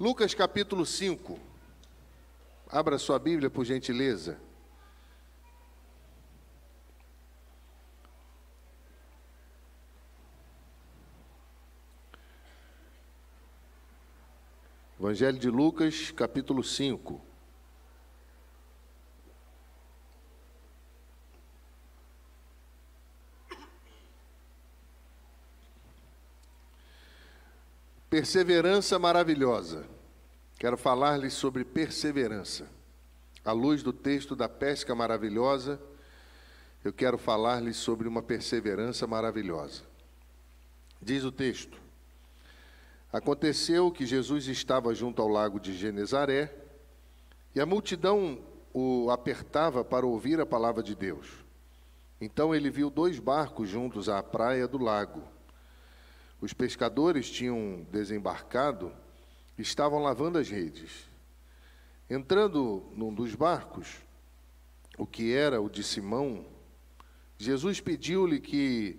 Lucas 0.00 0.34
capítulo 0.34 0.86
5. 0.86 1.38
Abra 2.70 2.96
sua 2.96 3.18
Bíblia, 3.18 3.50
por 3.50 3.66
gentileza. 3.66 4.40
Evangelho 14.98 15.38
de 15.38 15.50
Lucas, 15.50 16.10
capítulo 16.12 16.62
5. 16.62 17.29
Perseverança 28.10 28.98
maravilhosa. 28.98 29.86
Quero 30.58 30.76
falar-lhes 30.76 31.32
sobre 31.32 31.64
perseverança. 31.64 32.66
À 33.44 33.52
luz 33.52 33.84
do 33.84 33.92
texto 33.92 34.34
da 34.34 34.48
pesca 34.48 34.96
maravilhosa, 34.96 35.80
eu 36.84 36.92
quero 36.92 37.16
falar-lhes 37.16 37.76
sobre 37.76 38.08
uma 38.08 38.20
perseverança 38.20 39.06
maravilhosa. 39.06 39.84
Diz 41.00 41.22
o 41.22 41.30
texto: 41.30 41.80
Aconteceu 43.12 43.92
que 43.92 44.04
Jesus 44.04 44.48
estava 44.48 44.92
junto 44.92 45.22
ao 45.22 45.28
lago 45.28 45.60
de 45.60 45.72
Genezaré 45.72 46.52
e 47.54 47.60
a 47.60 47.64
multidão 47.64 48.40
o 48.74 49.08
apertava 49.08 49.84
para 49.84 50.04
ouvir 50.04 50.40
a 50.40 50.46
palavra 50.46 50.82
de 50.82 50.96
Deus. 50.96 51.28
Então 52.20 52.52
ele 52.52 52.70
viu 52.70 52.90
dois 52.90 53.20
barcos 53.20 53.68
juntos 53.68 54.08
à 54.08 54.20
praia 54.20 54.66
do 54.66 54.78
lago 54.78 55.22
os 56.40 56.54
pescadores 56.54 57.30
tinham 57.30 57.86
desembarcado 57.90 58.92
e 59.58 59.62
estavam 59.62 59.98
lavando 59.98 60.38
as 60.38 60.48
redes. 60.48 61.08
Entrando 62.08 62.90
num 62.96 63.12
dos 63.12 63.34
barcos, 63.34 63.98
o 64.96 65.06
que 65.06 65.34
era 65.34 65.60
o 65.60 65.68
de 65.68 65.84
Simão, 65.84 66.46
Jesus 67.36 67.80
pediu-lhe 67.80 68.40
que 68.40 68.98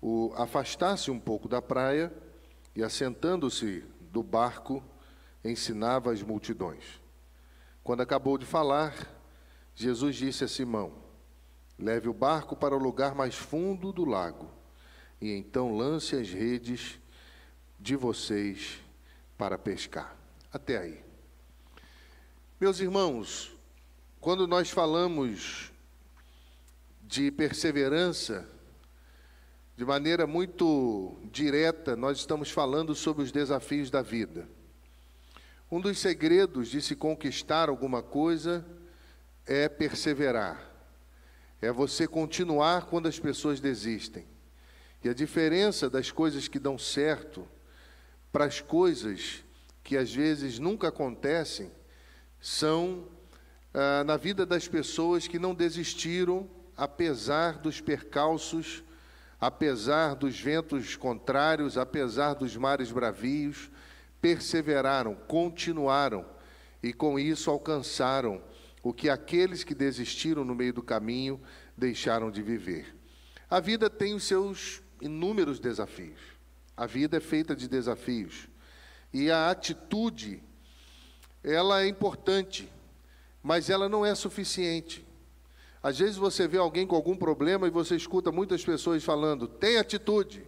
o 0.00 0.32
afastasse 0.36 1.10
um 1.10 1.20
pouco 1.20 1.48
da 1.48 1.60
praia 1.60 2.12
e, 2.74 2.82
assentando-se 2.82 3.84
do 4.10 4.22
barco, 4.22 4.82
ensinava 5.44 6.12
as 6.12 6.22
multidões. 6.22 7.00
Quando 7.84 8.00
acabou 8.00 8.38
de 8.38 8.46
falar, 8.46 8.94
Jesus 9.74 10.16
disse 10.16 10.44
a 10.44 10.48
Simão: 10.48 10.92
Leve 11.78 12.08
o 12.08 12.14
barco 12.14 12.56
para 12.56 12.74
o 12.74 12.78
lugar 12.78 13.14
mais 13.14 13.34
fundo 13.34 13.92
do 13.92 14.04
lago 14.04 14.57
e 15.20 15.32
então 15.32 15.76
lance 15.76 16.16
as 16.16 16.28
redes 16.28 16.98
de 17.78 17.96
vocês 17.96 18.78
para 19.36 19.58
pescar. 19.58 20.16
Até 20.52 20.78
aí. 20.78 21.00
Meus 22.60 22.80
irmãos, 22.80 23.52
quando 24.20 24.46
nós 24.46 24.70
falamos 24.70 25.72
de 27.02 27.30
perseverança, 27.30 28.48
de 29.76 29.84
maneira 29.84 30.26
muito 30.26 31.16
direta, 31.30 31.94
nós 31.94 32.18
estamos 32.18 32.50
falando 32.50 32.94
sobre 32.94 33.22
os 33.22 33.30
desafios 33.30 33.90
da 33.90 34.02
vida. 34.02 34.48
Um 35.70 35.80
dos 35.80 35.98
segredos 35.98 36.68
de 36.68 36.82
se 36.82 36.96
conquistar 36.96 37.68
alguma 37.68 38.02
coisa 38.02 38.66
é 39.46 39.68
perseverar, 39.68 40.60
é 41.62 41.70
você 41.70 42.08
continuar 42.08 42.86
quando 42.86 43.06
as 43.06 43.18
pessoas 43.18 43.60
desistem. 43.60 44.26
E 45.02 45.08
a 45.08 45.14
diferença 45.14 45.88
das 45.88 46.10
coisas 46.10 46.48
que 46.48 46.58
dão 46.58 46.78
certo 46.78 47.46
para 48.32 48.44
as 48.44 48.60
coisas 48.60 49.44
que 49.82 49.96
às 49.96 50.12
vezes 50.12 50.58
nunca 50.58 50.88
acontecem 50.88 51.70
são 52.40 53.08
ah, 53.72 54.02
na 54.04 54.16
vida 54.16 54.44
das 54.44 54.66
pessoas 54.66 55.28
que 55.28 55.38
não 55.38 55.54
desistiram, 55.54 56.48
apesar 56.76 57.58
dos 57.58 57.80
percalços, 57.80 58.82
apesar 59.40 60.14
dos 60.14 60.38
ventos 60.40 60.96
contrários, 60.96 61.78
apesar 61.78 62.34
dos 62.34 62.56
mares 62.56 62.90
bravios, 62.90 63.70
perseveraram, 64.20 65.14
continuaram 65.14 66.26
e 66.82 66.92
com 66.92 67.18
isso 67.18 67.50
alcançaram 67.50 68.42
o 68.82 68.92
que 68.92 69.08
aqueles 69.08 69.64
que 69.64 69.74
desistiram 69.74 70.44
no 70.44 70.54
meio 70.54 70.72
do 70.72 70.82
caminho 70.82 71.40
deixaram 71.76 72.30
de 72.30 72.42
viver. 72.42 72.96
A 73.48 73.60
vida 73.60 73.88
tem 73.88 74.14
os 74.14 74.24
seus 74.24 74.82
inúmeros 75.00 75.58
desafios. 75.58 76.18
A 76.76 76.86
vida 76.86 77.16
é 77.16 77.20
feita 77.20 77.54
de 77.56 77.68
desafios. 77.68 78.48
E 79.12 79.30
a 79.30 79.50
atitude, 79.50 80.42
ela 81.42 81.82
é 81.82 81.88
importante, 81.88 82.70
mas 83.42 83.70
ela 83.70 83.88
não 83.88 84.04
é 84.04 84.14
suficiente. 84.14 85.06
Às 85.82 85.98
vezes 85.98 86.16
você 86.16 86.46
vê 86.46 86.58
alguém 86.58 86.86
com 86.86 86.96
algum 86.96 87.16
problema 87.16 87.66
e 87.66 87.70
você 87.70 87.96
escuta 87.96 88.30
muitas 88.32 88.64
pessoas 88.64 89.02
falando: 89.04 89.46
tem 89.46 89.78
atitude, 89.78 90.46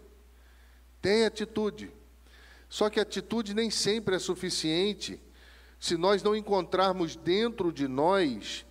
tem 1.01 1.25
atitude. 1.25 1.91
Só 2.69 2.89
que 2.89 3.01
atitude 3.01 3.55
nem 3.55 3.71
sempre 3.71 4.15
é 4.17 4.19
suficiente 4.19 5.21
se 5.79 5.97
nós 5.97 6.23
não 6.23 6.37
encontrarmos 6.37 7.17
dentro 7.17 7.73
de 7.73 7.89
nós 7.89 8.65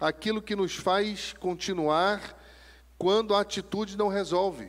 aquilo 0.00 0.42
que 0.42 0.56
nos 0.56 0.74
faz 0.74 1.32
continuar 1.34 2.36
quando 2.98 3.34
a 3.34 3.40
atitude 3.40 3.96
não 3.96 4.08
resolve. 4.08 4.68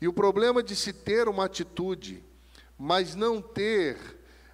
E 0.00 0.08
o 0.08 0.12
problema 0.12 0.62
de 0.62 0.74
se 0.74 0.92
ter 0.92 1.28
uma 1.28 1.44
atitude, 1.44 2.24
mas 2.78 3.14
não 3.14 3.42
ter 3.42 3.98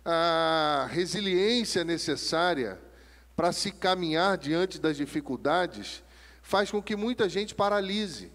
a 0.05 0.89
resiliência 0.91 1.85
necessária 1.85 2.81
para 3.37 3.53
se 3.53 3.71
caminhar 3.71 4.37
diante 4.39 4.81
das 4.81 4.97
dificuldades, 4.97 6.03
faz 6.43 6.71
com 6.71 6.83
que 6.83 6.97
muita 6.97 7.29
gente 7.29 7.55
paralise. 7.55 8.33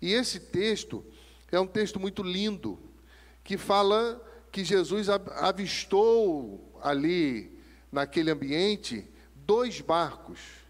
E 0.00 0.12
esse 0.12 0.40
texto 0.40 1.04
é 1.50 1.60
um 1.60 1.66
texto 1.66 2.00
muito 2.00 2.22
lindo, 2.22 2.78
que 3.44 3.58
fala 3.58 4.22
que 4.50 4.64
Jesus 4.64 5.08
avistou 5.08 6.78
ali, 6.82 7.58
naquele 7.92 8.30
ambiente, 8.30 9.08
dois 9.34 9.80
barcos 9.80 10.65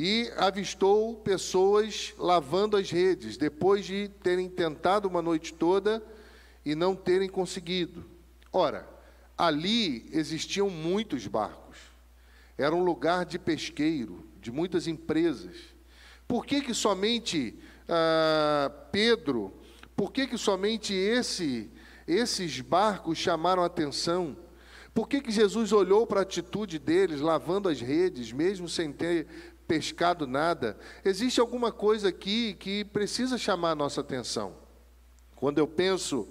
e 0.00 0.30
avistou 0.36 1.16
pessoas 1.16 2.14
lavando 2.16 2.76
as 2.76 2.88
redes, 2.88 3.36
depois 3.36 3.84
de 3.84 4.08
terem 4.22 4.48
tentado 4.48 5.08
uma 5.08 5.20
noite 5.20 5.52
toda 5.52 6.00
e 6.64 6.76
não 6.76 6.94
terem 6.94 7.28
conseguido. 7.28 8.04
Ora, 8.52 8.88
ali 9.36 10.08
existiam 10.12 10.70
muitos 10.70 11.26
barcos, 11.26 11.78
era 12.56 12.72
um 12.72 12.84
lugar 12.84 13.24
de 13.24 13.40
pesqueiro, 13.40 14.24
de 14.40 14.52
muitas 14.52 14.86
empresas. 14.86 15.56
Por 16.28 16.46
que, 16.46 16.60
que 16.60 16.74
somente 16.74 17.58
ah, 17.88 18.70
Pedro, 18.92 19.52
por 19.96 20.12
que, 20.12 20.28
que 20.28 20.38
somente 20.38 20.94
esse, 20.94 21.68
esses 22.06 22.60
barcos 22.60 23.18
chamaram 23.18 23.64
atenção? 23.64 24.36
Por 24.94 25.08
que, 25.08 25.20
que 25.20 25.32
Jesus 25.32 25.72
olhou 25.72 26.06
para 26.06 26.20
a 26.20 26.22
atitude 26.22 26.78
deles, 26.78 27.20
lavando 27.20 27.68
as 27.68 27.80
redes, 27.80 28.30
mesmo 28.32 28.68
sem 28.68 28.92
ter 28.92 29.26
pescado 29.68 30.26
nada. 30.26 30.78
Existe 31.04 31.38
alguma 31.38 31.70
coisa 31.70 32.08
aqui 32.08 32.54
que 32.54 32.86
precisa 32.86 33.36
chamar 33.36 33.72
a 33.72 33.76
nossa 33.76 34.00
atenção. 34.00 34.56
Quando 35.36 35.58
eu 35.58 35.68
penso 35.68 36.26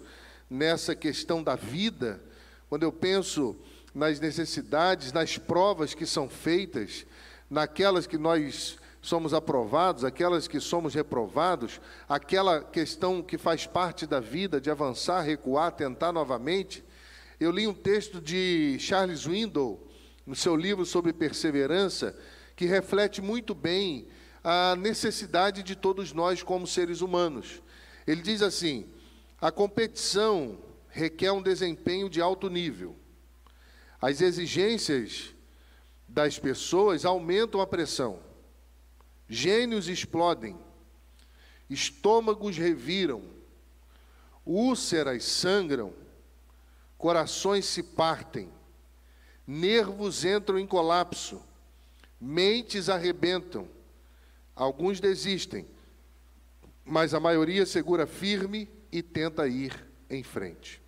nessa 0.49 0.95
questão 0.95 1.43
da 1.43 1.55
vida, 1.55 2.19
quando 2.67 2.83
eu 2.83 2.91
penso 2.91 3.55
nas 3.93 4.19
necessidades, 4.19 5.13
nas 5.13 5.37
provas 5.37 5.93
que 5.93 6.05
são 6.05 6.27
feitas, 6.27 7.05
naquelas 7.49 8.07
que 8.07 8.17
nós 8.17 8.77
somos 9.01 9.33
aprovados, 9.33 10.03
aquelas 10.03 10.47
que 10.47 10.59
somos 10.59 10.93
reprovados, 10.93 11.79
aquela 12.09 12.61
questão 12.61 13.21
que 13.21 13.37
faz 13.37 13.65
parte 13.65 14.05
da 14.05 14.19
vida 14.19 14.59
de 14.59 14.69
avançar, 14.69 15.21
recuar, 15.21 15.71
tentar 15.71 16.11
novamente. 16.11 16.83
Eu 17.39 17.51
li 17.51 17.67
um 17.67 17.73
texto 17.73 18.19
de 18.19 18.77
Charles 18.79 19.25
Window, 19.25 19.87
no 20.25 20.35
seu 20.35 20.55
livro 20.55 20.85
sobre 20.85 21.13
perseverança, 21.13 22.13
que 22.57 22.65
reflete 22.65 23.21
muito 23.21 23.53
bem 23.53 24.07
a 24.43 24.75
necessidade 24.75 25.61
de 25.61 25.75
todos 25.75 26.11
nós 26.11 26.41
como 26.41 26.65
seres 26.65 27.01
humanos. 27.01 27.61
Ele 28.05 28.21
diz 28.21 28.41
assim: 28.41 28.89
a 29.39 29.51
competição 29.51 30.57
requer 30.89 31.31
um 31.31 31.41
desempenho 31.41 32.09
de 32.09 32.19
alto 32.19 32.49
nível. 32.49 32.95
As 34.01 34.21
exigências 34.21 35.35
das 36.07 36.39
pessoas 36.39 37.05
aumentam 37.05 37.61
a 37.61 37.67
pressão. 37.67 38.19
Gênios 39.29 39.87
explodem, 39.87 40.57
estômagos 41.69 42.57
reviram, 42.57 43.21
úlceras 44.43 45.25
sangram, 45.25 45.93
corações 46.97 47.65
se 47.65 47.83
partem, 47.83 48.49
nervos 49.45 50.25
entram 50.25 50.57
em 50.57 50.65
colapso, 50.65 51.43
Mentes 52.19 52.89
arrebentam, 52.89 53.67
alguns 54.55 54.99
desistem, 54.99 55.67
mas 56.83 57.13
a 57.13 57.19
maioria 57.19 57.65
segura 57.65 58.07
firme 58.07 58.69
e 58.91 59.03
tenta 59.03 59.47
ir 59.47 59.73
em 60.09 60.23
frente. 60.23 60.81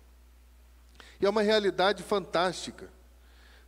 E 1.20 1.26
é 1.26 1.30
uma 1.30 1.42
realidade 1.42 2.02
fantástica. 2.02 2.88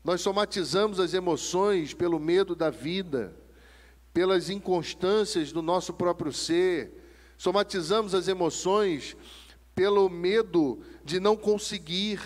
Nós 0.03 0.21
somatizamos 0.21 0.99
as 0.99 1.15
emoções 1.15 1.95
pelo 1.95 2.19
medo 2.19 2.57
da 2.57 2.71
vida, 2.71 3.37
pelas 4.13 4.51
inconstâncias 4.51 5.53
do 5.53 5.63
nosso 5.63 5.93
próprio 5.93 6.33
ser, 6.33 7.03
somatizamos 7.39 8.15
as 8.15 8.29
emoções 8.29 9.17
pelo 9.75 10.09
medo 10.09 10.81
de 11.05 11.19
não 11.19 11.37
conseguir. 11.37 12.21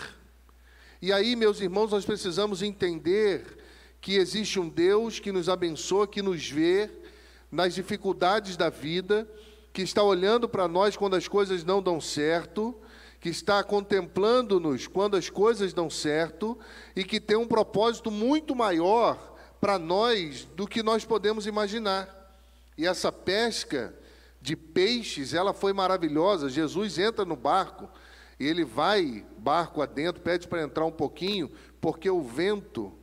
E 1.01 1.13
aí, 1.13 1.35
meus 1.35 1.61
irmãos, 1.61 1.91
nós 1.91 2.05
precisamos 2.05 2.61
entender 2.61 3.57
que 4.01 4.15
existe 4.15 4.59
um 4.59 4.69
Deus 4.69 5.19
que 5.19 5.31
nos 5.31 5.49
abençoa, 5.49 6.07
que 6.07 6.21
nos 6.21 6.49
vê 6.49 6.89
nas 7.51 7.75
dificuldades 7.75 8.57
da 8.57 8.69
vida, 8.69 9.27
que 9.73 9.81
está 9.81 10.03
olhando 10.03 10.47
para 10.49 10.67
nós 10.67 10.95
quando 10.97 11.15
as 11.15 11.27
coisas 11.27 11.63
não 11.63 11.81
dão 11.81 11.99
certo, 12.01 12.75
que 13.19 13.29
está 13.29 13.63
contemplando-nos 13.63 14.87
quando 14.87 15.17
as 15.17 15.29
coisas 15.29 15.73
dão 15.73 15.89
certo 15.89 16.57
e 16.95 17.03
que 17.03 17.19
tem 17.19 17.37
um 17.37 17.47
propósito 17.47 18.11
muito 18.11 18.55
maior 18.55 19.35
para 19.59 19.79
nós 19.79 20.45
do 20.55 20.67
que 20.67 20.83
nós 20.83 21.03
podemos 21.03 21.47
imaginar. 21.47 22.07
E 22.77 22.85
essa 22.85 23.11
pesca 23.11 23.93
de 24.39 24.55
peixes, 24.55 25.33
ela 25.33 25.53
foi 25.53 25.73
maravilhosa. 25.73 26.49
Jesus 26.49 26.99
entra 26.99 27.25
no 27.25 27.35
barco 27.35 27.89
e 28.39 28.45
ele 28.45 28.63
vai 28.63 29.25
barco 29.37 29.81
adentro, 29.81 30.21
pede 30.21 30.47
para 30.47 30.61
entrar 30.61 30.85
um 30.85 30.91
pouquinho, 30.91 31.51
porque 31.81 32.09
o 32.09 32.21
vento 32.21 32.96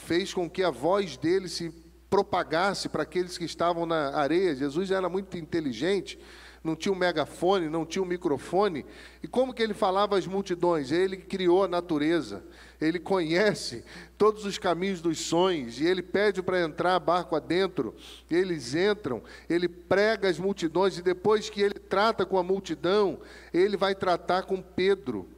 fez 0.00 0.34
com 0.34 0.48
que 0.48 0.62
a 0.62 0.70
voz 0.70 1.16
dele 1.16 1.48
se 1.48 1.72
propagasse 2.08 2.88
para 2.88 3.04
aqueles 3.04 3.38
que 3.38 3.44
estavam 3.44 3.86
na 3.86 4.16
areia. 4.16 4.56
Jesus 4.56 4.90
era 4.90 5.08
muito 5.08 5.38
inteligente, 5.38 6.18
não 6.62 6.74
tinha 6.74 6.92
um 6.92 6.96
megafone, 6.96 7.68
não 7.68 7.86
tinha 7.86 8.02
um 8.02 8.06
microfone. 8.06 8.84
E 9.22 9.28
como 9.28 9.54
que 9.54 9.62
ele 9.62 9.72
falava 9.72 10.18
às 10.18 10.26
multidões? 10.26 10.90
Ele 10.90 11.16
criou 11.16 11.62
a 11.64 11.68
natureza, 11.68 12.42
ele 12.80 12.98
conhece 12.98 13.84
todos 14.18 14.44
os 14.44 14.58
caminhos 14.58 15.00
dos 15.00 15.20
sonhos, 15.20 15.80
e 15.80 15.86
ele 15.86 16.02
pede 16.02 16.42
para 16.42 16.60
entrar 16.60 16.98
barco 16.98 17.36
adentro. 17.36 17.94
Eles 18.28 18.74
entram, 18.74 19.22
ele 19.48 19.68
prega 19.68 20.28
as 20.28 20.38
multidões, 20.38 20.98
e 20.98 21.02
depois 21.02 21.48
que 21.48 21.62
ele 21.62 21.78
trata 21.78 22.26
com 22.26 22.36
a 22.36 22.42
multidão, 22.42 23.20
ele 23.54 23.76
vai 23.76 23.94
tratar 23.94 24.42
com 24.42 24.60
Pedro. 24.60 25.28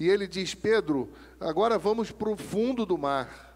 E 0.00 0.08
ele 0.08 0.26
diz: 0.26 0.54
Pedro, 0.54 1.10
agora 1.38 1.78
vamos 1.78 2.10
para 2.10 2.30
o 2.30 2.36
fundo 2.36 2.86
do 2.86 2.96
mar, 2.96 3.51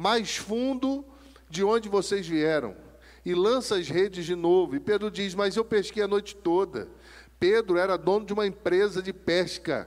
mais 0.00 0.34
fundo 0.34 1.04
de 1.50 1.62
onde 1.62 1.86
vocês 1.86 2.26
vieram 2.26 2.74
e 3.22 3.34
lança 3.34 3.76
as 3.76 3.86
redes 3.86 4.24
de 4.24 4.34
novo. 4.34 4.74
E 4.74 4.80
Pedro 4.80 5.10
diz: 5.10 5.34
Mas 5.34 5.56
eu 5.56 5.64
pesquei 5.64 6.02
a 6.02 6.08
noite 6.08 6.34
toda. 6.34 6.88
Pedro 7.38 7.76
era 7.76 7.98
dono 7.98 8.24
de 8.24 8.32
uma 8.32 8.46
empresa 8.46 9.02
de 9.02 9.12
pesca 9.12 9.86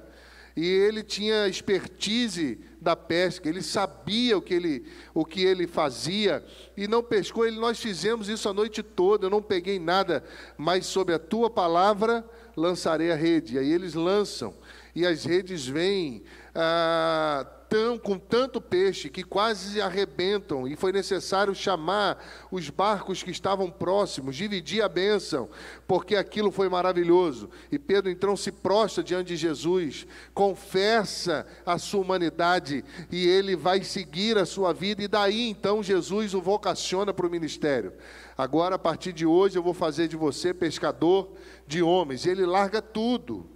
e 0.55 0.63
ele 0.63 1.01
tinha 1.01 1.47
expertise 1.47 2.59
da 2.79 2.95
pesca, 2.95 3.49
ele 3.49 3.63
sabia 3.63 4.37
o 4.37 4.41
que 4.41 4.53
ele, 4.53 4.85
o 5.15 5.25
que 5.25 5.43
ele 5.43 5.65
fazia 5.65 6.45
e 6.77 6.87
não 6.87 7.01
pescou. 7.01 7.47
Ele, 7.47 7.59
nós 7.59 7.79
fizemos 7.79 8.29
isso 8.29 8.47
a 8.47 8.53
noite 8.53 8.83
toda, 8.83 9.25
eu 9.25 9.31
não 9.31 9.41
peguei 9.41 9.79
nada, 9.79 10.23
mas 10.55 10.85
sob 10.85 11.11
a 11.11 11.17
tua 11.17 11.49
palavra 11.49 12.23
lançarei 12.55 13.11
a 13.11 13.15
rede. 13.15 13.55
E 13.55 13.57
aí 13.59 13.71
eles 13.71 13.95
lançam 13.95 14.53
e 14.93 15.07
as 15.07 15.25
redes 15.25 15.65
vêm. 15.65 16.23
Ah, 16.53 17.47
tão, 17.73 17.97
com 17.97 18.19
tanto 18.19 18.61
peixe 18.61 19.09
que 19.09 19.23
quase 19.23 19.81
arrebentam, 19.81 20.67
e 20.67 20.75
foi 20.75 20.91
necessário 20.91 21.55
chamar 21.55 22.23
os 22.51 22.69
barcos 22.69 23.23
que 23.23 23.31
estavam 23.31 23.71
próximos, 23.71 24.35
dividir 24.35 24.83
a 24.83 24.87
bênção, 24.87 25.49
porque 25.87 26.15
aquilo 26.15 26.51
foi 26.51 26.69
maravilhoso. 26.69 27.49
E 27.71 27.79
Pedro 27.79 28.11
então 28.11 28.37
se 28.37 28.51
prostra 28.51 29.03
diante 29.03 29.29
de 29.29 29.37
Jesus, 29.37 30.05
confessa 30.35 31.47
a 31.65 31.79
sua 31.79 32.01
humanidade, 32.01 32.85
e 33.11 33.27
ele 33.27 33.55
vai 33.55 33.83
seguir 33.83 34.37
a 34.37 34.45
sua 34.45 34.71
vida, 34.71 35.01
e 35.01 35.07
daí 35.07 35.49
então 35.49 35.81
Jesus 35.81 36.35
o 36.35 36.41
vocaciona 36.41 37.11
para 37.11 37.25
o 37.25 37.31
ministério. 37.31 37.93
Agora, 38.37 38.75
a 38.75 38.79
partir 38.79 39.13
de 39.13 39.25
hoje, 39.25 39.57
eu 39.57 39.63
vou 39.63 39.73
fazer 39.73 40.07
de 40.07 40.15
você 40.15 40.53
pescador 40.53 41.31
de 41.65 41.81
homens. 41.81 42.23
E 42.23 42.29
ele 42.29 42.45
larga 42.45 42.83
tudo, 42.83 43.49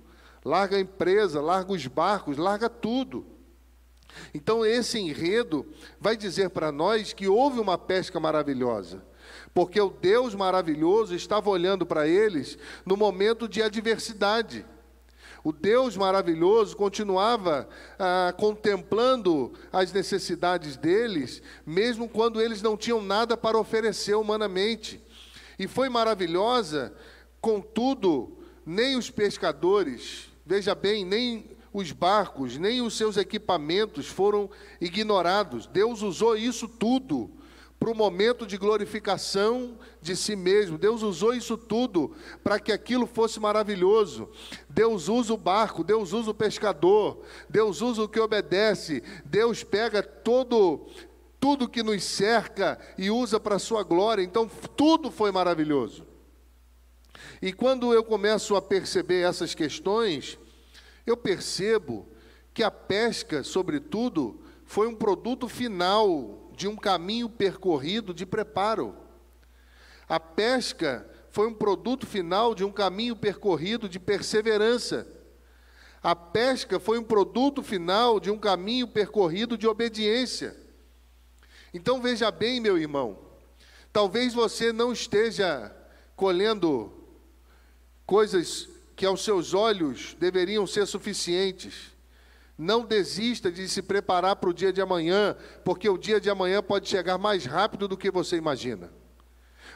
larga 0.43 0.75
a 0.75 0.79
empresa, 0.79 1.39
larga 1.39 1.71
os 1.71 1.85
barcos, 1.85 2.35
larga 2.35 2.67
tudo 2.67 3.36
então, 4.33 4.65
esse 4.65 4.99
enredo 4.99 5.65
vai 5.99 6.15
dizer 6.15 6.49
para 6.49 6.71
nós 6.71 7.13
que 7.13 7.27
houve 7.27 7.59
uma 7.59 7.77
pesca 7.77 8.19
maravilhosa, 8.19 9.03
porque 9.53 9.79
o 9.79 9.89
Deus 9.89 10.35
maravilhoso 10.35 11.15
estava 11.15 11.49
olhando 11.49 11.85
para 11.85 12.07
eles 12.07 12.57
no 12.85 12.95
momento 12.95 13.47
de 13.47 13.61
adversidade. 13.61 14.65
O 15.43 15.51
Deus 15.53 15.95
maravilhoso 15.95 16.75
continuava 16.75 17.69
ah, 17.97 18.33
contemplando 18.37 19.53
as 19.71 19.93
necessidades 19.93 20.75
deles, 20.75 21.41
mesmo 21.65 22.09
quando 22.09 22.41
eles 22.41 22.61
não 22.61 22.75
tinham 22.75 23.01
nada 23.01 23.37
para 23.37 23.57
oferecer 23.57 24.15
humanamente. 24.15 25.01
E 25.57 25.67
foi 25.67 25.89
maravilhosa, 25.89 26.93
contudo, 27.39 28.37
nem 28.65 28.97
os 28.97 29.09
pescadores, 29.09 30.29
veja 30.45 30.75
bem, 30.75 31.05
nem 31.05 31.56
os 31.77 31.91
barcos, 31.91 32.57
nem 32.57 32.81
os 32.81 32.97
seus 32.97 33.17
equipamentos 33.17 34.07
foram 34.07 34.49
ignorados. 34.81 35.67
Deus 35.67 36.01
usou 36.01 36.35
isso 36.35 36.67
tudo 36.67 37.29
para 37.79 37.91
o 37.91 37.95
momento 37.95 38.47
de 38.47 38.57
glorificação 38.57 39.77
de 40.01 40.15
si 40.15 40.35
mesmo. 40.35 40.75
Deus 40.75 41.03
usou 41.03 41.35
isso 41.35 41.55
tudo 41.55 42.15
para 42.43 42.59
que 42.59 42.71
aquilo 42.71 43.05
fosse 43.05 43.39
maravilhoso. 43.39 44.27
Deus 44.67 45.07
usa 45.07 45.35
o 45.35 45.37
barco, 45.37 45.83
Deus 45.83 46.13
usa 46.13 46.31
o 46.31 46.33
pescador, 46.33 47.21
Deus 47.47 47.79
usa 47.79 48.01
o 48.01 48.09
que 48.09 48.19
obedece. 48.19 49.03
Deus 49.23 49.63
pega 49.63 50.01
todo 50.01 50.87
tudo 51.39 51.69
que 51.69 51.83
nos 51.83 52.03
cerca 52.03 52.79
e 52.97 53.11
usa 53.11 53.39
para 53.39 53.57
a 53.57 53.59
sua 53.59 53.83
glória. 53.83 54.23
Então 54.23 54.49
tudo 54.75 55.11
foi 55.11 55.31
maravilhoso. 55.31 56.07
E 57.39 57.53
quando 57.53 57.93
eu 57.93 58.03
começo 58.03 58.55
a 58.55 58.61
perceber 58.63 59.21
essas 59.21 59.53
questões, 59.53 60.39
eu 61.07 61.15
percebo 61.15 62.05
que 62.53 62.61
a 62.61 62.69
pesca, 62.69 63.41
sobretudo, 63.41 64.43
foi 64.65 64.87
um 64.87 64.95
produto 64.95 65.47
final 65.47 66.51
de 66.53 66.67
um 66.67 66.75
caminho 66.75 67.29
percorrido 67.29 68.13
de 68.13 68.25
preparo. 68.25 68.93
A 70.09 70.19
pesca 70.19 71.09
foi 71.29 71.47
um 71.47 71.53
produto 71.53 72.05
final 72.05 72.53
de 72.53 72.65
um 72.65 72.71
caminho 72.71 73.15
percorrido 73.15 73.87
de 73.87 73.99
perseverança. 73.99 75.07
A 76.03 76.15
pesca 76.15 76.79
foi 76.79 76.99
um 76.99 77.03
produto 77.03 77.63
final 77.63 78.19
de 78.19 78.29
um 78.29 78.37
caminho 78.37 78.87
percorrido 78.87 79.57
de 79.57 79.65
obediência. 79.65 80.55
Então 81.73 82.01
veja 82.01 82.29
bem, 82.31 82.59
meu 82.59 82.77
irmão, 82.77 83.17
talvez 83.93 84.33
você 84.33 84.73
não 84.73 84.91
esteja 84.91 85.73
colhendo 86.15 86.91
coisas 88.05 88.76
que 88.97 89.05
aos 89.05 89.23
seus 89.23 89.53
olhos 89.53 90.17
deveriam 90.19 90.65
ser 90.65 90.87
suficientes. 90.87 91.95
Não 92.57 92.83
desista 92.83 93.51
de 93.51 93.69
se 93.69 93.83
preparar 93.83 94.35
para 94.37 94.49
o 94.49 94.53
dia 94.53 94.73
de 94.73 94.81
amanhã, 94.81 95.37
porque 95.63 95.87
o 95.87 95.99
dia 95.99 96.19
de 96.19 96.31
amanhã 96.31 96.63
pode 96.63 96.89
chegar 96.89 97.15
mais 97.19 97.45
rápido 97.45 97.87
do 97.87 97.95
que 97.95 98.09
você 98.09 98.35
imagina. 98.37 98.91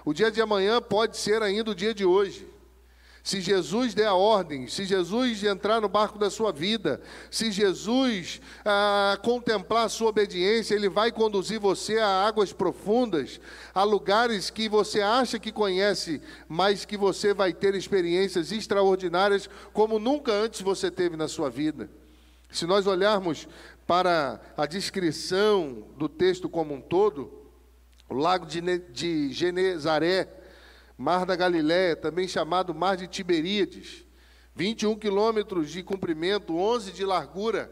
O 0.03 0.11
dia 0.11 0.31
de 0.31 0.41
amanhã 0.41 0.81
pode 0.81 1.17
ser 1.17 1.43
ainda 1.43 1.69
o 1.69 1.75
dia 1.75 1.93
de 1.93 2.03
hoje. 2.03 2.47
Se 3.23 3.39
Jesus 3.39 3.93
der 3.93 4.07
a 4.07 4.15
ordem, 4.15 4.67
se 4.67 4.83
Jesus 4.83 5.43
entrar 5.43 5.79
no 5.79 5.87
barco 5.87 6.17
da 6.17 6.29
sua 6.31 6.51
vida, 6.51 6.99
se 7.29 7.51
Jesus 7.51 8.41
ah, 8.65 9.17
contemplar 9.21 9.85
a 9.85 9.89
sua 9.89 10.09
obediência, 10.09 10.73
Ele 10.73 10.89
vai 10.89 11.11
conduzir 11.11 11.59
você 11.59 11.99
a 11.99 12.07
águas 12.07 12.51
profundas, 12.51 13.39
a 13.75 13.83
lugares 13.83 14.49
que 14.49 14.67
você 14.67 15.01
acha 15.01 15.37
que 15.37 15.51
conhece, 15.51 16.19
mas 16.49 16.83
que 16.83 16.97
você 16.97 17.31
vai 17.31 17.53
ter 17.53 17.75
experiências 17.75 18.51
extraordinárias 18.51 19.47
como 19.71 19.99
nunca 19.99 20.31
antes 20.31 20.61
você 20.61 20.89
teve 20.89 21.15
na 21.15 21.27
sua 21.27 21.49
vida. 21.49 21.89
Se 22.49 22.65
nós 22.65 22.87
olharmos 22.87 23.47
para 23.85 24.41
a 24.57 24.65
descrição 24.65 25.85
do 25.95 26.09
texto 26.09 26.49
como 26.49 26.73
um 26.73 26.81
todo, 26.81 27.31
o 28.09 28.15
lago 28.15 28.47
de, 28.47 28.61
de 28.79 29.31
Genezaré, 29.31 30.40
Mar 31.01 31.25
da 31.25 31.35
Galiléia, 31.35 31.95
também 31.95 32.27
chamado 32.27 32.75
Mar 32.75 32.95
de 32.95 33.07
Tiberíades, 33.07 34.05
21 34.55 34.95
quilômetros 34.99 35.71
de 35.71 35.81
comprimento, 35.81 36.55
11 36.55 36.91
de 36.91 37.03
largura, 37.03 37.71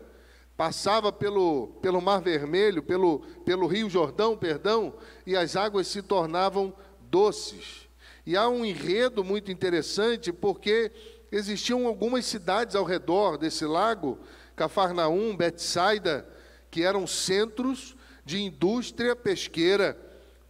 passava 0.58 1.14
pelo, 1.14 1.68
pelo 1.80 2.02
Mar 2.02 2.24
Vermelho, 2.24 2.82
pelo, 2.82 3.20
pelo 3.46 3.68
Rio 3.68 3.88
Jordão, 3.88 4.36
perdão, 4.36 4.96
e 5.28 5.36
as 5.36 5.56
águas 5.56 5.86
se 5.86 6.02
tornavam 6.02 6.74
doces. 7.02 7.88
E 8.26 8.36
há 8.36 8.50
um 8.50 8.66
enredo 8.66 9.24
muito 9.24 9.52
interessante, 9.52 10.34
porque 10.34 10.92
existiam 11.32 11.86
algumas 11.86 12.26
cidades 12.26 12.76
ao 12.76 12.84
redor 12.84 13.38
desse 13.38 13.64
lago, 13.64 14.18
Cafarnaum, 14.56 15.38
Betsaida, 15.38 16.28
que 16.72 16.82
eram 16.82 17.06
centros 17.06 17.96
de 18.26 18.42
indústria 18.42 19.16
pesqueira, 19.16 19.96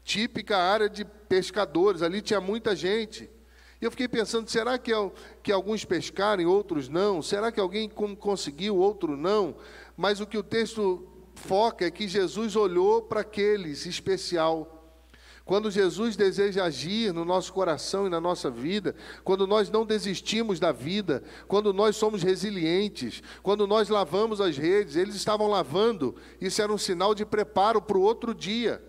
típica 0.05 0.57
área 0.57 0.87
de 0.87 1.05
pescadores, 1.29 2.01
ali 2.01 2.21
tinha 2.21 2.41
muita 2.41 2.75
gente. 2.75 3.29
E 3.81 3.85
eu 3.85 3.91
fiquei 3.91 4.09
pensando, 4.09 4.49
será 4.49 4.77
que, 4.77 4.91
que 5.41 5.53
alguns 5.53 5.85
pescaram 5.85 6.43
e 6.43 6.45
outros 6.45 6.89
não? 6.89 7.21
Será 7.21 7.49
que 7.49 7.61
alguém 7.61 7.87
conseguiu, 7.87 8.75
outro 8.75 9.15
não? 9.15 9.55
mas 9.99 10.21
o 10.21 10.25
que 10.25 10.37
o 10.37 10.43
texto 10.43 11.05
foca 11.35 11.85
é 11.85 11.91
que 11.91 12.07
Jesus 12.07 12.55
olhou 12.55 13.01
para 13.01 13.19
aqueles 13.19 13.85
especial. 13.85 14.97
Quando 15.43 15.69
Jesus 15.69 16.15
deseja 16.15 16.63
agir 16.63 17.13
no 17.13 17.25
nosso 17.25 17.51
coração 17.51 18.07
e 18.07 18.09
na 18.09 18.21
nossa 18.21 18.49
vida, 18.49 18.95
quando 19.25 19.45
nós 19.45 19.69
não 19.69 19.85
desistimos 19.85 20.57
da 20.57 20.71
vida, 20.71 21.21
quando 21.49 21.73
nós 21.73 21.97
somos 21.97 22.23
resilientes, 22.23 23.21
quando 23.43 23.67
nós 23.67 23.89
lavamos 23.89 24.39
as 24.39 24.57
redes, 24.57 24.95
eles 24.95 25.15
estavam 25.15 25.49
lavando, 25.49 26.15
isso 26.39 26.61
era 26.61 26.71
um 26.71 26.77
sinal 26.77 27.13
de 27.13 27.25
preparo 27.25 27.81
para 27.81 27.97
o 27.97 28.01
outro 28.01 28.33
dia. 28.33 28.81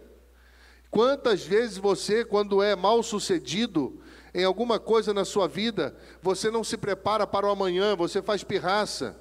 Quantas 0.91 1.45
vezes 1.45 1.79
você, 1.79 2.25
quando 2.25 2.63
é 2.63 2.75
mal 2.75 3.03
sucedido 3.03 4.01
em 4.35 4.45
alguma 4.45 4.79
coisa 4.79 5.15
na 5.15 5.25
sua 5.25 5.47
vida, 5.47 5.97
você 6.21 6.51
não 6.51 6.65
se 6.65 6.77
prepara 6.77 7.27
para 7.27 7.47
o 7.47 7.51
amanhã, 7.51 7.95
você 7.95 8.21
faz 8.21 8.43
pirraça. 8.43 9.17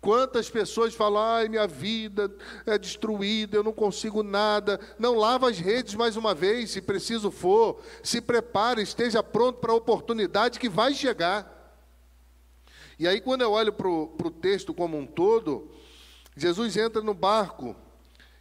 Quantas 0.00 0.48
pessoas 0.50 0.94
falam, 0.94 1.20
ai, 1.20 1.48
minha 1.48 1.66
vida 1.66 2.32
é 2.64 2.78
destruída, 2.78 3.56
eu 3.56 3.64
não 3.64 3.72
consigo 3.72 4.22
nada. 4.22 4.78
Não 4.98 5.16
lava 5.16 5.48
as 5.48 5.58
redes 5.58 5.94
mais 5.94 6.16
uma 6.16 6.34
vez, 6.34 6.70
se 6.70 6.80
preciso 6.80 7.30
for. 7.30 7.80
Se 8.02 8.20
prepare, 8.20 8.82
esteja 8.82 9.22
pronto 9.22 9.58
para 9.58 9.72
a 9.72 9.76
oportunidade 9.76 10.60
que 10.60 10.68
vai 10.68 10.94
chegar. 10.94 11.52
E 12.98 13.06
aí, 13.06 13.20
quando 13.20 13.42
eu 13.42 13.52
olho 13.52 13.72
para 13.72 13.88
o 13.88 14.30
texto 14.30 14.72
como 14.72 14.96
um 14.96 15.06
todo, 15.06 15.70
Jesus 16.36 16.76
entra 16.76 17.02
no 17.02 17.14
barco 17.14 17.74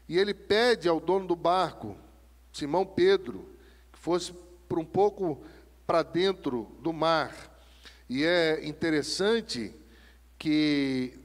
e 0.07 0.17
ele 0.17 0.33
pede 0.33 0.87
ao 0.87 0.99
dono 0.99 1.25
do 1.25 1.35
barco, 1.35 1.97
Simão 2.55 2.85
Pedro, 2.85 3.45
que 3.91 3.99
fosse 3.99 4.31
por 4.69 4.79
um 4.79 4.85
pouco 4.85 5.43
para 5.85 6.01
dentro 6.03 6.71
do 6.79 6.93
mar. 6.93 7.35
E 8.09 8.23
é 8.23 8.65
interessante 8.65 9.75
que 10.37 11.19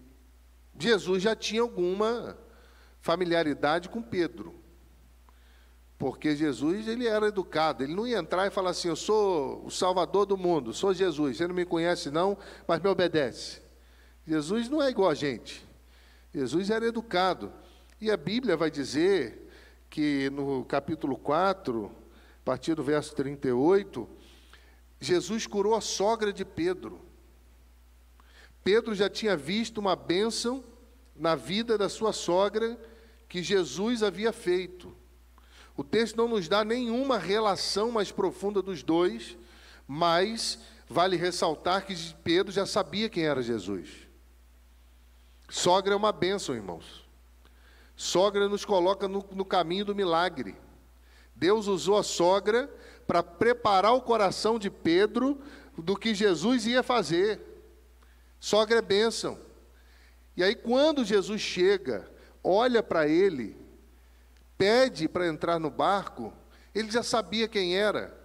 Jesus 0.77 1.23
já 1.23 1.37
tinha 1.37 1.63
alguma 1.63 2.37
familiaridade 3.01 3.89
com 3.89 4.03
Pedro. 4.03 4.57
Porque 5.97 6.35
Jesus 6.35 6.89
ele 6.89 7.07
era 7.07 7.29
educado, 7.29 7.85
ele 7.85 7.95
não 7.95 8.09
ia 8.09 8.19
entrar 8.19 8.49
e 8.49 8.51
falar 8.51 8.71
assim: 8.71 8.89
Eu 8.89 8.97
sou 8.97 9.65
o 9.65 9.71
Salvador 9.71 10.27
do 10.27 10.37
mundo, 10.37 10.73
sou 10.73 10.93
Jesus. 10.93 11.37
Você 11.37 11.47
não 11.47 11.55
me 11.55 11.65
conhece, 11.65 12.11
não, 12.11 12.37
mas 12.67 12.81
me 12.81 12.89
obedece. 12.89 13.63
Jesus 14.27 14.69
não 14.69 14.83
é 14.83 14.91
igual 14.91 15.11
a 15.11 15.15
gente. 15.15 15.65
Jesus 16.35 16.71
era 16.71 16.87
educado. 16.87 17.53
E 18.01 18.11
a 18.11 18.17
Bíblia 18.17 18.57
vai 18.57 18.71
dizer 18.71 19.50
que 19.91 20.31
no 20.31 20.65
capítulo 20.65 21.17
4, 21.19 21.87
a 21.87 22.45
partir 22.45 22.77
do 22.77 22.83
verso 22.85 23.13
38, 23.17 24.09
Jesus 25.01 25.49
curou 25.49 25.75
a 25.75 25.81
sogra 25.81 26.33
de 26.33 26.45
Pedro. 26.45 27.01
Pedro 28.63 28.95
já 28.95 29.11
tinha 29.11 29.37
visto 29.37 29.79
uma 29.79 29.97
bênção 29.97 30.63
na 31.17 31.35
vida 31.35 31.77
da 31.77 31.89
sua 31.89 32.13
sogra 32.13 32.79
que 33.29 33.43
Jesus 33.43 34.03
havia 34.03 34.33
feito. 34.33 34.95
O 35.77 35.83
texto 35.83 36.17
não 36.17 36.29
nos 36.29 36.49
dá 36.49 36.65
nenhuma 36.65 37.19
relação 37.19 37.91
mais 37.91 38.13
profunda 38.13 38.63
dos 38.63 38.83
dois, 38.83 39.37
mas 39.89 40.61
vale 40.89 41.17
ressaltar 41.17 41.85
que 41.85 41.95
Pedro 42.23 42.53
já 42.53 42.65
sabia 42.65 43.09
quem 43.09 43.25
era 43.25 43.43
Jesus. 43.43 43.89
Sogra 45.49 45.95
é 45.95 45.97
uma 45.97 46.13
bênção, 46.13 46.55
irmãos. 46.55 47.00
Sogra 48.01 48.49
nos 48.49 48.65
coloca 48.65 49.07
no, 49.07 49.23
no 49.31 49.45
caminho 49.45 49.85
do 49.85 49.95
milagre. 49.95 50.57
Deus 51.37 51.67
usou 51.67 51.99
a 51.99 52.03
sogra 52.03 52.75
para 53.07 53.23
preparar 53.23 53.93
o 53.93 54.01
coração 54.01 54.59
de 54.59 54.71
Pedro 54.71 55.39
do 55.77 55.95
que 55.95 56.15
Jesus 56.15 56.65
ia 56.65 56.83
fazer. 56.83 57.39
Sogra 58.41 58.79
é 58.79 58.81
bênção. 58.81 59.39
E 60.35 60.43
aí, 60.43 60.55
quando 60.55 61.05
Jesus 61.05 61.43
chega, 61.43 62.11
olha 62.43 62.83
para 62.83 63.07
ele, 63.07 63.55
pede 64.57 65.07
para 65.07 65.29
entrar 65.29 65.61
no 65.61 65.69
barco, 65.69 66.33
ele 66.75 66.91
já 66.91 67.03
sabia 67.03 67.47
quem 67.47 67.77
era. 67.77 68.19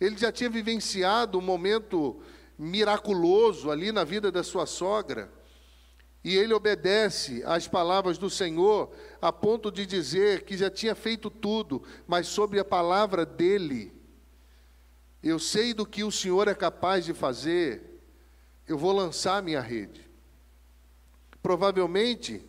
Ele 0.00 0.18
já 0.18 0.32
tinha 0.32 0.50
vivenciado 0.50 1.38
um 1.38 1.42
momento 1.42 2.20
miraculoso 2.58 3.70
ali 3.70 3.92
na 3.92 4.02
vida 4.02 4.32
da 4.32 4.42
sua 4.42 4.66
sogra. 4.66 5.30
E 6.24 6.36
ele 6.36 6.54
obedece 6.54 7.42
às 7.44 7.66
palavras 7.66 8.16
do 8.16 8.30
Senhor, 8.30 8.92
a 9.20 9.32
ponto 9.32 9.72
de 9.72 9.84
dizer 9.84 10.44
que 10.44 10.56
já 10.56 10.70
tinha 10.70 10.94
feito 10.94 11.28
tudo, 11.28 11.82
mas 12.06 12.28
sobre 12.28 12.60
a 12.60 12.64
palavra 12.64 13.26
dele, 13.26 13.92
eu 15.22 15.38
sei 15.38 15.74
do 15.74 15.84
que 15.84 16.04
o 16.04 16.12
Senhor 16.12 16.46
é 16.46 16.54
capaz 16.54 17.04
de 17.04 17.12
fazer, 17.12 18.00
eu 18.68 18.78
vou 18.78 18.92
lançar 18.92 19.42
minha 19.42 19.60
rede. 19.60 20.08
Provavelmente, 21.42 22.44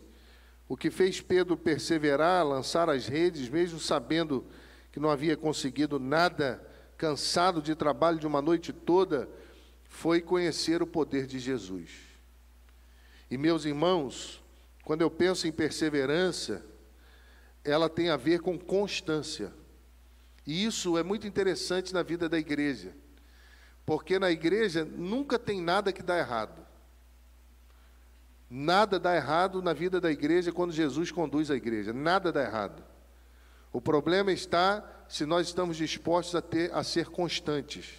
o 0.68 0.76
que 0.76 0.90
fez 0.90 1.20
Pedro 1.20 1.56
perseverar, 1.56 2.46
lançar 2.46 2.88
as 2.88 3.08
redes, 3.08 3.48
mesmo 3.48 3.80
sabendo 3.80 4.46
que 4.92 5.00
não 5.00 5.10
havia 5.10 5.36
conseguido 5.36 5.98
nada, 5.98 6.64
cansado 6.96 7.60
de 7.60 7.74
trabalho 7.74 8.20
de 8.20 8.26
uma 8.26 8.40
noite 8.40 8.72
toda, 8.72 9.28
foi 9.84 10.20
conhecer 10.20 10.80
o 10.80 10.86
poder 10.86 11.26
de 11.26 11.40
Jesus. 11.40 12.13
E 13.34 13.36
meus 13.36 13.64
irmãos, 13.64 14.40
quando 14.84 15.00
eu 15.00 15.10
penso 15.10 15.48
em 15.48 15.50
perseverança, 15.50 16.64
ela 17.64 17.90
tem 17.90 18.08
a 18.08 18.16
ver 18.16 18.38
com 18.38 18.56
constância. 18.56 19.52
E 20.46 20.64
isso 20.64 20.96
é 20.96 21.02
muito 21.02 21.26
interessante 21.26 21.92
na 21.92 22.04
vida 22.04 22.28
da 22.28 22.38
igreja, 22.38 22.94
porque 23.84 24.20
na 24.20 24.30
igreja 24.30 24.84
nunca 24.84 25.36
tem 25.36 25.60
nada 25.60 25.92
que 25.92 26.00
dá 26.00 26.16
errado. 26.16 26.64
Nada 28.48 29.00
dá 29.00 29.16
errado 29.16 29.60
na 29.60 29.72
vida 29.72 30.00
da 30.00 30.12
igreja 30.12 30.52
quando 30.52 30.72
Jesus 30.72 31.10
conduz 31.10 31.50
a 31.50 31.56
igreja, 31.56 31.92
nada 31.92 32.30
dá 32.30 32.40
errado. 32.40 32.84
O 33.72 33.80
problema 33.80 34.30
está 34.30 34.88
se 35.08 35.26
nós 35.26 35.48
estamos 35.48 35.76
dispostos 35.76 36.36
a, 36.36 36.40
ter, 36.40 36.72
a 36.72 36.84
ser 36.84 37.08
constantes, 37.08 37.94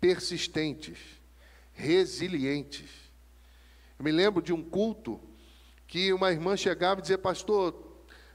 persistentes, 0.00 0.98
resilientes. 1.74 3.01
Eu 4.02 4.04
me 4.04 4.10
lembro 4.10 4.42
de 4.42 4.52
um 4.52 4.60
culto 4.60 5.20
que 5.86 6.12
uma 6.12 6.32
irmã 6.32 6.56
chegava 6.56 6.98
e 6.98 7.02
dizia, 7.02 7.16
pastor, 7.16 7.72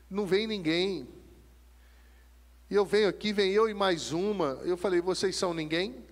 não 0.09 0.25
vem 0.25 0.47
ninguém. 0.47 1.05
E 2.69 2.75
eu 2.75 2.85
venho 2.85 3.09
aqui, 3.09 3.33
vem 3.33 3.51
eu 3.51 3.67
e 3.67 3.73
mais 3.73 4.13
uma. 4.13 4.61
Eu 4.63 4.77
falei, 4.77 5.01
vocês 5.01 5.35
são 5.35 5.53
ninguém? 5.53 6.05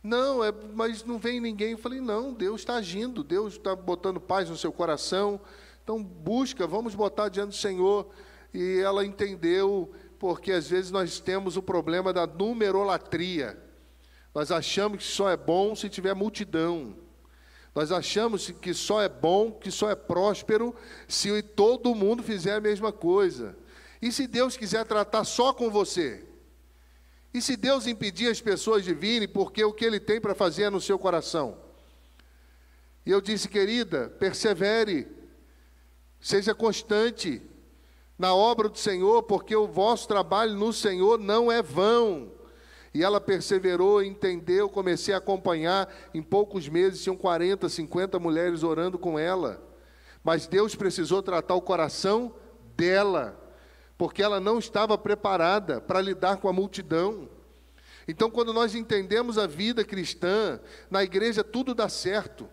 Não, 0.00 0.44
é, 0.44 0.52
mas 0.72 1.02
não 1.02 1.18
vem 1.18 1.40
ninguém. 1.40 1.72
Eu 1.72 1.78
falei, 1.78 2.00
não, 2.00 2.32
Deus 2.32 2.60
está 2.60 2.76
agindo, 2.76 3.24
Deus 3.24 3.54
está 3.54 3.74
botando 3.74 4.20
paz 4.20 4.48
no 4.48 4.56
seu 4.56 4.70
coração. 4.70 5.40
Então 5.82 6.00
busca, 6.00 6.64
vamos 6.64 6.94
botar 6.94 7.30
diante 7.30 7.48
do 7.48 7.56
Senhor. 7.56 8.08
E 8.54 8.78
ela 8.78 9.04
entendeu, 9.04 9.90
porque 10.16 10.52
às 10.52 10.68
vezes 10.70 10.92
nós 10.92 11.18
temos 11.18 11.56
o 11.56 11.62
problema 11.62 12.12
da 12.12 12.24
numerolatria. 12.24 13.60
Nós 14.32 14.52
achamos 14.52 14.98
que 14.98 15.12
só 15.12 15.28
é 15.28 15.36
bom 15.36 15.74
se 15.74 15.88
tiver 15.88 16.14
multidão. 16.14 17.07
Nós 17.78 17.92
achamos 17.92 18.50
que 18.50 18.74
só 18.74 19.00
é 19.00 19.08
bom, 19.08 19.52
que 19.52 19.70
só 19.70 19.88
é 19.88 19.94
próspero, 19.94 20.74
se 21.06 21.40
todo 21.40 21.94
mundo 21.94 22.24
fizer 22.24 22.56
a 22.56 22.60
mesma 22.60 22.90
coisa. 22.90 23.56
E 24.02 24.10
se 24.10 24.26
Deus 24.26 24.56
quiser 24.56 24.84
tratar 24.84 25.22
só 25.22 25.52
com 25.52 25.70
você? 25.70 26.26
E 27.32 27.40
se 27.40 27.56
Deus 27.56 27.86
impedir 27.86 28.32
as 28.32 28.40
pessoas 28.40 28.84
de 28.84 28.92
virem, 28.92 29.28
porque 29.28 29.62
o 29.62 29.72
que 29.72 29.84
Ele 29.84 30.00
tem 30.00 30.20
para 30.20 30.34
fazer 30.34 30.64
é 30.64 30.70
no 30.70 30.80
seu 30.80 30.98
coração? 30.98 31.56
E 33.06 33.12
eu 33.12 33.20
disse, 33.20 33.48
querida, 33.48 34.08
persevere, 34.18 35.06
seja 36.20 36.56
constante 36.56 37.40
na 38.18 38.34
obra 38.34 38.68
do 38.68 38.76
Senhor, 38.76 39.22
porque 39.22 39.54
o 39.54 39.68
vosso 39.68 40.08
trabalho 40.08 40.56
no 40.56 40.72
Senhor 40.72 41.16
não 41.16 41.52
é 41.52 41.62
vão. 41.62 42.32
E 42.92 43.02
ela 43.02 43.20
perseverou, 43.20 44.02
entendeu, 44.02 44.68
comecei 44.68 45.14
a 45.14 45.18
acompanhar. 45.18 45.92
Em 46.14 46.22
poucos 46.22 46.68
meses 46.68 47.02
tinham 47.02 47.16
40, 47.16 47.68
50 47.68 48.18
mulheres 48.18 48.62
orando 48.62 48.98
com 48.98 49.18
ela. 49.18 49.62
Mas 50.24 50.46
Deus 50.46 50.74
precisou 50.74 51.22
tratar 51.22 51.54
o 51.54 51.62
coração 51.62 52.34
dela, 52.76 53.38
porque 53.96 54.22
ela 54.22 54.40
não 54.40 54.58
estava 54.58 54.96
preparada 54.96 55.80
para 55.80 56.00
lidar 56.00 56.38
com 56.38 56.48
a 56.48 56.52
multidão. 56.52 57.28
Então, 58.06 58.30
quando 58.30 58.52
nós 58.52 58.74
entendemos 58.74 59.36
a 59.36 59.46
vida 59.46 59.84
cristã, 59.84 60.58
na 60.90 61.04
igreja 61.04 61.44
tudo 61.44 61.74
dá 61.74 61.88
certo 61.88 62.48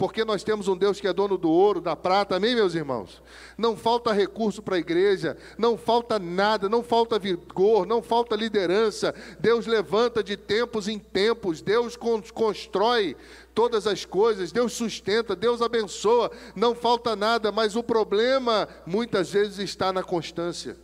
porque 0.00 0.24
nós 0.24 0.42
temos 0.42 0.66
um 0.66 0.74
Deus 0.74 0.98
que 0.98 1.06
é 1.06 1.12
dono 1.12 1.36
do 1.36 1.50
ouro, 1.50 1.78
da 1.78 1.94
prata, 1.94 2.36
amém, 2.36 2.54
meus 2.54 2.74
irmãos? 2.74 3.22
Não 3.58 3.76
falta 3.76 4.14
recurso 4.14 4.62
para 4.62 4.76
a 4.76 4.78
igreja, 4.78 5.36
não 5.58 5.76
falta 5.76 6.18
nada, 6.18 6.70
não 6.70 6.82
falta 6.82 7.18
vigor, 7.18 7.84
não 7.84 8.02
falta 8.02 8.34
liderança. 8.34 9.14
Deus 9.38 9.66
levanta 9.66 10.24
de 10.24 10.38
tempos 10.38 10.88
em 10.88 10.98
tempos, 10.98 11.60
Deus 11.60 11.98
constrói 12.32 13.14
todas 13.54 13.86
as 13.86 14.06
coisas, 14.06 14.50
Deus 14.50 14.72
sustenta, 14.72 15.36
Deus 15.36 15.60
abençoa, 15.60 16.30
não 16.56 16.74
falta 16.74 17.14
nada, 17.14 17.52
mas 17.52 17.76
o 17.76 17.82
problema 17.82 18.66
muitas 18.86 19.30
vezes 19.30 19.58
está 19.58 19.92
na 19.92 20.02
constância 20.02 20.78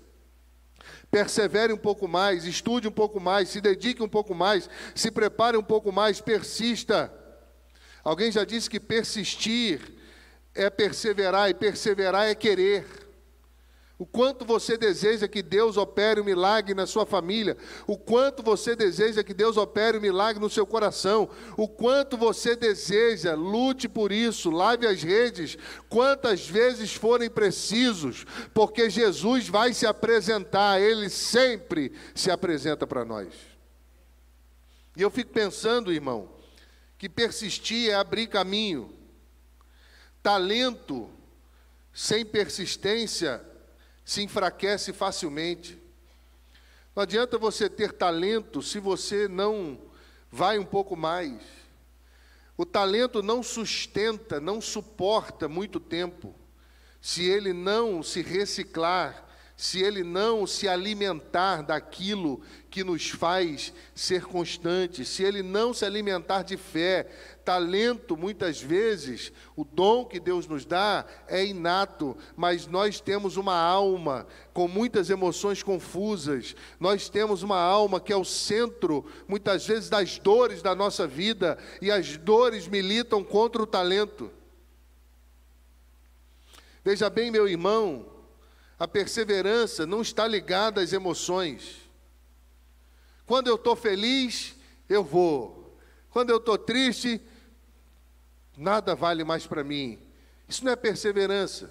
persevere 1.10 1.72
um 1.72 1.78
pouco 1.78 2.06
mais, 2.06 2.44
estude 2.44 2.86
um 2.86 2.92
pouco 2.92 3.18
mais, 3.18 3.48
se 3.48 3.60
dedique 3.60 4.02
um 4.02 4.08
pouco 4.08 4.34
mais, 4.34 4.68
se 4.94 5.10
prepare 5.10 5.56
um 5.56 5.62
pouco 5.62 5.90
mais, 5.90 6.20
persista. 6.20 7.10
Alguém 8.06 8.30
já 8.30 8.44
disse 8.44 8.70
que 8.70 8.78
persistir 8.78 9.80
é 10.54 10.70
perseverar, 10.70 11.50
e 11.50 11.54
perseverar 11.54 12.28
é 12.28 12.36
querer. 12.36 12.86
O 13.98 14.06
quanto 14.06 14.44
você 14.44 14.76
deseja 14.76 15.26
que 15.26 15.42
Deus 15.42 15.76
opere 15.76 16.20
um 16.20 16.24
milagre 16.24 16.72
na 16.72 16.86
sua 16.86 17.04
família, 17.04 17.56
o 17.84 17.98
quanto 17.98 18.44
você 18.44 18.76
deseja 18.76 19.24
que 19.24 19.34
Deus 19.34 19.56
opere 19.56 19.98
um 19.98 20.00
milagre 20.00 20.40
no 20.40 20.48
seu 20.48 20.64
coração, 20.64 21.28
o 21.56 21.66
quanto 21.66 22.16
você 22.16 22.54
deseja, 22.54 23.34
lute 23.34 23.88
por 23.88 24.12
isso, 24.12 24.50
lave 24.52 24.86
as 24.86 25.02
redes, 25.02 25.58
quantas 25.88 26.46
vezes 26.46 26.94
forem 26.94 27.28
precisos, 27.28 28.24
porque 28.54 28.88
Jesus 28.88 29.48
vai 29.48 29.72
se 29.72 29.84
apresentar, 29.84 30.80
ele 30.80 31.08
sempre 31.08 31.92
se 32.14 32.30
apresenta 32.30 32.86
para 32.86 33.04
nós. 33.04 33.34
E 34.96 35.02
eu 35.02 35.10
fico 35.10 35.32
pensando, 35.32 35.92
irmão, 35.92 36.35
que 36.98 37.08
persistir 37.08 37.90
é 37.90 37.94
abrir 37.94 38.26
caminho, 38.28 38.94
talento 40.22 41.10
sem 41.92 42.24
persistência 42.24 43.44
se 44.04 44.22
enfraquece 44.22 44.92
facilmente. 44.92 45.78
Não 46.94 47.02
adianta 47.02 47.36
você 47.38 47.68
ter 47.68 47.92
talento 47.92 48.62
se 48.62 48.78
você 48.78 49.28
não 49.28 49.78
vai 50.30 50.58
um 50.58 50.64
pouco 50.64 50.96
mais. 50.96 51.42
O 52.56 52.64
talento 52.64 53.22
não 53.22 53.42
sustenta, 53.42 54.40
não 54.40 54.60
suporta 54.60 55.48
muito 55.48 55.78
tempo, 55.78 56.34
se 57.00 57.24
ele 57.24 57.52
não 57.52 58.02
se 58.02 58.22
reciclar 58.22 59.25
se 59.56 59.82
ele 59.82 60.04
não 60.04 60.46
se 60.46 60.68
alimentar 60.68 61.62
daquilo 61.62 62.42
que 62.68 62.84
nos 62.84 63.08
faz 63.08 63.72
ser 63.94 64.26
constantes, 64.26 65.08
se 65.08 65.22
ele 65.22 65.42
não 65.42 65.72
se 65.72 65.82
alimentar 65.82 66.42
de 66.42 66.58
fé, 66.58 67.04
talento, 67.42 68.18
muitas 68.18 68.60
vezes, 68.60 69.32
o 69.56 69.64
dom 69.64 70.04
que 70.04 70.20
Deus 70.20 70.46
nos 70.46 70.66
dá 70.66 71.06
é 71.26 71.42
inato, 71.42 72.14
mas 72.36 72.66
nós 72.66 73.00
temos 73.00 73.38
uma 73.38 73.58
alma 73.58 74.26
com 74.52 74.68
muitas 74.68 75.08
emoções 75.08 75.62
confusas, 75.62 76.54
nós 76.78 77.08
temos 77.08 77.42
uma 77.42 77.58
alma 77.58 77.98
que 77.98 78.12
é 78.12 78.16
o 78.16 78.24
centro, 78.24 79.06
muitas 79.26 79.66
vezes, 79.66 79.88
das 79.88 80.18
dores 80.18 80.60
da 80.60 80.74
nossa 80.74 81.06
vida, 81.06 81.56
e 81.80 81.90
as 81.90 82.18
dores 82.18 82.68
militam 82.68 83.24
contra 83.24 83.62
o 83.62 83.66
talento. 83.66 84.30
Veja 86.84 87.08
bem, 87.08 87.30
meu 87.30 87.48
irmão, 87.48 88.15
a 88.78 88.86
perseverança 88.86 89.86
não 89.86 90.02
está 90.02 90.26
ligada 90.26 90.80
às 90.80 90.92
emoções. 90.92 91.76
Quando 93.24 93.48
eu 93.48 93.56
estou 93.56 93.74
feliz, 93.74 94.54
eu 94.88 95.02
vou. 95.02 95.76
Quando 96.10 96.30
eu 96.30 96.36
estou 96.36 96.58
triste, 96.58 97.20
nada 98.56 98.94
vale 98.94 99.24
mais 99.24 99.46
para 99.46 99.64
mim. 99.64 99.98
Isso 100.48 100.64
não 100.64 100.72
é 100.72 100.76
perseverança. 100.76 101.70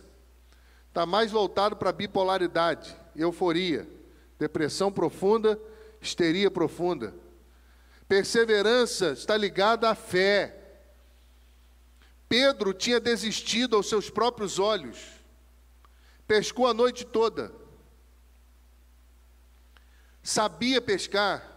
Está 0.89 1.05
mais 1.05 1.31
voltado 1.31 1.75
para 1.75 1.91
bipolaridade, 1.91 2.95
euforia, 3.15 3.87
depressão 4.39 4.91
profunda, 4.91 5.59
histeria 6.01 6.49
profunda. 6.49 7.13
Perseverança 8.07 9.11
está 9.11 9.35
ligada 9.37 9.89
à 9.89 9.95
fé. 9.95 10.55
Pedro 12.27 12.73
tinha 12.73 12.99
desistido 12.99 13.75
aos 13.75 13.89
seus 13.89 14.09
próprios 14.09 14.57
olhos. 14.59 15.14
Pescou 16.27 16.67
a 16.67 16.73
noite 16.73 17.05
toda. 17.05 17.53
Sabia 20.23 20.81
pescar. 20.81 21.55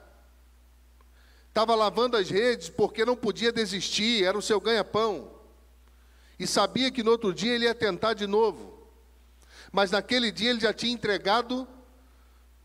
Estava 1.48 1.74
lavando 1.74 2.16
as 2.16 2.28
redes 2.28 2.68
porque 2.68 3.04
não 3.04 3.16
podia 3.16 3.50
desistir, 3.50 4.24
era 4.24 4.36
o 4.36 4.42
seu 4.42 4.60
ganha-pão. 4.60 5.32
E 6.38 6.46
sabia 6.46 6.90
que 6.90 7.02
no 7.02 7.10
outro 7.10 7.32
dia 7.32 7.54
ele 7.54 7.64
ia 7.64 7.74
tentar 7.74 8.12
de 8.14 8.26
novo. 8.26 8.86
Mas 9.72 9.90
naquele 9.90 10.30
dia 10.30 10.50
ele 10.50 10.60
já 10.60 10.72
tinha 10.72 10.92
entregado 10.92 11.66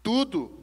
tudo. 0.04 0.60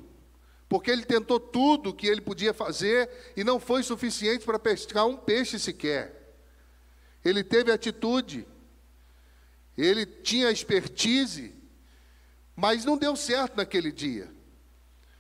Porque 0.68 0.90
ele 0.90 1.04
tentou 1.04 1.40
tudo 1.40 1.92
que 1.92 2.06
ele 2.06 2.20
podia 2.20 2.54
fazer 2.54 3.10
e 3.36 3.42
não 3.42 3.58
foi 3.58 3.82
suficiente 3.82 4.44
para 4.44 4.58
pescar 4.58 5.06
um 5.06 5.16
peixe 5.16 5.58
sequer. 5.58 6.36
Ele 7.24 7.42
teve 7.42 7.72
atitude 7.72 8.46
ele 9.76 10.04
tinha 10.04 10.50
expertise, 10.50 11.54
mas 12.54 12.84
não 12.84 12.98
deu 12.98 13.16
certo 13.16 13.56
naquele 13.56 13.90
dia. 13.90 14.30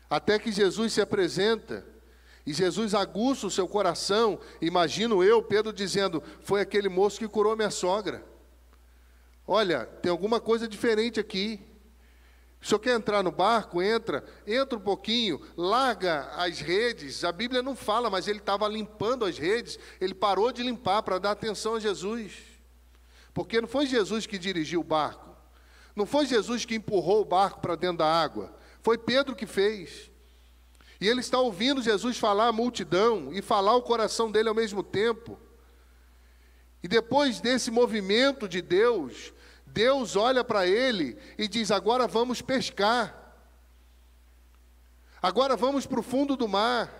Até 0.08 0.38
que 0.38 0.50
Jesus 0.50 0.92
se 0.92 1.00
apresenta 1.00 1.86
e 2.44 2.52
Jesus 2.52 2.94
aguça 2.94 3.46
o 3.46 3.50
seu 3.50 3.68
coração. 3.68 4.40
Imagino 4.60 5.22
eu, 5.22 5.42
Pedro, 5.42 5.72
dizendo: 5.72 6.22
Foi 6.40 6.60
aquele 6.60 6.88
moço 6.88 7.18
que 7.18 7.28
curou 7.28 7.56
minha 7.56 7.70
sogra. 7.70 8.24
Olha, 9.46 9.86
tem 9.86 10.10
alguma 10.10 10.40
coisa 10.40 10.66
diferente 10.66 11.20
aqui. 11.20 11.60
O 12.62 12.66
senhor 12.66 12.78
quer 12.78 12.94
entrar 12.94 13.22
no 13.22 13.30
barco? 13.30 13.80
Entra, 13.80 14.22
entra 14.46 14.78
um 14.78 14.82
pouquinho, 14.82 15.40
larga 15.56 16.28
as 16.36 16.60
redes. 16.60 17.24
A 17.24 17.32
Bíblia 17.32 17.62
não 17.62 17.74
fala, 17.74 18.10
mas 18.10 18.28
ele 18.28 18.38
estava 18.38 18.68
limpando 18.68 19.24
as 19.24 19.38
redes. 19.38 19.78
Ele 20.00 20.12
parou 20.12 20.52
de 20.52 20.62
limpar 20.62 21.02
para 21.02 21.18
dar 21.18 21.30
atenção 21.30 21.76
a 21.76 21.80
Jesus. 21.80 22.49
Porque 23.32 23.60
não 23.60 23.68
foi 23.68 23.86
Jesus 23.86 24.26
que 24.26 24.38
dirigiu 24.38 24.80
o 24.80 24.84
barco, 24.84 25.36
não 25.94 26.06
foi 26.06 26.26
Jesus 26.26 26.64
que 26.64 26.74
empurrou 26.74 27.22
o 27.22 27.24
barco 27.24 27.60
para 27.60 27.76
dentro 27.76 27.98
da 27.98 28.06
água, 28.06 28.54
foi 28.82 28.98
Pedro 28.98 29.36
que 29.36 29.46
fez. 29.46 30.10
E 31.00 31.08
ele 31.08 31.20
está 31.20 31.38
ouvindo 31.38 31.82
Jesus 31.82 32.18
falar 32.18 32.48
à 32.48 32.52
multidão 32.52 33.32
e 33.32 33.40
falar 33.40 33.74
o 33.74 33.82
coração 33.82 34.30
dele 34.30 34.48
ao 34.48 34.54
mesmo 34.54 34.82
tempo. 34.82 35.38
E 36.82 36.88
depois 36.88 37.40
desse 37.40 37.70
movimento 37.70 38.48
de 38.48 38.60
Deus, 38.60 39.32
Deus 39.66 40.16
olha 40.16 40.44
para 40.44 40.66
ele 40.66 41.16
e 41.38 41.48
diz: 41.48 41.70
Agora 41.70 42.06
vamos 42.06 42.42
pescar. 42.42 43.16
Agora 45.22 45.56
vamos 45.56 45.86
para 45.86 46.00
o 46.00 46.02
fundo 46.02 46.36
do 46.36 46.48
mar. 46.48 46.92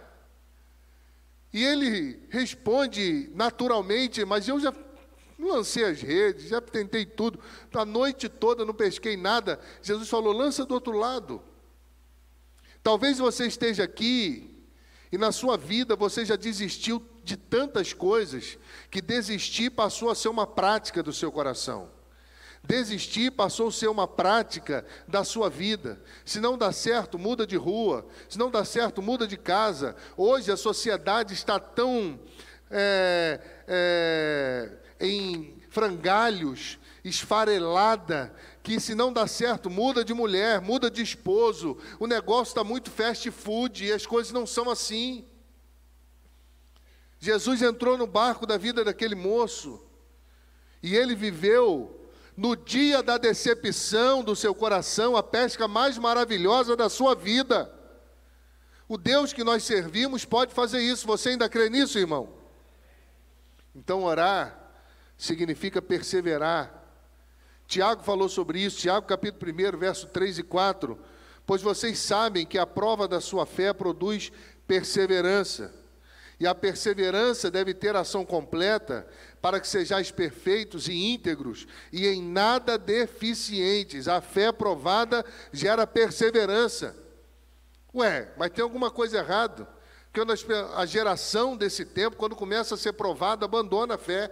E 1.53 1.62
ele 1.64 2.27
responde 2.31 3.31
naturalmente: 3.35 4.25
Mas 4.25 4.49
eu 4.49 4.61
já 4.61 4.73
Lancei 5.40 5.85
as 5.85 6.00
redes, 6.03 6.48
já 6.48 6.61
tentei 6.61 7.07
tudo, 7.07 7.40
a 7.72 7.85
noite 7.85 8.29
toda 8.29 8.64
não 8.64 8.74
pesquei 8.74 9.16
nada. 9.16 9.59
Jesus 9.83 10.09
falou: 10.09 10.33
lança 10.33 10.64
do 10.66 10.74
outro 10.74 10.92
lado. 10.92 11.42
Talvez 12.83 13.18
você 13.18 13.46
esteja 13.46 13.85
aqui 13.85 14.64
e 15.12 15.18
na 15.18 15.33
sua 15.33 15.57
vida 15.57 15.96
você 15.96 16.24
já 16.24 16.37
desistiu 16.37 17.05
de 17.24 17.37
tantas 17.37 17.92
coisas 17.92 18.59
que 18.90 19.00
desistir 19.00 19.70
passou 19.70 20.11
a 20.11 20.14
ser 20.14 20.29
uma 20.29 20.46
prática 20.46 21.03
do 21.03 21.12
seu 21.12 21.31
coração. 21.31 21.90
Desistir 22.62 23.31
passou 23.31 23.68
a 23.68 23.72
ser 23.72 23.88
uma 23.88 24.07
prática 24.07 24.85
da 25.09 25.24
sua 25.24 25.48
vida. 25.48 26.00
Se 26.24 26.40
não 26.40 26.59
dá 26.59 26.70
certo, 26.72 27.18
muda 27.18 27.46
de 27.46 27.57
rua. 27.57 28.07
Se 28.29 28.38
não 28.38 28.50
dá 28.50 28.64
certo, 28.64 29.00
muda 29.00 29.26
de 29.26 29.37
casa. 29.37 29.96
Hoje 30.16 30.53
a 30.53 30.57
sociedade 30.57 31.33
está 31.33 31.59
tão 31.59 32.20
é, 32.70 33.40
é, 33.66 34.70
em 35.00 35.61
frangalhos, 35.68 36.78
esfarelada, 37.04 38.35
que 38.62 38.78
se 38.78 38.94
não 38.94 39.12
dá 39.12 39.26
certo, 39.26 39.70
muda 39.70 40.04
de 40.04 40.12
mulher, 40.12 40.61
muda 40.61 40.90
de 40.90 41.02
esposo, 41.02 41.78
o 41.98 42.06
negócio 42.06 42.50
está 42.50 42.62
muito 42.62 42.90
fast 42.90 43.30
food 43.30 43.85
e 43.85 43.92
as 43.92 44.06
coisas 44.06 44.33
não 44.33 44.46
são 44.46 44.68
assim. 44.68 45.26
Jesus 47.18 47.62
entrou 47.62 47.98
no 47.98 48.06
barco 48.06 48.46
da 48.46 48.56
vida 48.56 48.85
daquele 48.85 49.14
moço 49.14 49.80
e 50.83 50.96
ele 50.96 51.14
viveu 51.14 52.09
no 52.37 52.56
dia 52.56 53.02
da 53.02 53.18
decepção 53.18 54.22
do 54.22 54.35
seu 54.35 54.54
coração 54.54 55.16
a 55.16 55.22
pesca 55.22 55.68
mais 55.68 55.98
maravilhosa 55.98 56.74
da 56.74 56.88
sua 56.88 57.14
vida. 57.14 57.70
O 58.88 58.96
Deus 58.96 59.33
que 59.33 59.44
nós 59.44 59.62
servimos 59.62 60.24
pode 60.24 60.54
fazer 60.54 60.80
isso. 60.80 61.06
Você 61.06 61.30
ainda 61.30 61.48
crê 61.48 61.68
nisso, 61.68 61.98
irmão? 61.98 62.39
Então, 63.74 64.04
orar 64.04 64.59
significa 65.16 65.80
perseverar. 65.80 66.80
Tiago 67.66 68.02
falou 68.02 68.28
sobre 68.28 68.61
isso, 68.61 68.78
Tiago 68.78 69.06
capítulo 69.06 69.52
1, 69.52 69.78
verso 69.78 70.06
3 70.09 70.38
e 70.38 70.42
4. 70.42 70.98
Pois 71.46 71.62
vocês 71.62 71.98
sabem 71.98 72.46
que 72.46 72.59
a 72.59 72.66
prova 72.66 73.06
da 73.06 73.20
sua 73.20 73.46
fé 73.46 73.72
produz 73.72 74.33
perseverança. 74.66 75.72
E 76.40 76.46
a 76.46 76.54
perseverança 76.54 77.50
deve 77.50 77.74
ter 77.74 77.94
ação 77.94 78.24
completa 78.24 79.06
para 79.42 79.61
que 79.61 79.68
sejais 79.68 80.11
perfeitos 80.11 80.88
e 80.88 80.94
íntegros 80.94 81.66
e 81.92 82.06
em 82.06 82.22
nada 82.22 82.78
deficientes. 82.78 84.09
A 84.09 84.20
fé 84.22 84.50
provada 84.50 85.24
gera 85.52 85.87
perseverança. 85.87 86.96
Ué, 87.94 88.33
mas 88.38 88.50
tem 88.50 88.62
alguma 88.62 88.90
coisa 88.90 89.18
errada? 89.18 89.68
Porque 90.12 90.53
a 90.75 90.87
geração 90.87 91.57
desse 91.57 91.85
tempo, 91.85 92.16
quando 92.16 92.35
começa 92.35 92.75
a 92.75 92.79
ser 92.79 92.94
provada, 92.94 93.44
abandona 93.44 93.94
a 93.94 93.99
fé. 93.99 94.31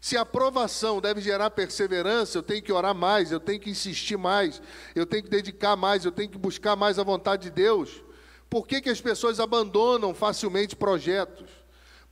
Se 0.00 0.16
a 0.16 0.22
aprovação 0.22 1.00
deve 1.00 1.20
gerar 1.20 1.50
perseverança, 1.50 2.36
eu 2.36 2.42
tenho 2.42 2.62
que 2.62 2.72
orar 2.72 2.94
mais, 2.94 3.32
eu 3.32 3.40
tenho 3.40 3.60
que 3.60 3.70
insistir 3.70 4.16
mais, 4.16 4.60
eu 4.94 5.06
tenho 5.06 5.22
que 5.22 5.30
dedicar 5.30 5.76
mais, 5.76 6.04
eu 6.04 6.12
tenho 6.12 6.28
que 6.28 6.38
buscar 6.38 6.76
mais 6.76 6.98
a 6.98 7.02
vontade 7.02 7.44
de 7.44 7.50
Deus. 7.50 8.02
Por 8.48 8.66
que, 8.66 8.80
que 8.80 8.90
as 8.90 9.00
pessoas 9.00 9.40
abandonam 9.40 10.14
facilmente 10.14 10.76
projetos? 10.76 11.48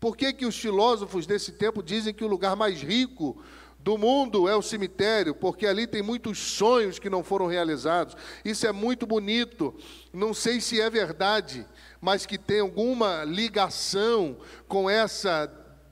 Por 0.00 0.16
que, 0.16 0.32
que 0.32 0.46
os 0.46 0.56
filósofos 0.56 1.26
desse 1.26 1.52
tempo 1.52 1.82
dizem 1.82 2.14
que 2.14 2.24
o 2.24 2.28
lugar 2.28 2.56
mais 2.56 2.80
rico 2.80 3.42
do 3.78 3.96
mundo 3.96 4.48
é 4.48 4.54
o 4.54 4.62
cemitério, 4.62 5.34
porque 5.34 5.66
ali 5.66 5.86
tem 5.86 6.02
muitos 6.02 6.38
sonhos 6.38 6.98
que 6.98 7.08
não 7.08 7.24
foram 7.24 7.46
realizados. 7.46 8.16
Isso 8.44 8.66
é 8.66 8.72
muito 8.72 9.06
bonito. 9.06 9.74
Não 10.18 10.34
sei 10.34 10.60
se 10.60 10.80
é 10.80 10.90
verdade, 10.90 11.64
mas 12.00 12.26
que 12.26 12.36
tem 12.36 12.58
alguma 12.58 13.22
ligação 13.22 14.36
com 14.66 14.90
essa 14.90 15.46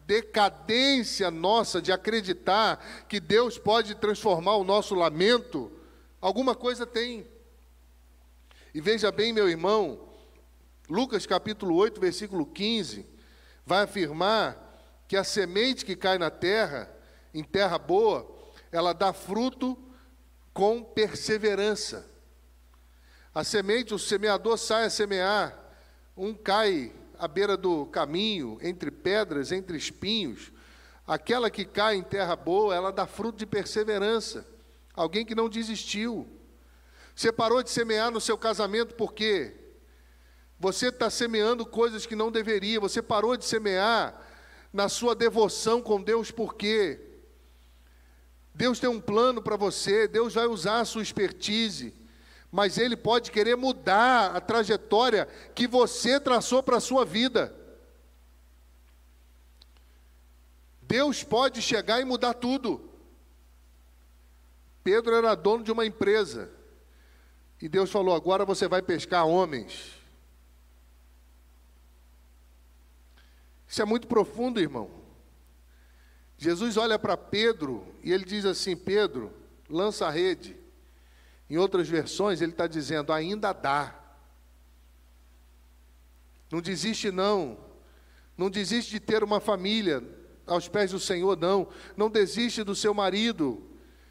decadência 0.04 1.30
nossa 1.30 1.80
de 1.80 1.92
acreditar 1.92 2.84
que 3.08 3.20
Deus 3.20 3.56
pode 3.56 3.94
transformar 3.94 4.56
o 4.56 4.64
nosso 4.64 4.96
lamento. 4.96 5.70
Alguma 6.20 6.56
coisa 6.56 6.84
tem. 6.84 7.24
E 8.74 8.80
veja 8.80 9.12
bem, 9.12 9.32
meu 9.32 9.48
irmão, 9.48 10.08
Lucas 10.90 11.24
capítulo 11.24 11.76
8, 11.76 12.00
versículo 12.00 12.44
15, 12.46 13.06
vai 13.64 13.84
afirmar 13.84 14.60
que 15.06 15.16
a 15.16 15.22
semente 15.22 15.84
que 15.84 15.94
cai 15.94 16.18
na 16.18 16.30
terra 16.30 16.90
em 17.32 17.44
terra 17.44 17.78
boa, 17.78 18.28
ela 18.72 18.92
dá 18.92 19.12
fruto 19.12 19.78
com 20.52 20.82
perseverança. 20.82 22.15
A 23.36 23.44
semente, 23.44 23.92
o 23.92 23.98
semeador 23.98 24.56
sai 24.56 24.86
a 24.86 24.88
semear, 24.88 25.54
um 26.16 26.32
cai 26.32 26.90
à 27.18 27.28
beira 27.28 27.54
do 27.54 27.84
caminho, 27.84 28.56
entre 28.62 28.90
pedras, 28.90 29.52
entre 29.52 29.76
espinhos. 29.76 30.50
Aquela 31.06 31.50
que 31.50 31.66
cai 31.66 31.96
em 31.96 32.02
terra 32.02 32.34
boa, 32.34 32.74
ela 32.74 32.90
dá 32.90 33.06
fruto 33.06 33.36
de 33.36 33.44
perseverança. 33.44 34.46
Alguém 34.94 35.22
que 35.22 35.34
não 35.34 35.50
desistiu. 35.50 36.26
Você 37.14 37.30
parou 37.30 37.62
de 37.62 37.68
semear 37.68 38.10
no 38.10 38.22
seu 38.22 38.38
casamento 38.38 38.94
por 38.94 39.12
quê? 39.12 39.54
Você 40.58 40.86
está 40.86 41.10
semeando 41.10 41.66
coisas 41.66 42.06
que 42.06 42.16
não 42.16 42.32
deveria. 42.32 42.80
Você 42.80 43.02
parou 43.02 43.36
de 43.36 43.44
semear 43.44 44.18
na 44.72 44.88
sua 44.88 45.14
devoção 45.14 45.82
com 45.82 46.00
Deus 46.00 46.30
por 46.30 46.54
quê? 46.54 46.98
Deus 48.54 48.80
tem 48.80 48.88
um 48.88 48.98
plano 48.98 49.42
para 49.42 49.58
você, 49.58 50.08
Deus 50.08 50.32
vai 50.32 50.46
usar 50.46 50.80
a 50.80 50.86
sua 50.86 51.02
expertise, 51.02 52.05
mas 52.56 52.78
Ele 52.78 52.96
pode 52.96 53.30
querer 53.30 53.54
mudar 53.54 54.34
a 54.34 54.40
trajetória 54.40 55.26
que 55.54 55.68
você 55.68 56.18
traçou 56.18 56.62
para 56.62 56.78
a 56.78 56.80
sua 56.80 57.04
vida. 57.04 57.54
Deus 60.80 61.22
pode 61.22 61.60
chegar 61.60 62.00
e 62.00 62.04
mudar 62.06 62.32
tudo. 62.32 62.90
Pedro 64.82 65.14
era 65.14 65.34
dono 65.34 65.62
de 65.62 65.70
uma 65.70 65.84
empresa, 65.84 66.50
e 67.60 67.68
Deus 67.68 67.90
falou: 67.90 68.14
agora 68.14 68.46
você 68.46 68.66
vai 68.66 68.80
pescar 68.80 69.26
homens. 69.26 69.92
Isso 73.68 73.82
é 73.82 73.84
muito 73.84 74.06
profundo, 74.06 74.58
irmão. 74.58 74.90
Jesus 76.38 76.78
olha 76.78 76.98
para 76.98 77.18
Pedro 77.18 77.86
e 78.02 78.10
ele 78.10 78.24
diz 78.24 78.46
assim: 78.46 78.74
Pedro, 78.74 79.30
lança 79.68 80.06
a 80.06 80.10
rede. 80.10 80.64
Em 81.48 81.56
outras 81.56 81.88
versões, 81.88 82.40
ele 82.40 82.52
está 82.52 82.66
dizendo: 82.66 83.12
ainda 83.12 83.52
dá. 83.52 83.94
Não 86.50 86.60
desiste, 86.60 87.10
não. 87.10 87.58
Não 88.36 88.50
desiste 88.50 88.90
de 88.90 89.00
ter 89.00 89.24
uma 89.24 89.40
família 89.40 90.02
aos 90.46 90.68
pés 90.68 90.90
do 90.90 91.00
Senhor, 91.00 91.36
não. 91.36 91.68
Não 91.96 92.10
desiste 92.10 92.62
do 92.62 92.74
seu 92.74 92.92
marido 92.92 93.62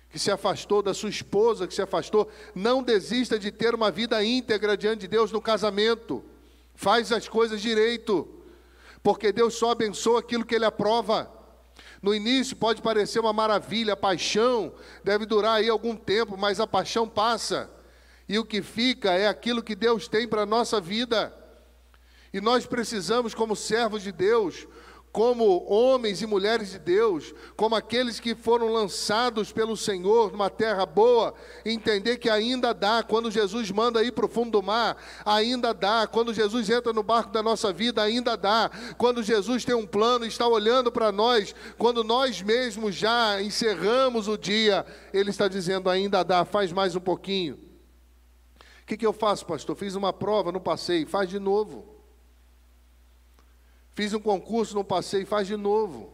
que 0.10 0.20
se 0.20 0.32
afastou, 0.32 0.82
da 0.82 0.94
sua 0.94 1.10
esposa 1.10 1.68
que 1.68 1.74
se 1.74 1.82
afastou. 1.82 2.30
Não 2.54 2.82
desista 2.82 3.38
de 3.38 3.52
ter 3.52 3.76
uma 3.76 3.92
vida 3.92 4.24
íntegra 4.24 4.78
diante 4.78 5.02
de 5.02 5.08
Deus 5.08 5.32
no 5.32 5.42
casamento. 5.42 6.24
Faz 6.74 7.12
as 7.12 7.28
coisas 7.28 7.62
direito, 7.62 8.28
porque 9.04 9.32
Deus 9.32 9.56
só 9.56 9.72
abençoa 9.72 10.20
aquilo 10.20 10.46
que 10.46 10.56
Ele 10.56 10.66
aprova. 10.66 11.32
No 12.06 12.14
início 12.14 12.56
pode 12.56 12.84
parecer 12.84 13.20
uma 13.20 13.34
maravilha, 13.34 13.94
a 13.94 13.98
paixão 13.98 14.72
deve 15.04 15.26
durar 15.26 15.56
aí 15.56 15.68
algum 15.68 15.96
tempo, 15.96 16.38
mas 16.38 16.60
a 16.60 16.68
paixão 16.68 17.10
passa. 17.10 17.68
E 18.30 18.38
o 18.38 18.46
que 18.46 18.62
fica 18.62 19.14
é 19.14 19.28
aquilo 19.28 19.64
que 19.64 19.74
Deus 19.74 20.08
tem 20.08 20.28
para 20.28 20.44
a 20.44 20.46
nossa 20.46 20.80
vida. 20.80 21.36
E 22.32 22.40
nós 22.40 22.68
precisamos, 22.68 23.34
como 23.34 23.56
servos 23.56 24.04
de 24.04 24.12
Deus, 24.12 24.68
como 25.16 25.64
homens 25.66 26.22
e 26.22 26.26
mulheres 26.26 26.72
de 26.72 26.78
Deus, 26.78 27.34
como 27.56 27.74
aqueles 27.74 28.20
que 28.20 28.36
foram 28.36 28.68
lançados 28.68 29.50
pelo 29.50 29.78
Senhor 29.78 30.30
numa 30.30 30.50
terra 30.50 30.86
boa, 30.86 31.34
entender 31.64 32.18
que 32.18 32.30
ainda 32.30 32.74
dá, 32.74 33.02
quando 33.02 33.32
Jesus 33.32 33.72
manda 33.72 34.04
ir 34.04 34.12
para 34.12 34.26
o 34.26 34.28
fundo 34.28 34.52
do 34.52 34.62
mar, 34.62 34.98
ainda 35.24 35.74
dá, 35.74 36.06
quando 36.06 36.34
Jesus 36.34 36.70
entra 36.70 36.92
no 36.92 37.02
barco 37.02 37.32
da 37.32 37.42
nossa 37.42 37.72
vida, 37.72 38.04
ainda 38.04 38.36
dá, 38.36 38.70
quando 38.98 39.24
Jesus 39.24 39.64
tem 39.64 39.74
um 39.74 39.88
plano 39.88 40.26
e 40.26 40.28
está 40.28 40.46
olhando 40.50 40.92
para 40.92 41.14
nós, 41.14 41.56
quando 41.78 42.04
nós 42.04 42.42
mesmos 42.42 42.94
já 42.94 43.42
encerramos 43.42 44.28
o 44.28 44.38
dia, 44.38 44.86
Ele 45.14 45.30
está 45.30 45.48
dizendo: 45.48 45.90
ainda 45.90 46.24
dá, 46.24 46.44
faz 46.44 46.74
mais 46.74 46.94
um 46.94 47.00
pouquinho. 47.00 47.56
O 48.82 48.86
que, 48.86 48.98
que 48.98 49.06
eu 49.06 49.14
faço, 49.14 49.46
pastor? 49.46 49.78
Fiz 49.78 49.96
uma 49.96 50.12
prova, 50.12 50.52
não 50.52 50.60
passei, 50.60 51.06
faz 51.06 51.30
de 51.30 51.40
novo. 51.40 51.95
Fiz 53.96 54.14
um 54.14 54.20
concurso, 54.20 54.76
não 54.76 54.84
passei, 54.84 55.24
faz 55.24 55.48
de 55.48 55.56
novo. 55.56 56.14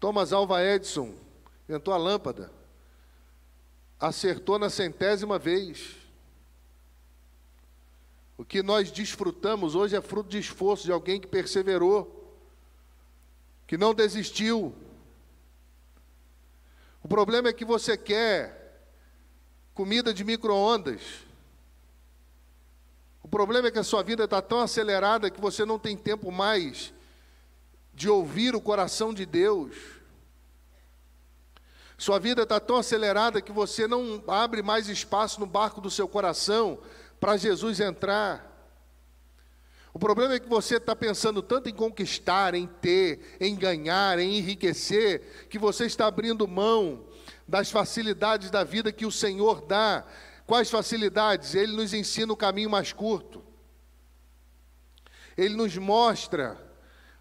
Thomas 0.00 0.32
Alva 0.32 0.64
Edison 0.64 1.14
inventou 1.68 1.92
a 1.92 1.98
lâmpada. 1.98 2.50
Acertou 4.00 4.58
na 4.58 4.70
centésima 4.70 5.38
vez. 5.38 5.96
O 8.38 8.44
que 8.44 8.62
nós 8.62 8.90
desfrutamos 8.90 9.74
hoje 9.74 9.96
é 9.96 10.00
fruto 10.00 10.30
de 10.30 10.38
esforço 10.38 10.84
de 10.84 10.92
alguém 10.92 11.20
que 11.20 11.26
perseverou, 11.26 12.34
que 13.66 13.76
não 13.76 13.94
desistiu. 13.94 14.74
O 17.02 17.08
problema 17.08 17.48
é 17.48 17.52
que 17.52 17.64
você 17.64 17.98
quer 17.98 18.66
comida 19.74 20.12
de 20.12 20.24
micro-ondas, 20.24 21.25
o 23.26 23.28
problema 23.28 23.66
é 23.66 23.70
que 23.72 23.78
a 23.80 23.82
sua 23.82 24.04
vida 24.04 24.22
está 24.22 24.40
tão 24.40 24.60
acelerada 24.60 25.28
que 25.28 25.40
você 25.40 25.64
não 25.64 25.80
tem 25.80 25.96
tempo 25.96 26.30
mais 26.30 26.94
de 27.92 28.08
ouvir 28.08 28.54
o 28.54 28.60
coração 28.60 29.12
de 29.12 29.26
Deus. 29.26 29.74
Sua 31.98 32.20
vida 32.20 32.44
está 32.44 32.60
tão 32.60 32.76
acelerada 32.76 33.42
que 33.42 33.50
você 33.50 33.88
não 33.88 34.22
abre 34.28 34.62
mais 34.62 34.88
espaço 34.88 35.40
no 35.40 35.46
barco 35.46 35.80
do 35.80 35.90
seu 35.90 36.06
coração 36.06 36.78
para 37.18 37.36
Jesus 37.36 37.80
entrar. 37.80 38.46
O 39.92 39.98
problema 39.98 40.34
é 40.34 40.38
que 40.38 40.48
você 40.48 40.76
está 40.76 40.94
pensando 40.94 41.42
tanto 41.42 41.68
em 41.68 41.74
conquistar, 41.74 42.54
em 42.54 42.68
ter, 42.68 43.36
em 43.40 43.56
ganhar, 43.56 44.20
em 44.20 44.38
enriquecer, 44.38 45.48
que 45.50 45.58
você 45.58 45.84
está 45.84 46.06
abrindo 46.06 46.46
mão 46.46 47.04
das 47.48 47.72
facilidades 47.72 48.52
da 48.52 48.62
vida 48.62 48.92
que 48.92 49.04
o 49.04 49.10
Senhor 49.10 49.62
dá 49.62 50.06
Quais 50.46 50.70
facilidades? 50.70 51.54
Ele 51.54 51.72
nos 51.72 51.92
ensina 51.92 52.32
o 52.32 52.36
caminho 52.36 52.70
mais 52.70 52.92
curto. 52.92 53.42
Ele 55.36 55.54
nos 55.54 55.76
mostra 55.76 56.56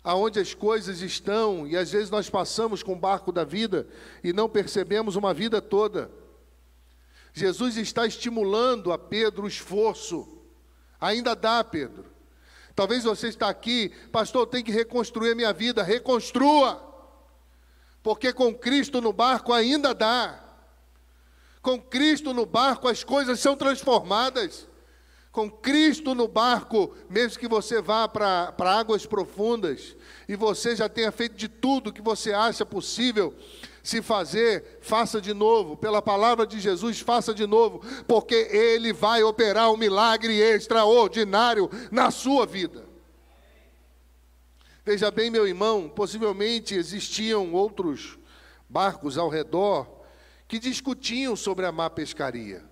aonde 0.04 0.40
as 0.40 0.54
coisas 0.54 1.02
estão 1.02 1.68
e 1.68 1.76
às 1.76 1.92
vezes 1.92 2.12
nós 2.12 2.30
passamos 2.30 2.84
com 2.84 2.94
o 2.94 3.00
barco 3.00 3.32
da 3.32 3.44
vida 3.44 3.88
e 4.24 4.32
não 4.32 4.48
percebemos 4.48 5.16
uma 5.16 5.34
vida 5.34 5.60
toda. 5.60 6.12
Jesus 7.34 7.76
está 7.76 8.06
estimulando 8.06 8.94
a 8.94 8.98
Pedro 8.98 9.44
o 9.44 9.48
esforço. 9.48 10.44
Ainda 11.02 11.36
dá, 11.36 11.64
Pedro. 11.64 12.06
Talvez 12.76 13.04
você 13.04 13.30
está 13.30 13.50
aqui, 13.50 13.92
pastor, 14.12 14.44
eu 14.44 14.48
tenho 14.48 14.64
que 14.64 14.72
reconstruir 14.72 15.32
a 15.32 15.36
minha 15.36 15.52
vida. 15.52 15.82
Reconstrua. 15.82 16.82
Porque 18.04 18.32
com 18.32 18.54
Cristo 18.54 19.02
no 19.02 19.12
barco 19.12 19.52
ainda 19.52 19.94
dá. 19.94 20.44
Com 21.65 21.82
Cristo 21.82 22.32
no 22.32 22.45
barco, 22.45 22.88
as 22.88 23.04
coisas 23.04 23.39
são 23.39 23.58
transformadas. 23.58 24.67
Com 25.32 25.49
Cristo 25.49 26.13
no 26.13 26.28
barco, 26.28 26.93
mesmo 27.10 27.39
que 27.39 27.47
você 27.47 27.82
vá 27.82 28.08
para 28.08 28.54
águas 28.60 29.08
profundas 29.08 29.95
e 30.30 30.36
você 30.36 30.75
já 30.75 30.88
tenha 30.88 31.12
feito 31.12 31.36
de 31.36 31.47
tudo 31.47 31.91
que 31.91 32.04
você 32.04 32.34
acha 32.34 32.63
possível 32.63 33.34
se 33.82 33.99
fazer, 33.99 34.78
faça 34.80 35.19
de 35.19 35.34
novo. 35.34 35.75
Pela 35.75 36.04
palavra 36.04 36.45
de 36.45 36.60
Jesus, 36.60 36.99
faça 36.99 37.34
de 37.34 37.47
novo, 37.47 37.82
porque 38.08 38.36
Ele 38.36 38.93
vai 38.93 39.23
operar 39.23 39.71
um 39.71 39.78
milagre 39.78 40.39
extraordinário 40.39 41.67
na 41.91 42.12
sua 42.12 42.45
vida. 42.45 42.86
Veja 44.86 45.10
bem, 45.10 45.32
meu 45.32 45.47
irmão, 45.47 45.89
possivelmente 45.89 46.75
existiam 46.75 47.51
outros 47.54 48.19
barcos 48.69 49.17
ao 49.17 49.30
redor 49.30 49.94
que 50.47 50.60
discutiam 50.60 51.36
sobre 51.36 51.65
a 51.65 51.71
má 51.71 51.89
pescaria. 51.89 52.63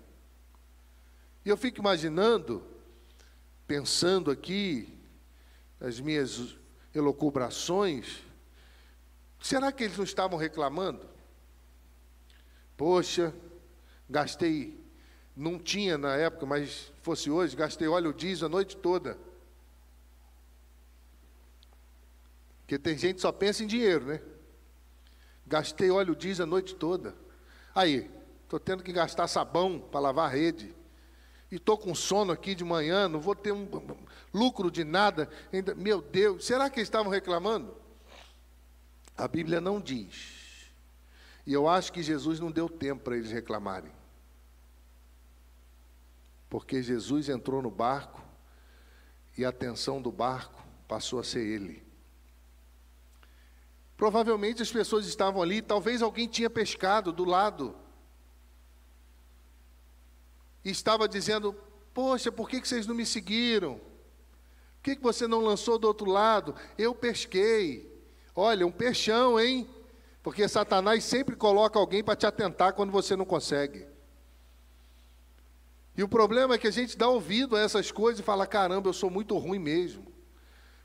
E 1.44 1.48
eu 1.48 1.56
fico 1.56 1.80
imaginando, 1.80 2.64
pensando 3.66 4.30
aqui, 4.30 4.96
as 5.80 6.00
minhas 6.00 6.56
elocubrações, 6.94 8.22
será 9.40 9.70
que 9.72 9.84
eles 9.84 9.96
não 9.96 10.04
estavam 10.04 10.38
reclamando? 10.38 11.06
Poxa, 12.76 13.34
gastei, 14.08 14.80
não 15.36 15.58
tinha 15.58 15.98
na 15.98 16.14
época, 16.16 16.46
mas 16.46 16.92
fosse 17.02 17.30
hoje, 17.30 17.56
gastei 17.56 17.88
óleo 17.88 18.12
diesel 18.12 18.46
a 18.46 18.50
noite 18.50 18.76
toda. 18.76 19.18
Porque 22.60 22.78
tem 22.78 22.96
gente 22.96 23.16
que 23.16 23.20
só 23.20 23.32
pensa 23.32 23.62
em 23.62 23.66
dinheiro, 23.66 24.06
né? 24.06 24.22
Gastei 25.46 25.90
óleo 25.90 26.16
diesel 26.16 26.44
a 26.44 26.48
noite 26.48 26.74
toda. 26.74 27.23
Aí, 27.74 28.10
estou 28.44 28.60
tendo 28.60 28.82
que 28.82 28.92
gastar 28.92 29.26
sabão 29.26 29.80
para 29.80 30.00
lavar 30.00 30.26
a 30.26 30.32
rede. 30.32 30.74
E 31.50 31.56
estou 31.56 31.76
com 31.76 31.94
sono 31.94 32.32
aqui 32.32 32.54
de 32.54 32.64
manhã, 32.64 33.08
não 33.08 33.20
vou 33.20 33.34
ter 33.34 33.52
um 33.52 33.68
lucro 34.32 34.70
de 34.70 34.84
nada. 34.84 35.28
Ainda, 35.52 35.74
meu 35.74 36.00
Deus, 36.00 36.44
será 36.44 36.70
que 36.70 36.78
eles 36.78 36.88
estavam 36.88 37.10
reclamando? 37.10 37.76
A 39.16 39.28
Bíblia 39.28 39.60
não 39.60 39.80
diz. 39.80 40.70
E 41.46 41.52
eu 41.52 41.68
acho 41.68 41.92
que 41.92 42.02
Jesus 42.02 42.40
não 42.40 42.50
deu 42.50 42.68
tempo 42.68 43.04
para 43.04 43.16
eles 43.16 43.30
reclamarem. 43.30 43.92
Porque 46.48 46.82
Jesus 46.82 47.28
entrou 47.28 47.60
no 47.60 47.70
barco 47.70 48.22
e 49.36 49.44
a 49.44 49.48
atenção 49.48 50.00
do 50.00 50.10
barco 50.10 50.62
passou 50.86 51.18
a 51.18 51.24
ser 51.24 51.44
ele. 51.44 51.84
Provavelmente 53.96 54.62
as 54.62 54.72
pessoas 54.72 55.06
estavam 55.06 55.40
ali, 55.40 55.62
talvez 55.62 56.02
alguém 56.02 56.26
tinha 56.26 56.50
pescado 56.50 57.12
do 57.12 57.24
lado. 57.24 57.76
E 60.64 60.70
estava 60.70 61.08
dizendo: 61.08 61.54
Poxa, 61.92 62.32
por 62.32 62.48
que 62.48 62.58
vocês 62.58 62.86
não 62.86 62.94
me 62.94 63.06
seguiram? 63.06 63.80
Por 64.82 64.94
que 64.94 65.00
você 65.00 65.26
não 65.26 65.40
lançou 65.40 65.78
do 65.78 65.86
outro 65.86 66.10
lado? 66.10 66.54
Eu 66.76 66.94
pesquei. 66.94 67.92
Olha, 68.34 68.66
um 68.66 68.72
peixão, 68.72 69.38
hein? 69.38 69.68
Porque 70.22 70.48
Satanás 70.48 71.04
sempre 71.04 71.36
coloca 71.36 71.78
alguém 71.78 72.02
para 72.02 72.16
te 72.16 72.26
atentar 72.26 72.74
quando 72.74 72.90
você 72.90 73.14
não 73.14 73.24
consegue. 73.24 73.86
E 75.96 76.02
o 76.02 76.08
problema 76.08 76.54
é 76.54 76.58
que 76.58 76.66
a 76.66 76.72
gente 76.72 76.98
dá 76.98 77.08
ouvido 77.08 77.54
a 77.54 77.60
essas 77.60 77.92
coisas 77.92 78.20
e 78.20 78.24
fala: 78.24 78.46
caramba, 78.46 78.88
eu 78.88 78.92
sou 78.92 79.08
muito 79.08 79.38
ruim 79.38 79.60
mesmo. 79.60 80.12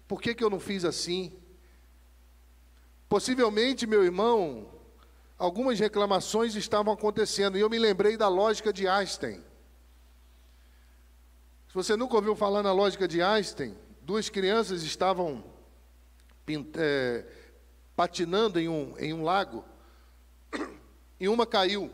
Por 0.07 0.21
que, 0.21 0.35
que 0.35 0.43
eu 0.43 0.49
não 0.49 0.59
fiz 0.59 0.85
assim? 0.85 1.33
Possivelmente, 3.09 3.87
meu 3.87 4.03
irmão, 4.03 4.69
algumas 5.35 5.79
reclamações 5.79 6.53
estavam 6.55 6.93
acontecendo, 6.93 7.57
e 7.57 7.61
eu 7.61 7.67
me 7.67 7.79
lembrei 7.79 8.15
da 8.15 8.27
lógica 8.27 8.71
de 8.71 8.87
Einstein. 8.87 9.43
Se 11.67 11.73
você 11.73 11.95
nunca 11.95 12.15
ouviu 12.15 12.35
falar 12.35 12.61
na 12.61 12.71
lógica 12.71 13.07
de 13.07 13.19
Einstein, 13.19 13.75
duas 14.03 14.29
crianças 14.29 14.83
estavam 14.83 15.43
é, 16.77 17.25
patinando 17.95 18.59
em 18.59 18.69
um, 18.69 18.95
em 18.99 19.11
um 19.11 19.23
lago, 19.23 19.65
e 21.19 21.27
uma 21.27 21.47
caiu, 21.47 21.91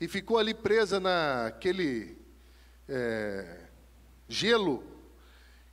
e 0.00 0.08
ficou 0.08 0.38
ali 0.38 0.54
presa 0.54 0.98
naquele 0.98 2.16
é, 2.88 3.68
gelo, 4.26 4.82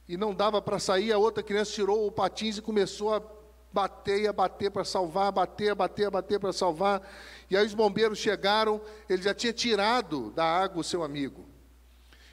e 0.10 0.18
não 0.18 0.36
dava 0.36 0.62
para 0.62 0.78
sair, 0.78 1.14
a 1.14 1.18
outra 1.18 1.42
criança 1.42 1.72
tirou 1.72 2.06
o 2.06 2.12
patins 2.12 2.58
e 2.58 2.62
começou 2.62 3.16
a 3.16 3.41
bater, 3.72 4.28
a 4.28 4.34
bater 4.34 4.72
para 4.72 4.84
salvar, 4.84 5.32
bater, 5.32 5.74
bater, 5.74 6.10
bater 6.10 6.40
para 6.40 6.54
salvar. 6.54 7.02
E 7.50 7.56
aí 7.56 7.66
os 7.66 7.74
bombeiros 7.74 8.20
chegaram, 8.20 8.82
ele 9.10 9.22
já 9.22 9.34
tinha 9.34 9.54
tirado 9.54 10.32
da 10.32 10.46
água 10.46 10.82
o 10.82 10.84
seu 10.84 11.04
amigo. 11.04 11.46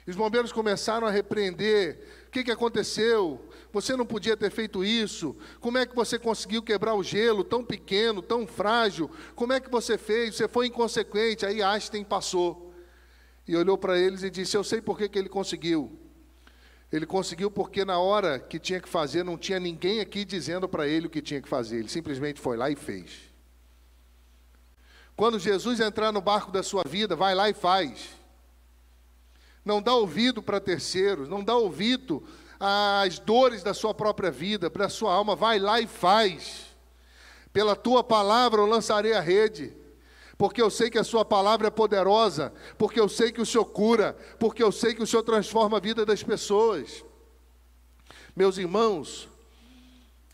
E 0.05 0.09
os 0.09 0.15
bombeiros 0.15 0.51
começaram 0.51 1.05
a 1.05 1.11
repreender: 1.11 1.99
o 2.27 2.31
que, 2.31 2.43
que 2.43 2.51
aconteceu? 2.51 3.39
Você 3.71 3.95
não 3.95 4.05
podia 4.05 4.35
ter 4.35 4.49
feito 4.49 4.83
isso. 4.83 5.35
Como 5.59 5.77
é 5.77 5.85
que 5.85 5.95
você 5.95 6.17
conseguiu 6.17 6.63
quebrar 6.63 6.95
o 6.95 7.03
gelo 7.03 7.43
tão 7.43 7.63
pequeno, 7.63 8.21
tão 8.21 8.47
frágil? 8.47 9.11
Como 9.35 9.53
é 9.53 9.59
que 9.59 9.69
você 9.69 9.97
fez? 9.97 10.35
Você 10.35 10.47
foi 10.47 10.65
inconsequente. 10.65 11.45
Aí 11.45 11.61
Einstein 11.61 12.03
passou 12.03 12.73
e 13.47 13.55
olhou 13.55 13.77
para 13.77 13.99
eles 13.99 14.23
e 14.23 14.29
disse: 14.29 14.57
Eu 14.57 14.63
sei 14.63 14.81
por 14.81 14.97
que, 14.97 15.07
que 15.07 15.19
ele 15.19 15.29
conseguiu. 15.29 15.98
Ele 16.91 17.05
conseguiu 17.05 17.51
porque 17.51 17.85
na 17.85 17.99
hora 17.99 18.39
que 18.39 18.57
tinha 18.57 18.79
que 18.79 18.89
fazer, 18.89 19.23
não 19.23 19.37
tinha 19.37 19.59
ninguém 19.59 19.99
aqui 19.99 20.25
dizendo 20.25 20.67
para 20.67 20.87
ele 20.87 21.07
o 21.07 21.09
que 21.09 21.21
tinha 21.21 21.41
que 21.41 21.47
fazer. 21.47 21.77
Ele 21.79 21.89
simplesmente 21.89 22.39
foi 22.39 22.57
lá 22.57 22.69
e 22.69 22.75
fez. 22.75 23.29
Quando 25.15 25.37
Jesus 25.37 25.79
entrar 25.79 26.11
no 26.11 26.21
barco 26.21 26.51
da 26.51 26.63
sua 26.63 26.83
vida, 26.87 27.15
vai 27.15 27.35
lá 27.35 27.49
e 27.49 27.53
faz. 27.53 28.09
Não 29.63 29.81
dá 29.81 29.93
ouvido 29.93 30.41
para 30.41 30.59
terceiros, 30.59 31.29
não 31.29 31.43
dá 31.43 31.55
ouvido 31.55 32.25
às 32.59 33.19
dores 33.19 33.61
da 33.61 33.73
sua 33.73 33.93
própria 33.93 34.31
vida, 34.31 34.69
para 34.69 34.85
a 34.85 34.89
sua 34.89 35.13
alma, 35.13 35.35
vai 35.35 35.59
lá 35.59 35.79
e 35.79 35.85
faz. 35.85 36.75
Pela 37.53 37.75
tua 37.75 38.03
palavra 38.03 38.61
eu 38.61 38.65
lançarei 38.65 39.13
a 39.13 39.19
rede 39.19 39.73
porque 40.39 40.61
eu 40.61 40.69
sei 40.69 40.89
que 40.89 40.97
a 40.97 41.03
Sua 41.03 41.25
palavra 41.25 41.67
é 41.67 41.69
poderosa, 41.69 42.53
porque 42.77 42.97
eu 42.97 43.09
sei 43.09 43.29
que 43.29 43.41
o 43.41 43.45
Senhor 43.45 43.65
cura, 43.65 44.17
porque 44.39 44.63
eu 44.63 44.71
sei 44.71 44.95
que 44.95 45.03
o 45.03 45.05
Senhor 45.05 45.21
transforma 45.21 45.75
a 45.75 45.81
vida 45.81 46.05
das 46.05 46.23
pessoas. 46.23 47.03
Meus 48.33 48.57
irmãos, 48.57 49.27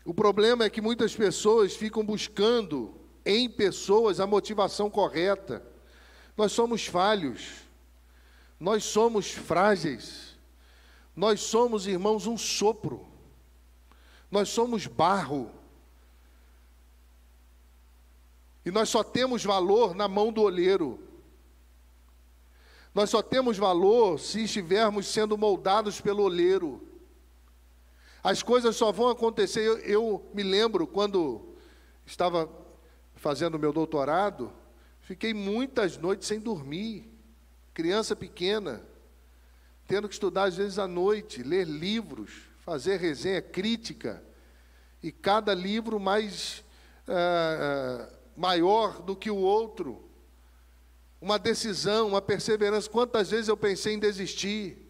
o 0.04 0.14
problema 0.14 0.64
é 0.64 0.70
que 0.70 0.80
muitas 0.80 1.16
pessoas 1.16 1.74
ficam 1.74 2.04
buscando 2.04 2.94
em 3.24 3.50
pessoas 3.50 4.20
a 4.20 4.28
motivação 4.28 4.88
correta. 4.88 5.60
Nós 6.36 6.52
somos 6.52 6.86
falhos, 6.86 7.62
nós 8.60 8.84
somos 8.84 9.32
frágeis, 9.32 10.38
nós 11.16 11.40
somos, 11.40 11.88
irmãos, 11.88 12.28
um 12.28 12.38
sopro, 12.38 13.04
nós 14.30 14.50
somos 14.50 14.86
barro. 14.86 15.50
E 18.66 18.70
nós 18.72 18.88
só 18.88 19.04
temos 19.04 19.44
valor 19.44 19.94
na 19.94 20.08
mão 20.08 20.32
do 20.32 20.42
olheiro. 20.42 20.98
Nós 22.92 23.08
só 23.08 23.22
temos 23.22 23.56
valor 23.56 24.18
se 24.18 24.42
estivermos 24.42 25.06
sendo 25.06 25.38
moldados 25.38 26.00
pelo 26.00 26.24
olheiro. 26.24 26.84
As 28.24 28.42
coisas 28.42 28.74
só 28.74 28.90
vão 28.90 29.08
acontecer. 29.08 29.60
Eu, 29.60 29.78
eu 29.78 30.30
me 30.34 30.42
lembro 30.42 30.84
quando 30.84 31.54
estava 32.04 32.50
fazendo 33.14 33.56
meu 33.56 33.72
doutorado, 33.72 34.52
fiquei 35.00 35.32
muitas 35.32 35.96
noites 35.96 36.26
sem 36.26 36.40
dormir. 36.40 37.08
Criança 37.72 38.16
pequena, 38.16 38.82
tendo 39.86 40.08
que 40.08 40.14
estudar 40.14 40.44
às 40.44 40.56
vezes 40.56 40.80
à 40.80 40.88
noite, 40.88 41.40
ler 41.40 41.68
livros, 41.68 42.32
fazer 42.64 42.96
resenha 42.96 43.40
crítica, 43.40 44.24
e 45.00 45.12
cada 45.12 45.54
livro 45.54 46.00
mais. 46.00 46.64
Uh, 47.06 48.12
uh, 48.12 48.15
maior 48.36 49.00
do 49.00 49.16
que 49.16 49.30
o 49.30 49.36
outro, 49.36 50.04
uma 51.20 51.38
decisão, 51.38 52.08
uma 52.08 52.20
perseverança. 52.20 52.90
Quantas 52.90 53.30
vezes 53.30 53.48
eu 53.48 53.56
pensei 53.56 53.94
em 53.94 53.98
desistir? 53.98 54.86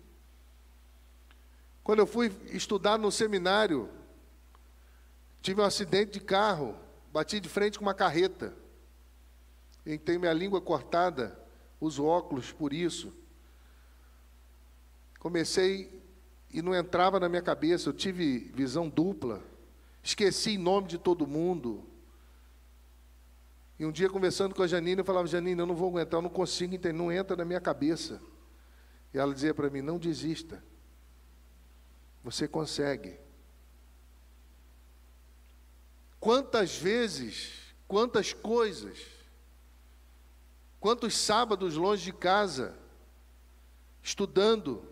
Quando 1.84 2.00
eu 2.00 2.06
fui 2.06 2.32
estudar 2.46 2.98
no 2.98 3.12
seminário, 3.12 3.88
tive 5.40 5.60
um 5.60 5.64
acidente 5.64 6.12
de 6.12 6.20
carro, 6.20 6.76
bati 7.12 7.38
de 7.38 7.48
frente 7.48 7.78
com 7.78 7.84
uma 7.84 7.94
carreta, 7.94 8.52
e 9.84 9.96
tenho 9.96 10.18
minha 10.18 10.32
língua 10.32 10.60
cortada, 10.60 11.40
uso 11.80 12.04
óculos 12.04 12.50
por 12.50 12.72
isso. 12.72 13.14
Comecei 15.20 16.02
e 16.50 16.60
não 16.60 16.74
entrava 16.74 17.20
na 17.20 17.28
minha 17.28 17.42
cabeça, 17.42 17.88
eu 17.88 17.92
tive 17.92 18.50
visão 18.52 18.88
dupla, 18.88 19.42
esqueci 20.02 20.58
nome 20.58 20.88
de 20.88 20.98
todo 20.98 21.26
mundo, 21.26 21.84
e 23.78 23.84
um 23.84 23.92
dia, 23.92 24.08
conversando 24.08 24.54
com 24.54 24.62
a 24.62 24.66
Janine, 24.66 25.00
eu 25.00 25.04
falava, 25.04 25.26
Janine, 25.26 25.60
eu 25.60 25.66
não 25.66 25.74
vou 25.74 25.90
aguentar, 25.90 26.18
eu 26.18 26.22
não 26.22 26.30
consigo 26.30 26.74
entender, 26.74 26.94
não 26.96 27.12
entra 27.12 27.36
na 27.36 27.44
minha 27.44 27.60
cabeça. 27.60 28.22
E 29.12 29.18
ela 29.18 29.34
dizia 29.34 29.52
para 29.52 29.68
mim, 29.68 29.82
não 29.82 29.98
desista. 29.98 30.64
Você 32.24 32.48
consegue. 32.48 33.18
Quantas 36.18 36.76
vezes, 36.78 37.74
quantas 37.86 38.32
coisas, 38.32 38.98
quantos 40.80 41.14
sábados 41.14 41.76
longe 41.76 42.04
de 42.04 42.12
casa, 42.14 42.74
estudando. 44.02 44.82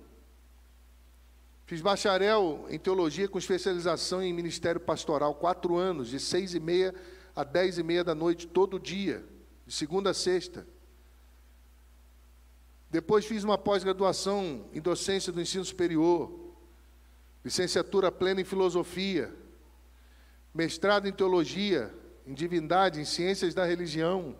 Fiz 1.64 1.80
bacharel 1.80 2.66
em 2.68 2.78
teologia 2.78 3.26
com 3.26 3.38
especialização 3.38 4.22
em 4.22 4.32
ministério 4.34 4.80
pastoral, 4.80 5.34
quatro 5.34 5.76
anos, 5.76 6.08
de 6.08 6.20
seis 6.20 6.52
e 6.52 6.60
meia 6.60 6.94
às 7.34 7.46
dez 7.46 7.78
e 7.78 7.82
meia 7.82 8.04
da 8.04 8.14
noite, 8.14 8.46
todo 8.46 8.78
dia, 8.78 9.24
de 9.66 9.74
segunda 9.74 10.10
a 10.10 10.14
sexta. 10.14 10.66
Depois 12.90 13.24
fiz 13.24 13.42
uma 13.42 13.58
pós-graduação 13.58 14.66
em 14.72 14.80
docência 14.80 15.32
do 15.32 15.40
ensino 15.40 15.64
superior, 15.64 16.30
licenciatura 17.44 18.12
plena 18.12 18.40
em 18.40 18.44
filosofia, 18.44 19.34
mestrado 20.54 21.08
em 21.08 21.12
teologia, 21.12 21.92
em 22.24 22.32
divindade, 22.32 23.00
em 23.00 23.04
ciências 23.04 23.52
da 23.52 23.64
religião, 23.64 24.36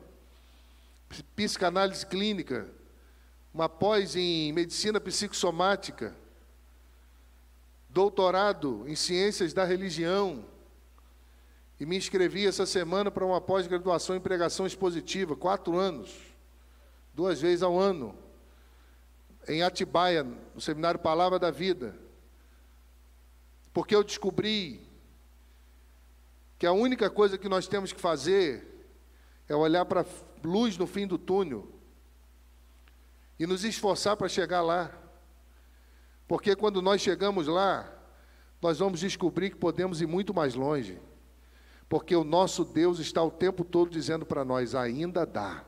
psicanálise 1.35 2.07
clínica, 2.07 2.69
uma 3.53 3.69
pós 3.69 4.17
em 4.17 4.53
medicina 4.53 5.01
psicossomática, 5.01 6.15
doutorado 7.89 8.85
em 8.89 8.95
ciências 8.95 9.53
da 9.53 9.65
religião, 9.65 10.45
e 11.79 11.85
me 11.85 11.97
inscrevi 11.97 12.47
essa 12.47 12.67
semana 12.67 13.11
para 13.11 13.25
uma 13.25 13.41
pós-graduação 13.41 14.15
em 14.15 14.21
pregação 14.21 14.67
expositiva, 14.67 15.35
quatro 15.35 15.77
anos, 15.77 16.15
duas 17.13 17.41
vezes 17.41 17.63
ao 17.63 17.79
ano, 17.79 18.17
em 19.49 19.63
Atibaia, 19.63 20.25
no 20.55 20.61
Seminário 20.61 21.01
Palavra 21.01 21.39
da 21.39 21.51
Vida. 21.51 21.97
Porque 23.73 23.95
eu 23.95 24.05
descobri 24.05 24.81
que 26.59 26.67
a 26.67 26.73
única 26.73 27.11
coisa 27.11 27.37
que 27.37 27.49
nós 27.49 27.67
temos 27.67 27.93
que 27.93 28.01
fazer 28.01 28.89
é 29.49 29.55
olhar 29.55 29.85
para 29.85 30.03
a 30.03 30.07
luz 30.45 30.79
no 30.79 30.87
fim 30.87 31.07
do 31.07 31.19
túnel 31.19 31.69
e 33.39 33.47
nos 33.47 33.65
esforçar 33.65 34.17
para 34.17 34.29
chegar 34.29 34.63
lá. 34.63 34.91
Porque 36.27 36.55
quando 36.55 36.81
nós 36.81 37.01
chegamos 37.03 37.49
lá, 37.49 37.93
nós 38.63 38.79
vamos 38.79 39.01
descobrir 39.01 39.51
que 39.51 39.57
podemos 39.57 40.01
ir 40.01 40.07
muito 40.07 40.33
mais 40.33 40.55
longe. 40.55 40.99
Porque 41.95 42.17
o 42.17 42.25
nosso 42.25 42.65
Deus 42.65 42.99
está 42.99 43.23
o 43.23 43.31
tempo 43.31 43.63
todo 43.63 43.89
dizendo 43.89 44.27
para 44.27 44.45
nós: 44.45 44.75
ainda 44.75 45.25
dá. 45.25 45.63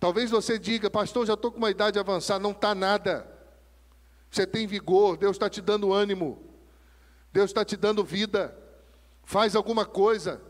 Talvez 0.00 0.30
você 0.30 0.58
diga, 0.58 0.88
pastor, 0.88 1.26
já 1.26 1.34
estou 1.34 1.52
com 1.52 1.58
uma 1.58 1.70
idade 1.70 1.98
avançada, 1.98 2.40
não 2.40 2.52
está 2.52 2.74
nada. 2.74 3.30
Você 4.30 4.46
tem 4.46 4.66
vigor, 4.66 5.18
Deus 5.18 5.36
está 5.36 5.50
te 5.50 5.60
dando 5.60 5.92
ânimo, 5.92 6.42
Deus 7.30 7.50
está 7.50 7.62
te 7.62 7.76
dando 7.76 8.02
vida. 8.02 8.56
Faz 9.22 9.54
alguma 9.54 9.84
coisa, 9.84 10.40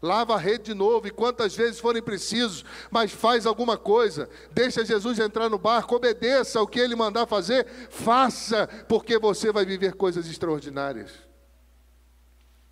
lava 0.00 0.36
a 0.36 0.38
rede 0.38 0.66
de 0.66 0.74
novo, 0.74 1.08
e 1.08 1.10
quantas 1.10 1.56
vezes 1.56 1.80
forem 1.80 2.00
precisos, 2.00 2.64
mas 2.92 3.10
faz 3.10 3.44
alguma 3.44 3.76
coisa. 3.76 4.30
Deixa 4.52 4.84
Jesus 4.84 5.18
entrar 5.18 5.50
no 5.50 5.58
barco, 5.58 5.96
obedeça 5.96 6.60
ao 6.60 6.66
que 6.68 6.78
ele 6.78 6.94
mandar 6.94 7.26
fazer, 7.26 7.66
faça, 7.90 8.68
porque 8.88 9.18
você 9.18 9.50
vai 9.50 9.64
viver 9.64 9.94
coisas 9.94 10.28
extraordinárias. 10.28 11.28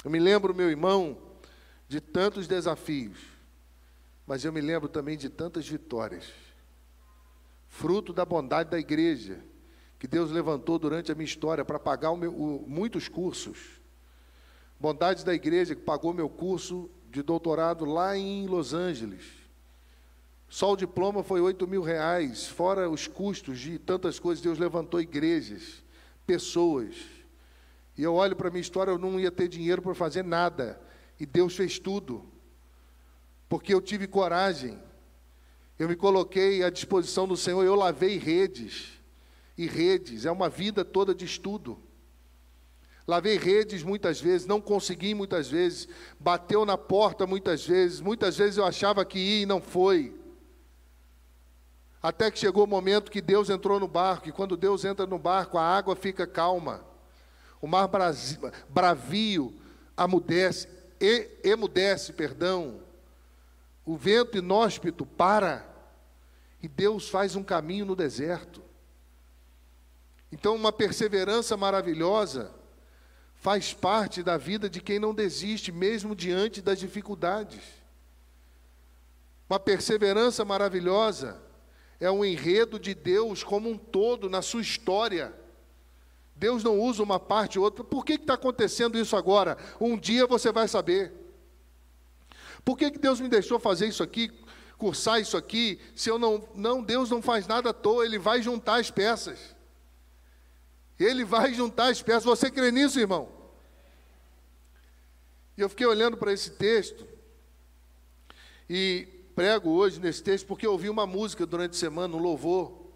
Eu 0.09 0.11
me 0.11 0.19
lembro, 0.19 0.55
meu 0.55 0.69
irmão, 0.71 1.17
de 1.87 2.01
tantos 2.01 2.49
desafios 2.49 3.39
mas 4.29 4.45
eu 4.45 4.53
me 4.53 4.61
lembro 4.61 4.91
também 4.91 5.17
de 5.17 5.31
tantas 5.31 5.67
vitórias, 5.67 6.27
fruto 7.67 8.13
da 8.13 8.27
bondade 8.27 8.69
da 8.71 8.79
igreja, 8.79 9.43
que 9.99 10.07
Deus 10.07 10.31
levantou 10.31 10.79
durante 10.79 11.11
a 11.11 11.15
minha 11.15 11.25
história 11.25 11.65
para 11.65 11.79
pagar 11.79 12.11
o 12.11 12.17
meu, 12.17 12.31
o, 12.31 12.69
muitos 12.69 13.09
cursos. 13.09 13.81
Bondade 14.79 15.25
da 15.25 15.33
igreja 15.33 15.75
que 15.75 15.81
pagou 15.81 16.13
meu 16.13 16.29
curso 16.29 16.91
de 17.11 17.23
doutorado 17.23 17.87
lá 17.87 18.19
em 18.19 18.47
Los 18.47 18.75
Angeles. 18.75 19.25
Só 20.47 20.75
o 20.75 20.77
diploma 20.77 21.23
foi 21.23 21.41
8 21.41 21.67
mil 21.67 21.81
reais, 21.81 22.47
fora 22.47 22.89
os 22.91 23.07
custos 23.07 23.59
de 23.59 23.79
tantas 23.79 24.19
coisas. 24.19 24.45
Deus 24.45 24.59
levantou 24.59 25.01
igrejas, 25.01 25.83
pessoas. 26.27 26.95
E 27.99 28.03
eu 28.05 28.15
olho 28.15 28.37
para 28.37 28.47
a 28.47 28.51
minha 28.53 28.61
história, 28.61 28.93
eu 28.93 28.99
não 28.99 29.19
ia 29.19 29.31
ter 29.31 29.49
dinheiro 29.49 29.83
para 29.83 29.93
fazer 29.93 30.23
nada. 30.23 30.81
E 31.19 31.27
Deus 31.27 31.57
fez 31.57 31.81
tudo. 31.81 32.25
Porque 33.49 33.75
eu 33.75 33.83
tive 33.83 34.07
coragem, 34.07 34.81
eu 35.77 35.89
me 35.89 35.97
coloquei 35.97 36.63
à 36.63 36.71
disposição 36.71 37.27
do 37.27 37.37
Senhor, 37.37 37.65
eu 37.65 37.75
lavei 37.75 38.17
redes, 38.17 38.93
e 39.57 39.67
redes, 39.67 40.25
é 40.25 40.31
uma 40.31 40.49
vida 40.49 40.85
toda 40.85 41.13
de 41.13 41.25
estudo. 41.25 41.77
Lavei 43.05 43.37
redes 43.37 43.83
muitas 43.83 44.21
vezes, 44.21 44.47
não 44.47 44.61
consegui 44.61 45.13
muitas 45.13 45.49
vezes, 45.49 45.89
bateu 46.21 46.65
na 46.65 46.79
porta 46.79 47.27
muitas 47.27 47.67
vezes, 47.67 48.01
muitas 48.01 48.37
vezes 48.37 48.59
eu 48.59 48.65
achava 48.65 49.05
que 49.05 49.19
ia 49.19 49.43
e 49.43 49.47
não 49.47 49.61
foi. 49.61 50.15
Até 52.01 52.31
que 52.31 52.39
chegou 52.39 52.63
o 52.63 52.69
momento 52.69 53.11
que 53.11 53.21
Deus 53.21 53.51
entrou 53.51 53.81
no 53.81 53.89
barco, 53.89 54.29
e 54.29 54.33
quando 54.33 54.57
Deus 54.57 54.85
entra 54.85 55.05
no 55.05 55.19
barco, 55.19 55.59
a 55.59 55.63
água 55.65 55.97
fica 55.97 56.27
calma, 56.27 56.87
o 57.61 57.67
mar 57.67 57.89
bravio 58.69 59.55
amudece, 59.97 60.69
e, 61.01 61.29
emudece, 61.45 62.13
perdão, 62.13 62.81
o 63.85 63.97
vento 63.97 64.37
inóspito 64.37 65.07
para 65.07 65.67
e 66.63 66.69
Deus 66.69 67.09
faz 67.09 67.37
um 67.37 67.43
caminho 67.43 67.87
no 67.87 67.97
deserto. 67.97 68.63
Então, 70.31 70.55
uma 70.55 70.73
perseverança 70.73 71.57
maravilhosa 71.57 72.53
faz 73.37 73.73
parte 73.73 74.23
da 74.23 74.37
vida 74.37 74.69
de 74.69 74.81
quem 74.81 74.99
não 74.99 75.15
desiste, 75.15 75.71
mesmo 75.71 76.15
diante 76.15 76.61
das 76.61 76.79
dificuldades. 76.79 77.63
Uma 79.49 79.59
perseverança 79.59 80.45
maravilhosa 80.45 81.41
é 82.01 82.11
um 82.11 82.25
enredo 82.25 82.79
de 82.79 82.95
Deus 82.95 83.43
como 83.43 83.71
um 83.71 83.79
todo 83.79 84.29
na 84.29 84.43
sua 84.43 84.61
história. 84.61 85.33
Deus 86.39 86.63
não 86.63 86.79
usa 86.79 87.03
uma 87.03 87.19
parte 87.19 87.59
ou 87.59 87.65
outra. 87.65 87.83
Por 87.83 88.05
que 88.05 88.13
está 88.13 88.35
acontecendo 88.35 88.97
isso 88.97 89.17
agora? 89.17 89.59
Um 89.81 89.99
dia 89.99 90.25
você 90.25 90.53
vai 90.53 90.69
saber. 90.69 91.13
Por 92.65 92.79
que, 92.79 92.93
que 92.93 92.99
Deus 92.99 93.21
me 93.21 93.29
deixou 93.29 93.59
fazer 93.59 93.89
isso 93.89 94.05
aqui, 94.05 94.31
cursar 94.79 95.21
isso 95.21 95.37
aqui, 95.37 95.81
se 95.97 96.09
eu 96.09 96.17
não. 96.17 96.49
Não, 96.55 96.81
Deus 96.81 97.11
não 97.11 97.21
faz 97.21 97.49
nada 97.49 97.71
à 97.71 97.73
toa, 97.73 98.05
Ele 98.05 98.21
vai 98.21 98.41
juntar 98.41 98.79
as 98.79 98.89
peças. 98.89 99.57
Ele 100.99 101.25
vai 101.25 101.53
juntar 101.53 101.89
as 101.91 102.01
peças. 102.03 102.25
Você 102.25 102.51
crê 102.51 102.71
nisso, 102.71 103.01
irmão? 103.01 103.29
E 105.57 105.61
eu 105.61 105.69
fiquei 105.69 105.87
olhando 105.87 106.17
para 106.17 106.33
esse 106.33 106.53
texto 106.53 107.05
e 108.71 109.09
prego 109.35 109.71
hoje 109.71 109.99
nesse 109.99 110.23
texto 110.23 110.47
porque 110.47 110.65
eu 110.65 110.73
ouvi 110.73 110.89
uma 110.89 111.07
música 111.07 111.45
durante 111.45 111.73
a 111.73 111.79
semana, 111.79 112.15
um 112.15 112.21
louvor, 112.21 112.93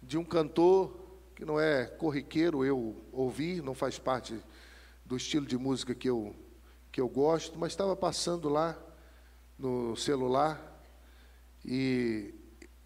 de 0.00 0.16
um 0.16 0.24
cantor 0.24 1.05
que 1.36 1.44
não 1.44 1.60
é 1.60 1.84
corriqueiro 1.84 2.64
eu 2.64 3.04
ouvir, 3.12 3.62
não 3.62 3.74
faz 3.74 3.98
parte 3.98 4.34
do 5.04 5.16
estilo 5.16 5.46
de 5.46 5.56
música 5.56 5.94
que 5.94 6.08
eu 6.08 6.34
que 6.90 7.00
eu 7.00 7.08
gosto, 7.10 7.58
mas 7.58 7.72
estava 7.72 7.94
passando 7.94 8.48
lá 8.48 8.74
no 9.58 9.94
celular 9.96 10.82
e 11.62 12.34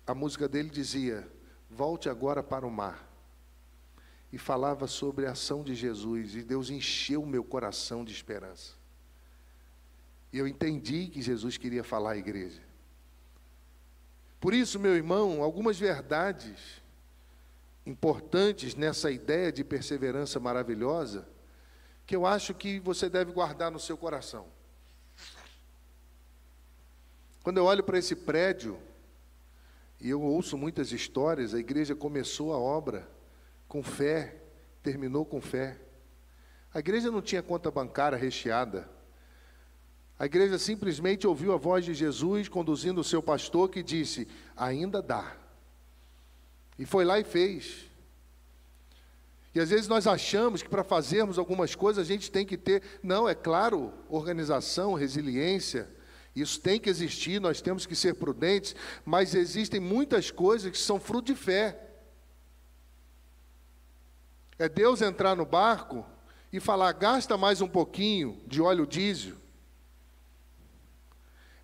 a 0.05 0.13
música 0.13 0.49
dele 0.49 0.69
dizia: 0.69 1.31
Volte 1.71 2.09
agora 2.09 2.43
para 2.43 2.67
o 2.67 2.71
mar. 2.71 3.09
E 4.33 4.39
falava 4.39 4.89
sobre 4.89 5.27
a 5.27 5.33
ação 5.33 5.63
de 5.63 5.75
Jesus, 5.77 6.35
e 6.35 6.43
Deus 6.43 6.71
encheu 6.71 7.23
o 7.23 7.27
meu 7.27 7.45
coração 7.45 8.05
de 8.05 8.13
esperança. 8.13 8.75
E 10.33 10.39
eu 10.39 10.49
entendi 10.49 11.07
que 11.07 11.23
Jesus 11.23 11.57
queria 11.57 11.85
falar 11.85 12.13
à 12.13 12.17
igreja. 12.17 12.63
Por 14.41 14.55
isso, 14.55 14.79
meu 14.79 14.97
irmão, 14.97 15.43
algumas 15.43 15.79
verdades 15.79 16.80
importantes 17.87 18.75
nessa 18.75 19.11
ideia 19.11 19.51
de 19.51 19.65
perseverança 19.65 20.39
maravilhosa 20.39 21.27
que 22.07 22.17
eu 22.17 22.27
acho 22.27 22.53
que 22.53 22.81
você 22.81 23.09
deve 23.09 23.31
guardar 23.31 23.71
no 23.71 23.79
seu 23.79 23.97
coração. 23.97 24.47
Quando 27.43 27.59
eu 27.59 27.65
olho 27.65 27.85
para 27.85 27.99
esse 27.99 28.17
prédio, 28.17 28.77
e 30.01 30.11
eu 30.11 30.21
ouço 30.21 30.59
muitas 30.59 30.93
histórias, 30.93 31.55
a 31.55 31.59
igreja 31.59 31.95
começou 31.95 32.53
a 32.53 32.59
obra 32.59 33.09
com 33.69 33.83
fé, 33.83 34.43
terminou 34.83 35.25
com 35.25 35.41
fé. 35.41 35.79
A 36.75 36.81
igreja 36.81 37.11
não 37.11 37.23
tinha 37.23 37.43
conta 37.43 37.71
bancária 37.71 38.19
recheada. 38.19 38.89
A 40.19 40.27
igreja 40.27 40.59
simplesmente 40.59 41.27
ouviu 41.27 41.53
a 41.53 41.57
voz 41.57 41.85
de 41.85 41.95
Jesus 41.95 42.49
conduzindo 42.49 43.01
o 43.01 43.05
seu 43.05 43.23
pastor 43.23 43.69
que 43.71 43.83
disse: 43.83 44.27
ainda 44.57 45.01
dá. 45.01 45.37
E 46.81 46.87
foi 46.87 47.05
lá 47.05 47.21
e 47.21 47.25
fez. 47.25 47.91
E 49.55 49.61
às 49.61 49.69
vezes 49.69 49.87
nós 49.87 50.07
achamos 50.07 50.63
que 50.63 50.69
para 50.71 50.83
fazermos 50.83 51.39
algumas 51.39 51.75
coisas 51.75 52.03
a 52.03 52.09
gente 52.09 52.31
tem 52.31 52.47
que 52.47 52.57
ter, 52.57 52.83
não, 53.03 53.29
é 53.29 53.35
claro, 53.35 53.93
organização, 54.09 54.95
resiliência, 54.95 55.87
isso 56.35 56.59
tem 56.59 56.81
que 56.81 56.89
existir, 56.89 57.39
nós 57.39 57.61
temos 57.61 57.85
que 57.85 57.95
ser 57.95 58.15
prudentes, 58.15 58.75
mas 59.05 59.35
existem 59.35 59.79
muitas 59.79 60.31
coisas 60.31 60.71
que 60.71 60.79
são 60.79 60.99
fruto 60.99 61.35
de 61.35 61.39
fé. 61.39 61.79
É 64.59 64.67
Deus 64.67 65.03
entrar 65.03 65.37
no 65.37 65.45
barco 65.45 66.07
e 66.51 66.59
falar: 66.61 66.93
gasta 66.93 67.37
mais 67.37 67.61
um 67.61 67.69
pouquinho 67.69 68.41
de 68.47 68.63
óleo 68.63 68.87
diesel. 68.87 69.37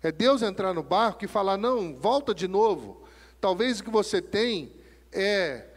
É 0.03 0.11
Deus 0.11 0.43
entrar 0.43 0.75
no 0.75 0.83
barco 0.83 1.25
e 1.25 1.27
falar: 1.27 1.57
não, 1.57 1.95
volta 1.95 2.35
de 2.35 2.47
novo. 2.47 3.07
Talvez 3.41 3.79
o 3.79 3.83
que 3.83 3.89
você 3.89 4.21
tem 4.21 4.77
é 5.17 5.73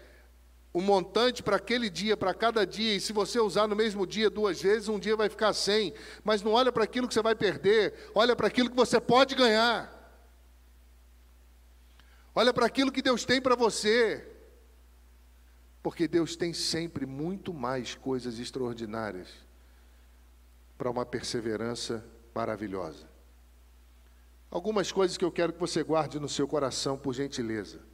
o 0.73 0.81
montante 0.81 1.43
para 1.43 1.57
aquele 1.57 1.91
dia, 1.91 2.17
para 2.17 2.33
cada 2.33 2.65
dia, 2.65 2.95
e 2.95 3.01
se 3.01 3.13
você 3.13 3.41
usar 3.41 3.67
no 3.67 3.75
mesmo 3.75 4.07
dia 4.07 4.31
duas 4.31 4.63
vezes, 4.63 4.89
um 4.89 5.01
dia 5.01 5.17
vai 5.17 5.29
ficar 5.29 5.53
sem. 5.53 5.93
Mas 6.23 6.43
não 6.43 6.53
olha 6.53 6.71
para 6.71 6.85
aquilo 6.85 7.09
que 7.09 7.15
você 7.15 7.23
vai 7.23 7.35
perder, 7.35 7.95
olha 8.15 8.37
para 8.37 8.47
aquilo 8.47 8.71
que 8.71 8.77
você 8.77 9.01
pode 9.01 9.35
ganhar. 9.35 9.99
Olha 12.35 12.55
para 12.55 12.67
aquilo 12.67 12.93
que 12.93 13.03
Deus 13.03 13.25
tem 13.25 13.41
para 13.41 13.57
você. 13.57 14.27
Porque 15.83 16.07
Deus 16.07 16.37
tem 16.37 16.53
sempre 16.53 17.05
muito 17.05 17.53
mais 17.53 17.95
coisas 17.95 18.39
extraordinárias 18.39 19.29
para 20.79 20.91
uma 20.91 21.05
perseverança 21.05 22.05
maravilhosa. 22.35 23.09
Algumas 24.51 24.93
coisas 24.93 25.17
que 25.17 25.25
eu 25.25 25.33
quero 25.33 25.53
que 25.53 25.61
você 25.61 25.83
guarde 25.83 26.21
no 26.21 26.29
seu 26.29 26.47
coração, 26.47 26.97
por 26.97 27.15
gentileza. 27.15 27.90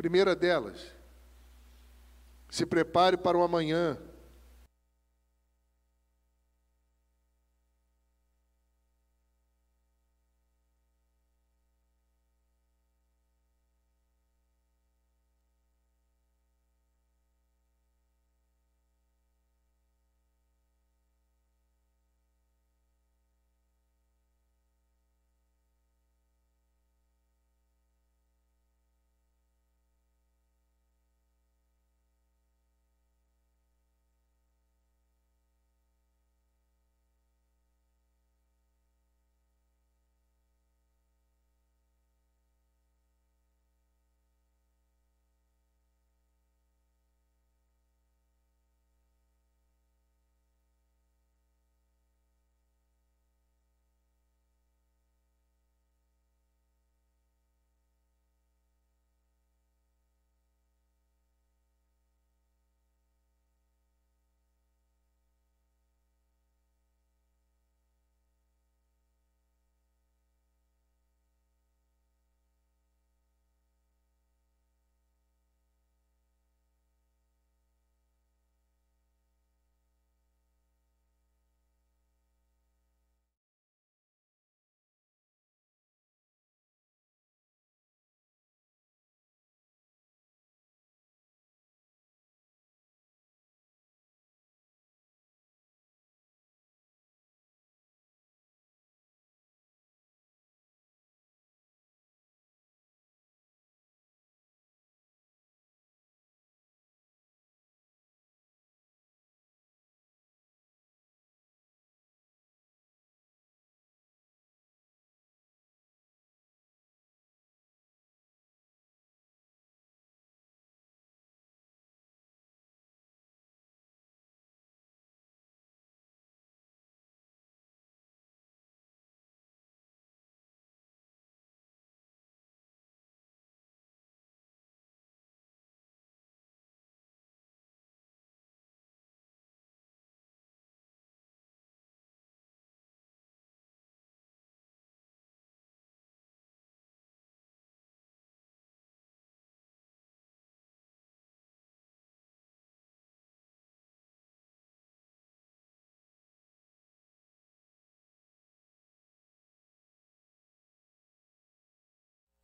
Primeira 0.00 0.34
delas, 0.34 0.80
se 2.48 2.64
prepare 2.64 3.18
para 3.18 3.36
o 3.36 3.42
amanhã. 3.42 3.98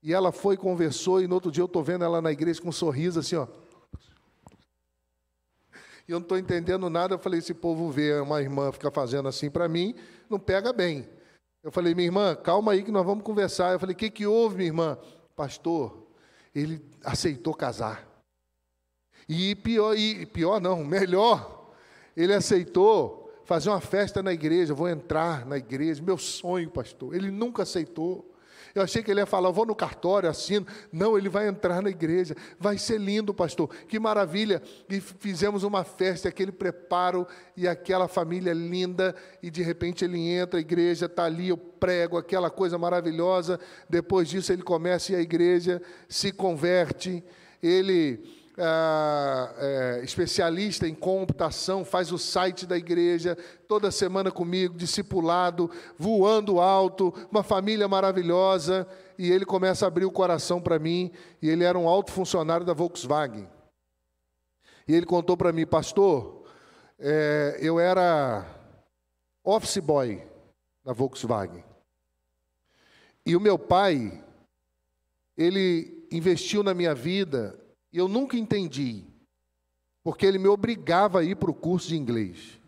E 0.06 0.14
ela 0.14 0.30
foi, 0.30 0.56
conversou, 0.56 1.20
e 1.20 1.26
no 1.26 1.34
outro 1.34 1.50
dia 1.50 1.62
eu 1.62 1.66
estou 1.66 1.82
vendo 1.82 2.04
ela 2.04 2.22
na 2.22 2.30
igreja 2.30 2.62
com 2.62 2.68
um 2.68 2.72
sorriso 2.72 3.18
assim, 3.18 3.34
ó. 3.34 3.48
E 6.06 6.12
eu 6.12 6.20
não 6.20 6.22
estou 6.22 6.38
entendendo 6.38 6.88
nada. 6.88 7.14
Eu 7.14 7.18
falei: 7.18 7.40
esse 7.40 7.52
povo 7.52 7.90
vê 7.90 8.20
uma 8.20 8.40
irmã 8.40 8.70
ficar 8.70 8.92
fazendo 8.92 9.26
assim 9.26 9.50
para 9.50 9.68
mim, 9.68 9.96
não 10.30 10.38
pega 10.38 10.72
bem. 10.72 11.08
Eu 11.60 11.72
falei: 11.72 11.92
minha 11.92 12.06
irmã, 12.06 12.36
calma 12.36 12.70
aí 12.70 12.84
que 12.84 12.92
nós 12.92 13.04
vamos 13.04 13.24
conversar. 13.24 13.72
Eu 13.72 13.80
falei: 13.80 13.94
o 13.94 13.98
que, 13.98 14.08
que 14.08 14.24
houve, 14.24 14.58
minha 14.58 14.68
irmã? 14.68 14.96
Pastor, 15.34 16.06
ele 16.54 16.80
aceitou 17.02 17.52
casar. 17.52 18.06
E 19.28 19.56
pior, 19.56 19.98
e 19.98 20.24
pior 20.24 20.60
não, 20.60 20.84
melhor, 20.84 21.72
ele 22.16 22.32
aceitou 22.32 23.28
fazer 23.44 23.70
uma 23.70 23.80
festa 23.80 24.22
na 24.22 24.32
igreja. 24.32 24.72
Vou 24.72 24.88
entrar 24.88 25.44
na 25.44 25.58
igreja, 25.58 26.00
meu 26.00 26.16
sonho, 26.16 26.70
pastor. 26.70 27.12
Ele 27.12 27.32
nunca 27.32 27.64
aceitou. 27.64 28.35
Eu 28.76 28.82
achei 28.82 29.02
que 29.02 29.10
ele 29.10 29.20
ia 29.20 29.26
falar, 29.26 29.50
vou 29.50 29.64
no 29.64 29.74
cartório, 29.74 30.28
assino. 30.28 30.66
Não, 30.92 31.16
ele 31.16 31.30
vai 31.30 31.48
entrar 31.48 31.80
na 31.80 31.88
igreja. 31.88 32.36
Vai 32.60 32.76
ser 32.76 33.00
lindo, 33.00 33.32
pastor. 33.32 33.70
Que 33.88 33.98
maravilha. 33.98 34.62
E 34.86 35.00
fizemos 35.00 35.62
uma 35.62 35.82
festa, 35.82 36.28
aquele 36.28 36.52
preparo 36.52 37.26
e 37.56 37.66
aquela 37.66 38.06
família 38.06 38.52
linda. 38.52 39.16
E 39.42 39.50
de 39.50 39.62
repente 39.62 40.04
ele 40.04 40.28
entra, 40.28 40.58
a 40.58 40.60
igreja 40.60 41.06
está 41.06 41.24
ali, 41.24 41.48
eu 41.48 41.56
prego, 41.56 42.18
aquela 42.18 42.50
coisa 42.50 42.76
maravilhosa. 42.76 43.58
Depois 43.88 44.28
disso 44.28 44.52
ele 44.52 44.62
começa 44.62 45.10
a 45.10 45.14
ir 45.14 45.18
à 45.20 45.22
igreja, 45.22 45.80
se 46.06 46.30
converte. 46.30 47.24
Ele 47.62 48.22
ah, 48.58 49.54
é, 49.58 50.00
especialista 50.02 50.88
em 50.88 50.94
computação, 50.94 51.84
faz 51.84 52.10
o 52.10 52.18
site 52.18 52.66
da 52.66 52.76
igreja, 52.76 53.36
toda 53.68 53.90
semana 53.90 54.30
comigo, 54.30 54.76
discipulado, 54.76 55.70
voando 55.98 56.58
alto, 56.60 57.12
uma 57.30 57.42
família 57.42 57.86
maravilhosa, 57.86 58.88
e 59.18 59.30
ele 59.30 59.44
começa 59.44 59.84
a 59.84 59.88
abrir 59.88 60.04
o 60.04 60.10
coração 60.10 60.60
para 60.60 60.78
mim, 60.78 61.10
e 61.42 61.48
ele 61.48 61.64
era 61.64 61.78
um 61.78 61.88
alto 61.88 62.12
funcionário 62.12 62.64
da 62.64 62.72
Volkswagen. 62.72 63.48
E 64.88 64.94
ele 64.94 65.04
contou 65.04 65.36
para 65.36 65.52
mim, 65.52 65.66
pastor, 65.66 66.44
é, 66.98 67.58
eu 67.60 67.78
era 67.78 68.46
office 69.44 69.78
boy 69.78 70.22
na 70.84 70.92
Volkswagen. 70.92 71.64
E 73.24 73.34
o 73.34 73.40
meu 73.40 73.58
pai, 73.58 74.22
ele 75.36 76.06
investiu 76.10 76.62
na 76.62 76.72
minha 76.72 76.94
vida 76.94 77.58
e 77.92 77.98
eu 77.98 78.08
nunca 78.08 78.36
entendi, 78.36 79.04
porque 80.02 80.26
ele 80.26 80.38
me 80.38 80.48
obrigava 80.48 81.20
a 81.20 81.24
ir 81.24 81.36
para 81.36 81.50
o 81.50 81.54
curso 81.54 81.88
de 81.88 81.96
inglês. 81.96 82.60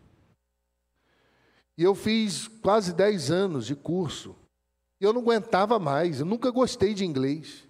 E 1.77 1.83
eu 1.83 1.95
fiz 1.95 2.47
quase 2.47 2.93
10 2.93 3.31
anos 3.31 3.65
de 3.65 3.73
curso. 3.73 4.35
E 4.99 5.05
eu 5.05 5.13
não 5.13 5.21
aguentava 5.21 5.79
mais, 5.79 6.19
eu 6.19 6.25
nunca 6.25 6.51
gostei 6.51 6.93
de 6.93 7.05
inglês. 7.05 7.65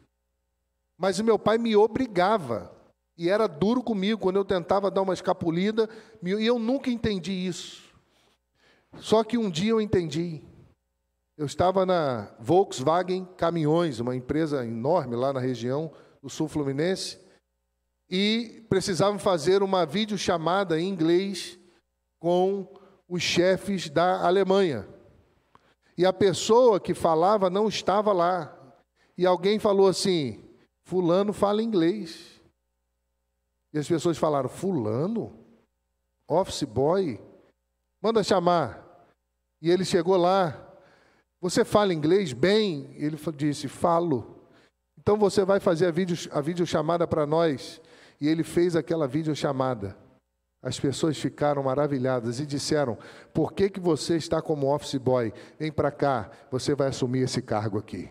Mas 0.97 1.19
o 1.19 1.23
meu 1.23 1.37
pai 1.37 1.59
me 1.59 1.75
obrigava. 1.75 2.75
E 3.15 3.29
era 3.29 3.45
duro 3.45 3.83
comigo 3.83 4.19
quando 4.19 4.37
eu 4.37 4.45
tentava 4.45 4.89
dar 4.89 5.03
uma 5.03 5.13
escapulida, 5.13 5.87
e 6.23 6.45
eu 6.45 6.57
nunca 6.57 6.89
entendi 6.89 7.31
isso. 7.31 7.93
Só 8.97 9.23
que 9.23 9.37
um 9.37 9.49
dia 9.49 9.71
eu 9.71 9.79
entendi. 9.79 10.41
Eu 11.37 11.45
estava 11.45 11.85
na 11.85 12.33
Volkswagen 12.39 13.25
Caminhões, 13.37 13.99
uma 13.99 14.15
empresa 14.15 14.65
enorme 14.65 15.15
lá 15.15 15.31
na 15.31 15.39
região 15.39 15.91
do 16.21 16.29
Sul 16.29 16.47
Fluminense, 16.47 17.19
e 18.09 18.65
precisavam 18.67 19.19
fazer 19.19 19.61
uma 19.61 19.85
videochamada 19.85 20.79
em 20.79 20.87
inglês 20.87 21.59
com 22.19 22.67
os 23.07 23.21
chefes 23.21 23.89
da 23.89 24.25
Alemanha. 24.25 24.87
E 25.97 26.05
a 26.05 26.13
pessoa 26.13 26.79
que 26.79 26.93
falava 26.93 27.49
não 27.49 27.67
estava 27.67 28.11
lá. 28.13 28.55
E 29.17 29.25
alguém 29.25 29.59
falou 29.59 29.87
assim: 29.87 30.43
Fulano 30.83 31.33
fala 31.33 31.61
inglês. 31.61 32.41
E 33.73 33.77
as 33.77 33.87
pessoas 33.87 34.17
falaram: 34.17 34.49
Fulano? 34.49 35.37
Office 36.27 36.63
boy? 36.63 37.19
Manda 38.01 38.23
chamar. 38.23 38.85
E 39.61 39.69
ele 39.69 39.83
chegou 39.83 40.15
lá. 40.15 40.65
Você 41.41 41.65
fala 41.65 41.93
inglês 41.93 42.33
bem? 42.33 42.93
Ele 42.95 43.17
disse: 43.35 43.67
Falo. 43.67 44.47
Então 44.97 45.17
você 45.17 45.43
vai 45.43 45.59
fazer 45.59 45.87
a, 45.87 45.91
vídeo, 45.91 46.15
a 46.31 46.39
videochamada 46.41 47.07
para 47.07 47.25
nós. 47.25 47.81
E 48.19 48.27
ele 48.27 48.43
fez 48.43 48.75
aquela 48.75 49.07
videochamada. 49.07 49.95
As 50.61 50.77
pessoas 50.77 51.17
ficaram 51.17 51.63
maravilhadas 51.63 52.39
e 52.39 52.45
disseram: 52.45 52.97
Por 53.33 53.53
que, 53.53 53.69
que 53.69 53.79
você 53.79 54.17
está 54.17 54.41
como 54.41 54.73
office 54.73 54.95
boy? 54.95 55.33
Vem 55.57 55.71
para 55.71 55.89
cá, 55.89 56.29
você 56.51 56.75
vai 56.75 56.89
assumir 56.89 57.19
esse 57.19 57.41
cargo 57.41 57.77
aqui. 57.77 58.09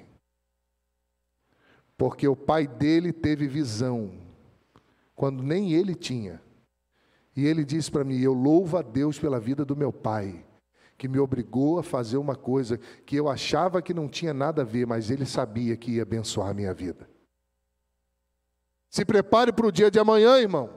Porque 1.96 2.26
o 2.26 2.36
pai 2.36 2.66
dele 2.66 3.12
teve 3.12 3.46
visão, 3.46 4.12
quando 5.14 5.42
nem 5.42 5.72
ele 5.72 5.94
tinha. 5.94 6.40
E 7.36 7.44
ele 7.46 7.64
disse 7.64 7.90
para 7.90 8.04
mim: 8.04 8.18
Eu 8.18 8.32
louvo 8.32 8.78
a 8.78 8.82
Deus 8.82 9.18
pela 9.18 9.38
vida 9.38 9.62
do 9.62 9.76
meu 9.76 9.92
pai, 9.92 10.42
que 10.96 11.06
me 11.06 11.18
obrigou 11.18 11.78
a 11.78 11.82
fazer 11.82 12.16
uma 12.16 12.34
coisa 12.34 12.78
que 13.04 13.14
eu 13.14 13.28
achava 13.28 13.82
que 13.82 13.92
não 13.92 14.08
tinha 14.08 14.32
nada 14.32 14.62
a 14.62 14.64
ver, 14.64 14.86
mas 14.86 15.10
ele 15.10 15.26
sabia 15.26 15.76
que 15.76 15.96
ia 15.96 16.02
abençoar 16.02 16.48
a 16.48 16.54
minha 16.54 16.72
vida. 16.72 17.08
Se 18.90 19.04
prepare 19.04 19.52
para 19.52 19.66
o 19.66 19.72
dia 19.72 19.90
de 19.90 19.98
amanhã, 19.98 20.38
irmão. 20.38 20.70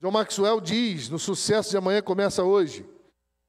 John 0.00 0.12
Maxwell 0.12 0.60
diz: 0.60 1.08
no 1.08 1.18
sucesso 1.18 1.70
de 1.70 1.76
amanhã 1.76 2.00
começa 2.02 2.44
hoje. 2.44 2.86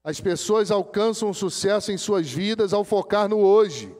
As 0.03 0.19
pessoas 0.19 0.69
alcançam 0.69 1.33
sucesso 1.33 1.91
em 1.91 1.97
suas 1.97 2.29
vidas 2.29 2.73
ao 2.73 2.83
focar 2.83 3.29
no 3.29 3.39
hoje. 3.39 3.95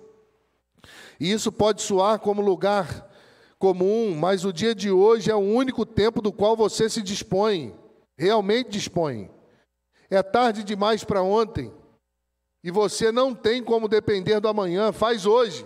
E 1.19 1.31
isso 1.31 1.51
pode 1.51 1.81
soar 1.81 2.19
como 2.19 2.41
lugar 2.41 3.09
comum, 3.57 4.13
mas 4.13 4.43
o 4.43 4.51
dia 4.51 4.75
de 4.75 4.91
hoje 4.91 5.31
é 5.31 5.35
o 5.35 5.39
único 5.39 5.85
tempo 5.85 6.21
do 6.21 6.33
qual 6.33 6.57
você 6.57 6.89
se 6.89 7.01
dispõe, 7.01 7.73
realmente 8.17 8.71
dispõe. 8.71 9.31
É 10.09 10.21
tarde 10.21 10.63
demais 10.63 11.03
para 11.05 11.23
ontem. 11.23 11.73
E 12.61 12.69
você 12.69 13.11
não 13.11 13.33
tem 13.33 13.63
como 13.63 13.87
depender 13.87 14.41
do 14.41 14.49
amanhã, 14.49 14.91
faz 14.91 15.25
hoje. 15.25 15.65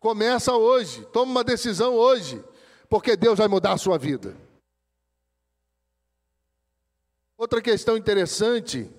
Começa 0.00 0.54
hoje, 0.54 1.06
toma 1.12 1.30
uma 1.30 1.44
decisão 1.44 1.94
hoje 1.94 2.42
porque 2.88 3.16
Deus 3.16 3.38
vai 3.38 3.48
mudar 3.48 3.72
a 3.72 3.78
sua 3.78 3.98
vida. 3.98 4.36
Outra 7.36 7.60
questão 7.60 7.96
interessante 7.96 8.90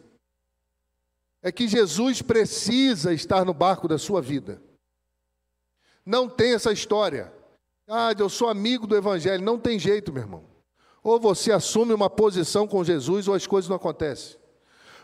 é 1.42 1.52
que 1.52 1.68
Jesus 1.68 2.22
precisa 2.22 3.14
estar 3.14 3.46
no 3.46 3.54
barco 3.54 3.88
da 3.88 3.98
sua 3.98 4.22
vida. 4.22 4.62
Não 6.06 6.30
tem 6.30 6.54
essa 6.54 6.72
história. 6.72 7.34
Ah, 7.88 8.14
eu 8.18 8.30
sou 8.30 8.50
amigo 8.50 8.86
do 8.86 8.96
Evangelho. 8.96 9.44
Não 9.44 9.60
tem 9.60 9.80
jeito, 9.80 10.12
meu 10.12 10.24
irmão. 10.24 10.44
Ou 11.04 11.20
você 11.20 11.52
assume 11.52 11.94
uma 11.94 12.10
posição 12.10 12.68
com 12.68 12.84
Jesus, 12.84 13.28
ou 13.28 13.36
as 13.36 13.46
coisas 13.46 13.70
não 13.70 13.76
acontecem. 13.76 14.38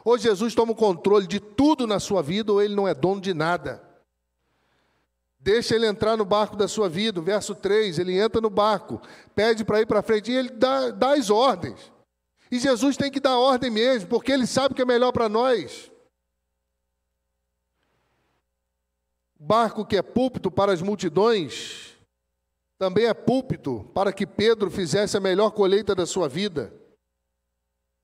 Ou 0.03 0.17
Jesus 0.17 0.55
toma 0.55 0.71
o 0.71 0.75
controle 0.75 1.27
de 1.27 1.39
tudo 1.39 1.85
na 1.85 1.99
sua 1.99 2.23
vida, 2.23 2.51
ou 2.51 2.61
ele 2.61 2.75
não 2.75 2.87
é 2.87 2.93
dono 2.93 3.21
de 3.21 3.33
nada. 3.33 3.81
Deixa 5.43 5.75
ele 5.75 5.87
entrar 5.87 6.15
no 6.15 6.23
barco 6.23 6.55
da 6.55 6.67
sua 6.67 6.87
vida. 6.87 7.19
verso 7.19 7.55
3, 7.55 7.97
ele 7.97 8.17
entra 8.17 8.39
no 8.39 8.49
barco, 8.49 9.01
pede 9.33 9.65
para 9.65 9.81
ir 9.81 9.87
para 9.87 10.03
frente 10.03 10.31
e 10.31 10.35
ele 10.35 10.49
dá, 10.49 10.91
dá 10.91 11.13
as 11.15 11.31
ordens. 11.31 11.91
E 12.51 12.59
Jesus 12.59 12.95
tem 12.95 13.09
que 13.09 13.19
dar 13.19 13.39
ordem 13.39 13.71
mesmo, 13.71 14.07
porque 14.07 14.31
ele 14.31 14.45
sabe 14.45 14.73
o 14.73 14.75
que 14.75 14.83
é 14.83 14.85
melhor 14.85 15.11
para 15.11 15.27
nós. 15.27 15.91
Barco 19.39 19.83
que 19.83 19.97
é 19.97 20.03
púlpito 20.03 20.51
para 20.51 20.71
as 20.71 20.81
multidões, 20.83 21.97
também 22.77 23.05
é 23.05 23.13
púlpito 23.13 23.89
para 23.95 24.13
que 24.13 24.27
Pedro 24.27 24.69
fizesse 24.69 25.17
a 25.17 25.19
melhor 25.19 25.49
colheita 25.51 25.95
da 25.95 26.05
sua 26.05 26.29
vida. 26.29 26.71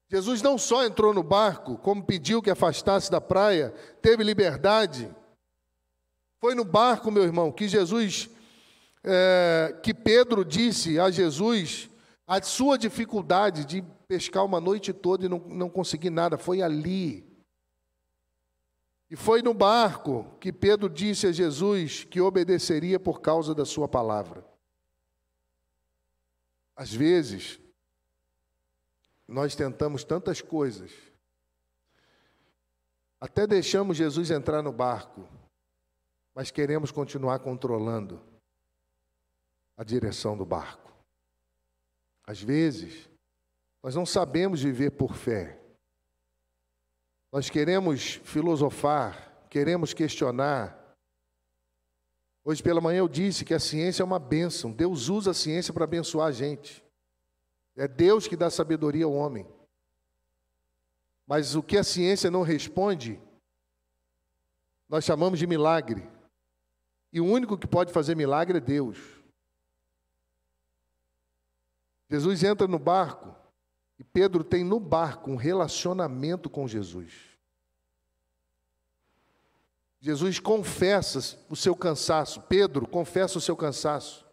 Jesus 0.10 0.42
não 0.42 0.58
só 0.58 0.84
entrou 0.84 1.14
no 1.14 1.22
barco, 1.22 1.78
como 1.78 2.04
pediu 2.04 2.42
que 2.42 2.50
afastasse 2.50 3.12
da 3.12 3.22
praia, 3.22 3.72
teve 4.02 4.24
liberdade 4.24 5.14
foi 6.40 6.54
no 6.54 6.64
barco, 6.64 7.12
meu 7.12 7.24
irmão, 7.24 7.52
que 7.52 7.68
Jesus, 7.68 8.30
é, 9.04 9.80
que 9.82 9.94
Pedro 9.94 10.46
disse 10.46 11.00
a 11.00 11.10
Jesus 11.10 11.90
a 12.28 12.42
sua 12.42 12.78
dificuldade 12.78 13.66
de 13.66 13.82
pescar 14.08 14.46
uma 14.46 14.60
noite 14.60 14.94
toda 14.94 15.26
e 15.26 15.30
não, 15.30 15.40
não 15.40 15.70
conseguir 15.70 16.10
nada. 16.10 16.38
Foi 16.38 16.62
ali. 16.62 17.26
E 19.10 19.16
foi 19.16 19.42
no 19.42 19.54
barco 19.54 20.26
que 20.40 20.52
Pedro 20.52 20.90
disse 20.90 21.28
a 21.28 21.32
Jesus 21.32 22.04
que 22.04 22.20
obedeceria 22.20 23.00
por 23.00 23.22
causa 23.22 23.56
da 23.56 23.66
sua 23.66 23.88
palavra. 23.88 24.46
Às 26.76 26.94
vezes, 26.94 27.60
nós 29.28 29.56
tentamos 29.56 30.04
tantas 30.04 30.42
coisas, 30.42 30.92
até 33.20 33.48
deixamos 33.48 33.98
Jesus 33.98 34.30
entrar 34.30 34.62
no 34.62 34.72
barco, 34.72 35.28
mas 36.38 36.52
queremos 36.52 36.92
continuar 36.92 37.40
controlando 37.40 38.22
a 39.76 39.84
direção 39.84 40.38
do 40.38 40.46
barco. 40.46 40.94
Às 42.24 42.40
vezes, 42.40 43.10
nós 43.82 43.96
não 43.96 44.06
sabemos 44.06 44.62
viver 44.62 44.92
por 44.92 45.16
fé. 45.16 45.60
Nós 47.32 47.50
queremos 47.50 48.22
filosofar, 48.24 49.48
queremos 49.50 49.96
questionar, 49.96 50.78
Hoje 52.46 52.62
pela 52.62 52.80
manhã 52.80 53.00
eu 53.00 53.10
disse 53.10 53.44
que 53.44 53.54
a 53.54 53.60
ciência 53.60 54.04
é 54.04 54.06
uma 54.06 54.20
bênção. 54.20 54.72
Deus 54.72 55.10
usa 55.10 55.32
a 55.32 55.34
ciência 55.34 55.74
para 55.74 55.86
abençoar 55.86 56.28
a 56.28 56.32
gente. 56.32 56.86
É 57.76 57.88
Deus 57.88 58.28
que 58.28 58.38
dá 58.38 58.50
sabedoria 58.50 59.06
ao 59.06 59.12
homem. 59.12 59.46
Mas 61.26 61.56
o 61.56 61.64
que 61.64 61.78
a 61.78 61.84
ciência 61.84 62.32
não 62.32 62.44
responde, 62.44 63.20
nós 64.88 65.04
chamamos 65.04 65.40
de 65.40 65.48
milagre. 65.48 66.16
E 67.18 67.20
o 67.20 67.26
único 67.26 67.58
que 67.58 67.66
pode 67.66 67.92
fazer 67.92 68.16
milagre 68.16 68.60
é 68.60 68.62
Deus. 68.62 69.00
Jesus 72.08 72.44
entra 72.44 72.68
no 72.68 72.78
barco 72.78 73.36
e 73.98 74.04
Pedro 74.04 74.44
tem 74.44 74.64
no 74.64 74.80
barco 74.80 75.32
um 75.32 75.36
relacionamento 75.36 76.48
com 76.48 76.68
Jesus. 76.68 77.12
Jesus 80.00 80.40
confessa 80.40 81.44
o 81.50 81.56
seu 81.56 81.76
cansaço. 81.76 82.40
Pedro 82.42 82.88
confessa 82.88 83.40
o 83.40 83.42
seu 83.42 83.58
cansaço. 83.58 84.24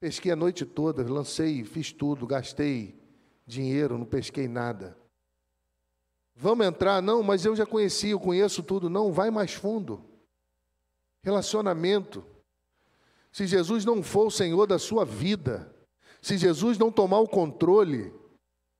Pesquei 0.00 0.32
a 0.32 0.36
noite 0.36 0.64
toda, 0.64 1.06
lancei, 1.06 1.62
fiz 1.62 1.92
tudo, 1.92 2.26
gastei 2.26 2.98
dinheiro, 3.46 3.98
não 3.98 4.06
pesquei 4.06 4.48
nada. 4.48 4.96
Vamos 6.34 6.66
entrar? 6.66 7.02
Não, 7.02 7.22
mas 7.22 7.44
eu 7.44 7.54
já 7.54 7.66
conheci, 7.66 8.08
eu 8.08 8.18
conheço 8.18 8.62
tudo. 8.62 8.88
Não, 8.88 9.12
vai 9.12 9.30
mais 9.30 9.52
fundo. 9.52 10.13
Relacionamento. 11.24 12.24
Se 13.32 13.46
Jesus 13.46 13.84
não 13.84 14.02
for 14.02 14.26
o 14.26 14.30
Senhor 14.30 14.66
da 14.66 14.78
sua 14.78 15.04
vida, 15.04 15.74
se 16.20 16.38
Jesus 16.38 16.78
não 16.78 16.92
tomar 16.92 17.18
o 17.18 17.28
controle, 17.28 18.14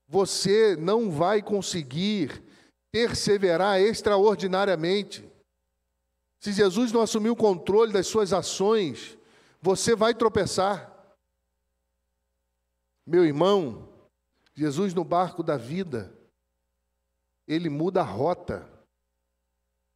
você 0.07 0.77
não 0.77 1.11
vai 1.11 1.43
conseguir 1.43 2.45
perseverar 2.93 3.81
extraordinariamente. 3.81 5.29
Se 6.39 6.53
Jesus 6.53 6.93
não 6.93 7.01
assumir 7.01 7.31
o 7.31 7.37
controle 7.37 7.93
das 7.93 8.07
suas 8.07 8.33
ações, 8.33 9.19
você 9.61 9.97
vai 9.97 10.15
tropeçar. 10.15 10.93
Meu 13.07 13.25
irmão, 13.25 13.89
Jesus 14.55 14.95
no 14.95 15.03
barco 15.03 15.43
da 15.43 15.57
vida, 15.57 16.17
ele 17.49 17.69
muda 17.69 18.03
a 18.03 18.05
rota, 18.05 18.71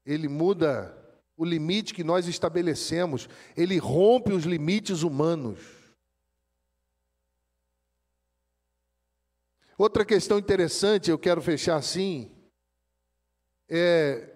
ele 0.05 0.27
muda 0.27 0.98
o 1.39 1.45
limite 1.45 1.95
que 1.95 2.03
nós 2.03 2.27
estabelecemos, 2.27 3.29
ele 3.57 3.79
rompe 3.79 4.33
os 4.33 4.43
limites 4.43 5.03
humanos. 5.03 5.61
Outra 9.79 10.05
questão 10.05 10.37
interessante, 10.37 11.09
eu 11.09 11.17
quero 11.17 11.41
fechar 11.41 11.77
assim, 11.77 12.29
é 13.69 14.35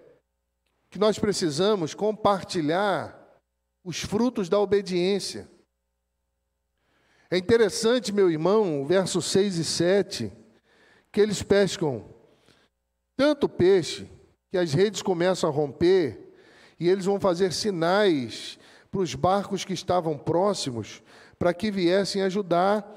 que 0.89 0.97
nós 0.97 1.19
precisamos 1.19 1.93
compartilhar 1.93 3.19
os 3.83 3.99
frutos 3.99 4.47
da 4.47 4.57
obediência. 4.57 5.51
É 7.29 7.37
interessante, 7.37 8.13
meu 8.13 8.31
irmão, 8.31 8.85
versos 8.85 9.25
6 9.25 9.57
e 9.57 9.65
7, 9.65 10.31
que 11.11 11.19
eles 11.19 11.43
pescam 11.43 12.15
tanto 13.17 13.49
peixe 13.49 14.09
que 14.49 14.57
as 14.57 14.73
redes 14.73 15.01
começam 15.01 15.49
a 15.49 15.51
romper 15.53 16.22
e 16.79 16.89
eles 16.89 17.05
vão 17.05 17.19
fazer 17.19 17.53
sinais 17.53 18.57
para 18.91 19.01
os 19.01 19.15
barcos 19.15 19.65
que 19.65 19.73
estavam 19.73 20.17
próximos 20.17 21.01
para 21.37 21.53
que 21.53 21.71
viessem 21.71 22.21
ajudar, 22.21 22.89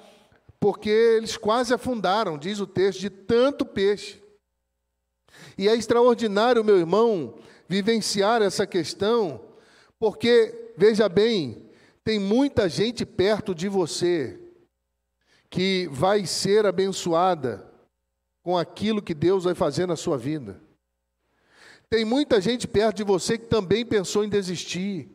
porque 0.61 0.89
eles 0.89 1.37
quase 1.37 1.75
afundaram, 1.75 2.39
diz 2.39 2.61
o 2.61 2.67
texto, 2.67 3.01
de 3.01 3.11
tanto 3.11 3.65
peixe. 3.65 4.23
E 5.59 5.69
é 5.69 5.75
extraordinário, 5.75 6.65
meu 6.65 6.79
irmão, 6.79 7.35
vivenciar 7.69 8.43
essa 8.43 8.67
questão, 8.67 9.41
porque, 9.99 10.73
veja 10.77 11.09
bem, 11.09 11.67
tem 12.05 12.21
muita 12.21 12.69
gente 12.69 13.05
perto 13.05 13.55
de 13.55 13.69
você 13.69 14.39
que 15.51 15.89
vai 15.91 16.25
ser 16.27 16.67
abençoada 16.67 17.69
com 18.43 18.57
aquilo 18.57 19.03
que 19.03 19.15
Deus 19.15 19.45
vai 19.45 19.55
fazer 19.55 19.87
na 19.87 19.97
sua 19.97 20.17
vida. 20.17 20.61
Tem 21.89 22.05
muita 22.05 22.41
gente 22.41 22.67
perto 22.67 22.97
de 22.97 23.05
você 23.05 23.39
que 23.39 23.47
também 23.47 23.85
pensou 23.87 24.25
em 24.25 24.29
desistir. 24.29 25.09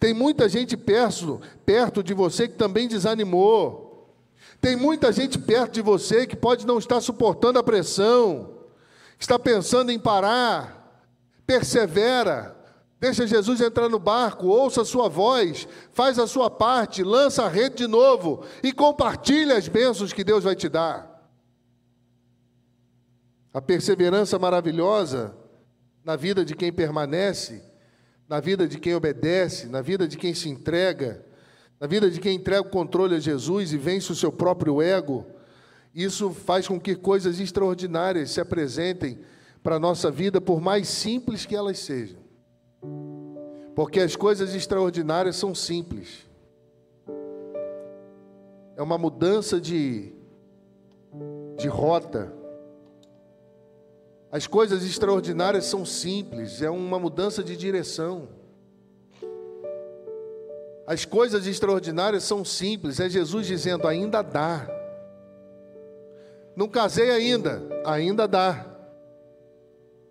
Tem 0.00 0.14
muita 0.14 0.48
gente 0.48 0.76
perto, 0.76 1.40
perto 1.64 2.02
de 2.02 2.14
você 2.14 2.48
que 2.48 2.54
também 2.54 2.88
desanimou. 2.88 4.16
Tem 4.60 4.76
muita 4.76 5.12
gente 5.12 5.38
perto 5.38 5.74
de 5.74 5.82
você 5.82 6.26
que 6.26 6.36
pode 6.36 6.66
não 6.66 6.78
estar 6.78 7.00
suportando 7.00 7.58
a 7.58 7.62
pressão, 7.62 8.54
está 9.18 9.38
pensando 9.38 9.90
em 9.90 9.98
parar. 9.98 10.76
Persevera, 11.46 12.56
deixa 12.98 13.26
Jesus 13.26 13.60
entrar 13.60 13.88
no 13.88 13.98
barco, 13.98 14.46
ouça 14.46 14.82
a 14.82 14.86
sua 14.86 15.08
voz, 15.08 15.68
faz 15.92 16.18
a 16.18 16.26
sua 16.26 16.50
parte, 16.50 17.02
lança 17.02 17.44
a 17.44 17.48
rede 17.48 17.76
de 17.76 17.86
novo 17.86 18.44
e 18.62 18.72
compartilha 18.72 19.56
as 19.56 19.68
bênçãos 19.68 20.12
que 20.12 20.24
Deus 20.24 20.44
vai 20.44 20.56
te 20.56 20.68
dar. 20.68 21.08
A 23.52 23.60
perseverança 23.60 24.38
maravilhosa 24.38 25.34
na 26.08 26.16
vida 26.16 26.42
de 26.42 26.56
quem 26.56 26.72
permanece, 26.72 27.62
na 28.26 28.40
vida 28.40 28.66
de 28.66 28.78
quem 28.78 28.94
obedece, 28.94 29.66
na 29.66 29.82
vida 29.82 30.08
de 30.08 30.16
quem 30.16 30.32
se 30.32 30.48
entrega, 30.48 31.22
na 31.78 31.86
vida 31.86 32.10
de 32.10 32.18
quem 32.18 32.36
entrega 32.36 32.62
o 32.62 32.70
controle 32.70 33.16
a 33.16 33.20
Jesus 33.20 33.74
e 33.74 33.76
vence 33.76 34.10
o 34.10 34.14
seu 34.14 34.32
próprio 34.32 34.80
ego, 34.80 35.26
isso 35.94 36.30
faz 36.30 36.66
com 36.66 36.80
que 36.80 36.96
coisas 36.96 37.38
extraordinárias 37.38 38.30
se 38.30 38.40
apresentem 38.40 39.18
para 39.62 39.76
a 39.76 39.78
nossa 39.78 40.10
vida, 40.10 40.40
por 40.40 40.62
mais 40.62 40.88
simples 40.88 41.44
que 41.44 41.54
elas 41.54 41.78
sejam. 41.78 42.20
Porque 43.74 44.00
as 44.00 44.16
coisas 44.16 44.54
extraordinárias 44.54 45.36
são 45.36 45.54
simples. 45.54 46.26
É 48.74 48.82
uma 48.82 48.96
mudança 48.96 49.60
de, 49.60 50.10
de 51.58 51.68
rota, 51.68 52.32
as 54.30 54.46
coisas 54.46 54.84
extraordinárias 54.84 55.64
são 55.64 55.86
simples, 55.86 56.60
é 56.60 56.68
uma 56.68 56.98
mudança 56.98 57.42
de 57.42 57.56
direção. 57.56 58.28
As 60.86 61.04
coisas 61.04 61.46
extraordinárias 61.46 62.24
são 62.24 62.44
simples, 62.44 63.00
é 63.00 63.08
Jesus 63.08 63.46
dizendo: 63.46 63.86
ainda 63.86 64.22
dá. 64.22 64.68
Não 66.54 66.68
casei 66.68 67.10
ainda, 67.10 67.62
ainda 67.84 68.26
dá. 68.26 68.66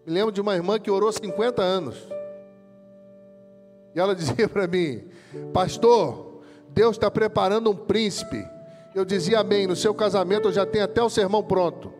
Me 0.05 0.13
lembro 0.13 0.32
de 0.32 0.41
uma 0.41 0.55
irmã 0.55 0.80
que 0.80 0.89
orou 0.89 1.11
50 1.11 1.61
anos. 1.61 1.97
E 3.93 3.99
ela 3.99 4.13
dizia 4.15 4.47
para 4.49 4.68
mim: 4.68 5.09
Pastor, 5.53 6.41
Deus 6.70 6.95
está 6.95 7.11
preparando 7.11 7.70
um 7.70 7.76
príncipe. 7.76 8.43
Eu 8.95 9.05
dizia 9.05 9.39
amém. 9.39 9.68
No 9.68 9.76
seu 9.76 9.93
casamento 9.93 10.47
eu 10.47 10.53
já 10.53 10.65
tenho 10.65 10.86
até 10.86 11.03
o 11.03 11.09
sermão 11.09 11.43
pronto. 11.43 11.93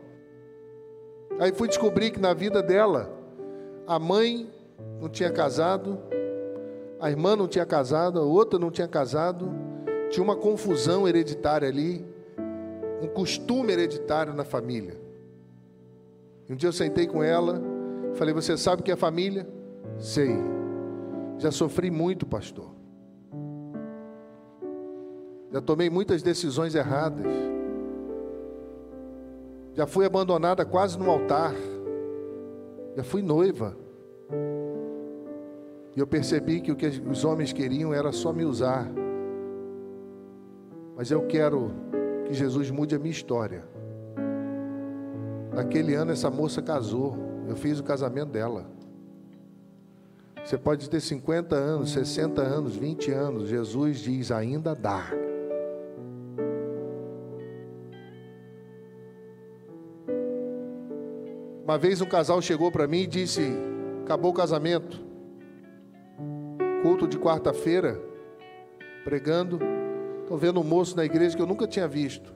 Aí 1.40 1.52
fui 1.52 1.68
descobrir 1.68 2.12
que 2.12 2.20
na 2.20 2.34
vida 2.34 2.64
dela, 2.64 3.12
a 3.86 4.00
mãe 4.00 4.50
não 5.00 5.08
tinha 5.08 5.32
casado, 5.32 6.00
a 7.00 7.10
irmã 7.10 7.36
não 7.36 7.48
tinha 7.48 7.66
casado, 7.66 8.20
a 8.20 8.24
outra 8.24 8.58
não 8.58 8.72
tinha 8.72 8.88
casado, 8.88 9.52
tinha 10.10 10.24
uma 10.24 10.36
confusão 10.36 11.08
hereditária 11.08 11.68
ali, 11.68 12.04
um 13.02 13.08
costume 13.08 13.72
hereditário 13.72 14.34
na 14.34 14.44
família. 14.44 15.00
Um 16.50 16.56
dia 16.56 16.70
eu 16.70 16.74
sentei 16.74 17.06
com 17.06 17.22
ela, 17.22 17.62
falei: 18.16 18.34
Você 18.34 18.58
sabe 18.58 18.82
o 18.82 18.86
que 18.86 18.92
é 18.92 18.96
família? 18.96 19.48
Sei. 20.00 20.36
Já 21.38 21.52
sofri 21.52 21.92
muito, 21.92 22.26
pastor. 22.26 22.72
Já 25.52 25.62
tomei 25.62 25.90
muitas 25.90 26.24
decisões 26.24 26.74
erradas. 26.74 27.26
Já 29.78 29.86
fui 29.86 30.08
abandonada 30.08 30.66
quase 30.66 30.98
no 30.98 31.08
altar. 31.08 31.54
Já 32.96 33.04
fui 33.04 33.22
noiva. 33.22 33.78
E 35.96 36.00
eu 36.00 36.08
percebi 36.08 36.62
que 36.62 36.72
o 36.72 36.76
que 36.76 36.88
os 36.88 37.24
homens 37.24 37.54
queriam 37.54 37.94
era 37.94 38.12
só 38.12 38.34
me 38.34 38.44
usar. 38.44 38.90
Mas 40.96 41.12
eu 41.12 41.28
quero 41.28 41.72
que 42.26 42.34
Jesus 42.34 42.72
mude 42.72 42.96
a 42.96 42.98
minha 42.98 43.12
história. 43.12 43.64
Naquele 45.54 45.94
ano 45.94 46.12
essa 46.12 46.32
moça 46.32 46.60
casou. 46.60 47.16
Eu 47.48 47.56
fiz 47.56 47.80
o 47.80 47.84
casamento 47.84 48.32
dela. 48.32 48.66
Você 50.44 50.58
pode 50.58 50.90
ter 50.90 51.00
50 51.00 51.56
anos, 51.56 51.92
60 51.92 52.42
anos, 52.42 52.76
20 52.76 53.12
anos. 53.12 53.48
Jesus 53.48 54.00
diz: 54.00 54.32
ainda 54.32 54.74
dá. 54.74 55.04
Uma 61.68 61.78
vez 61.78 62.00
um 62.00 62.06
casal 62.06 62.42
chegou 62.42 62.72
para 62.72 62.88
mim 62.88 63.00
e 63.00 63.08
disse: 63.08 63.42
acabou 64.04 64.32
o 64.32 64.34
casamento. 64.34 65.06
Culto 66.82 67.06
de 67.06 67.20
quarta-feira, 67.20 68.02
pregando. 69.04 69.60
Estou 70.22 70.38
vendo 70.38 70.62
um 70.62 70.64
moço 70.64 70.96
na 70.96 71.04
igreja 71.04 71.36
que 71.36 71.42
eu 71.42 71.46
nunca 71.46 71.68
tinha 71.68 71.86
visto. 71.86 72.34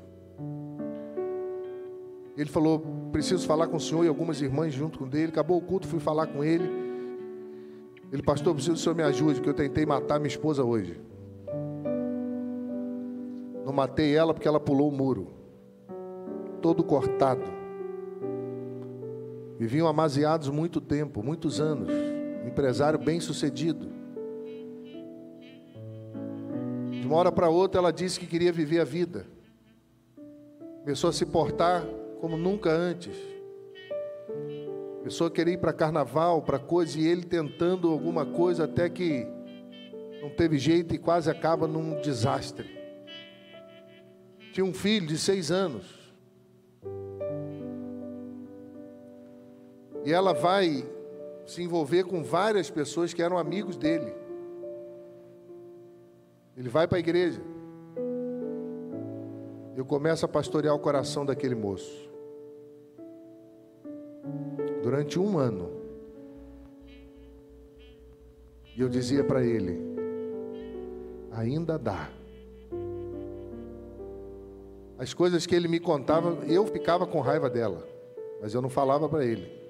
Ele 2.36 2.50
falou: 2.50 2.84
preciso 3.14 3.48
falar 3.48 3.68
com 3.68 3.78
o 3.78 3.80
senhor 3.80 4.04
e 4.04 4.10
algumas 4.10 4.42
irmãs 4.42 4.74
junto 4.74 5.00
com 5.00 5.06
ele. 5.06 5.30
Acabou 5.30 5.60
o 5.60 5.62
culto, 5.62 5.88
fui 5.88 6.02
falar 6.02 6.28
com 6.28 6.44
ele. 6.44 6.70
Ele, 8.12 8.22
pastor, 8.22 8.54
preciso 8.54 8.74
que 8.74 8.82
o 8.82 8.84
senhor 8.84 8.96
me 8.96 9.04
ajude, 9.04 9.36
porque 9.36 9.50
eu 9.50 9.54
tentei 9.54 9.86
matar 9.86 10.20
minha 10.20 10.28
esposa 10.28 10.62
hoje. 10.62 11.00
Não 13.64 13.72
matei 13.72 14.14
ela 14.14 14.34
porque 14.34 14.50
ela 14.50 14.60
pulou 14.60 14.90
o 14.90 14.92
muro, 14.92 15.30
todo 16.62 16.84
cortado. 16.84 17.61
Viviam 19.62 19.88
amaziados 19.88 20.50
muito 20.50 20.82
tempo, 20.82 21.22
muitos 21.22 21.62
anos. 21.62 21.88
empresário 22.48 22.98
bem 22.98 23.20
sucedido. 23.20 23.90
De 27.00 27.06
uma 27.06 27.18
hora 27.18 27.32
para 27.32 27.48
outra, 27.48 27.80
ela 27.80 27.94
disse 27.94 28.20
que 28.20 28.26
queria 28.26 28.52
viver 28.52 28.80
a 28.80 28.84
vida. 28.84 29.28
Começou 30.80 31.12
a 31.12 31.14
se 31.14 31.28
portar 31.28 31.86
como 32.20 32.38
nunca 32.38 32.72
antes. 32.72 33.16
Começou 34.98 35.28
a 35.28 35.32
querer 35.32 35.52
ir 35.52 35.58
para 35.60 35.72
carnaval, 35.72 36.42
para 36.42 36.58
coisa, 36.58 37.00
e 37.00 37.06
ele 37.06 37.22
tentando 37.24 37.92
alguma 37.92 38.26
coisa 38.26 38.64
até 38.64 38.90
que 38.90 39.28
não 40.24 40.32
teve 40.32 40.58
jeito 40.58 40.96
e 40.96 40.98
quase 40.98 41.30
acaba 41.30 41.68
num 41.68 42.02
desastre. 42.02 42.68
Tinha 44.54 44.66
um 44.66 44.74
filho 44.74 45.06
de 45.06 45.20
seis 45.20 45.52
anos. 45.52 46.01
E 50.04 50.12
ela 50.12 50.34
vai 50.34 50.86
se 51.46 51.62
envolver 51.62 52.04
com 52.04 52.24
várias 52.24 52.70
pessoas 52.70 53.14
que 53.14 53.22
eram 53.22 53.38
amigos 53.38 53.78
dele. 53.78 54.14
Ele 56.58 56.70
vai 56.70 56.88
para 56.88 56.98
a 56.98 57.00
igreja. 57.00 57.42
Eu 59.76 59.86
começo 59.86 60.26
a 60.26 60.28
pastorear 60.28 60.76
o 60.76 60.80
coração 60.80 61.26
daquele 61.26 61.56
moço 61.56 62.10
durante 64.82 65.20
um 65.20 65.38
ano. 65.38 65.72
E 68.76 68.82
eu 68.82 68.90
dizia 68.90 69.24
para 69.24 69.44
ele: 69.44 69.80
ainda 71.32 71.78
dá. 71.78 72.10
As 74.98 75.14
coisas 75.14 75.48
que 75.48 75.56
ele 75.56 75.68
me 75.68 75.80
contava, 75.80 76.46
eu 76.46 76.66
ficava 76.68 77.08
com 77.08 77.22
raiva 77.22 77.50
dela, 77.50 77.88
mas 78.40 78.54
eu 78.54 78.62
não 78.62 78.70
falava 78.70 79.10
para 79.10 79.26
ele. 79.26 79.61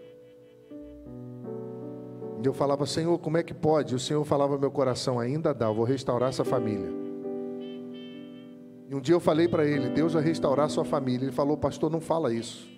E 2.41 2.45
eu 2.47 2.53
falava, 2.53 2.85
Senhor, 2.87 3.17
como 3.19 3.37
é 3.37 3.43
que 3.43 3.53
pode? 3.53 3.93
E 3.93 3.95
o 3.95 3.99
Senhor 3.99 4.23
falava 4.25 4.57
meu 4.57 4.71
coração, 4.71 5.19
ainda 5.19 5.53
dá, 5.53 5.67
eu 5.67 5.75
vou 5.75 5.85
restaurar 5.85 6.29
essa 6.29 6.43
família. 6.43 6.89
E 8.89 8.95
um 8.95 8.99
dia 8.99 9.13
eu 9.13 9.19
falei 9.19 9.47
para 9.47 9.65
ele, 9.65 9.89
Deus 9.89 10.13
vai 10.13 10.23
restaurar 10.23 10.69
sua 10.69 10.83
família. 10.83 11.25
Ele 11.25 11.31
falou, 11.31 11.55
pastor, 11.55 11.89
não 11.91 12.01
fala 12.01 12.33
isso. 12.33 12.69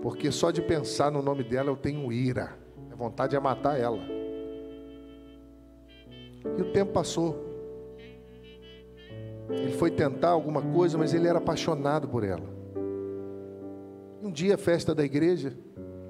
Porque 0.00 0.30
só 0.30 0.50
de 0.50 0.62
pensar 0.62 1.10
no 1.10 1.20
nome 1.20 1.42
dela 1.42 1.68
eu 1.68 1.76
tenho 1.76 2.10
ira. 2.12 2.56
A 2.90 2.94
vontade 2.94 3.34
é 3.34 3.40
matar 3.40 3.78
ela. 3.78 3.98
E 6.56 6.62
o 6.62 6.72
tempo 6.72 6.92
passou. 6.92 7.36
Ele 9.50 9.72
foi 9.72 9.90
tentar 9.90 10.30
alguma 10.30 10.62
coisa, 10.62 10.96
mas 10.96 11.12
ele 11.12 11.26
era 11.26 11.38
apaixonado 11.38 12.08
por 12.08 12.22
ela. 12.22 12.48
Um 14.22 14.30
dia, 14.30 14.56
festa 14.56 14.94
da 14.94 15.04
igreja, 15.04 15.52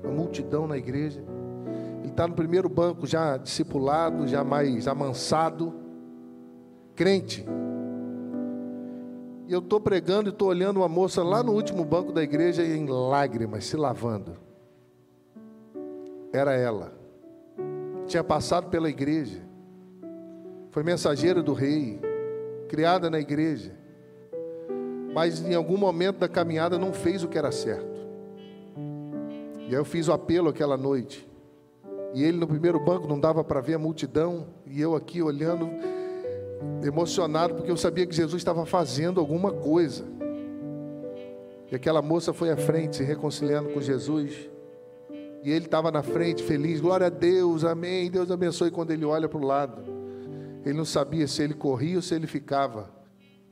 uma 0.05 0.13
multidão 0.13 0.67
na 0.67 0.77
igreja. 0.77 1.25
Está 2.19 2.27
no 2.27 2.35
primeiro 2.35 2.69
banco, 2.69 3.07
já 3.07 3.37
discipulado, 3.37 4.27
já 4.27 4.43
mais 4.43 4.89
amansado, 4.89 5.73
crente. 6.97 7.47
E 9.47 9.53
eu 9.53 9.61
estou 9.61 9.81
pregando 9.81 10.29
e 10.29 10.33
estou 10.33 10.49
olhando 10.49 10.79
uma 10.79 10.89
moça 10.89 11.23
lá 11.23 11.45
no 11.45 11.53
último 11.53 11.85
banco 11.85 12.11
da 12.11 12.21
igreja 12.21 12.65
em 12.65 12.87
lágrimas, 12.89 13.67
se 13.67 13.77
lavando. 13.77 14.37
Era 16.33 16.55
ela. 16.55 16.93
Tinha 18.09 18.25
passado 18.25 18.69
pela 18.69 18.89
igreja. 18.89 19.41
Foi 20.71 20.83
mensageira 20.83 21.41
do 21.41 21.53
rei. 21.53 22.01
Criada 22.69 23.09
na 23.09 23.21
igreja. 23.21 23.77
Mas 25.15 25.41
em 25.41 25.55
algum 25.55 25.77
momento 25.77 26.19
da 26.19 26.29
caminhada 26.29 26.81
não 26.81 26.93
fez 26.93 27.23
o 27.23 27.29
que 27.29 27.39
era 27.39 27.53
certo. 27.53 27.97
E 29.61 29.67
aí 29.67 29.75
eu 29.75 29.85
fiz 29.85 30.09
o 30.09 30.13
apelo 30.13 30.49
aquela 30.49 30.77
noite. 30.77 31.28
E 32.15 32.25
ele 32.25 32.39
no 32.39 32.47
primeiro 32.47 32.81
banco 32.81 33.07
não 33.07 33.19
dava 33.19 33.45
para 33.45 33.61
ver 33.61 33.75
a 33.75 33.79
multidão. 33.79 34.47
E 34.67 34.81
eu 34.81 34.95
aqui 34.95 35.23
olhando 35.23 35.69
emocionado 36.83 37.55
porque 37.55 37.71
eu 37.71 37.77
sabia 37.77 38.07
que 38.07 38.15
Jesus 38.15 38.41
estava 38.41 38.65
fazendo 38.67 39.21
alguma 39.21 39.53
coisa. 39.53 40.05
E 41.71 41.77
aquela 41.77 42.01
moça 42.01 42.33
foi 42.33 42.51
à 42.51 42.57
frente, 42.57 42.97
se 42.97 43.05
reconciliando 43.05 43.69
com 43.71 43.81
Jesus. 43.81 44.49
E 45.45 45.51
ele 45.51 45.67
estava 45.67 45.91
na 45.91 46.03
frente, 46.03 46.43
feliz, 46.43 46.81
glória 46.81 47.07
a 47.07 47.11
Deus, 47.11 47.65
amém, 47.65 48.11
Deus 48.11 48.31
abençoe. 48.31 48.71
Quando 48.71 48.91
ele 48.91 49.05
olha 49.05 49.29
para 49.29 49.39
o 49.39 49.45
lado, 49.45 49.83
ele 50.65 50.77
não 50.77 50.85
sabia 50.85 51.27
se 51.27 51.43
ele 51.43 51.55
corria 51.55 51.97
ou 51.97 52.03
se 52.03 52.15
ele 52.15 52.27
ficava. 52.27 52.91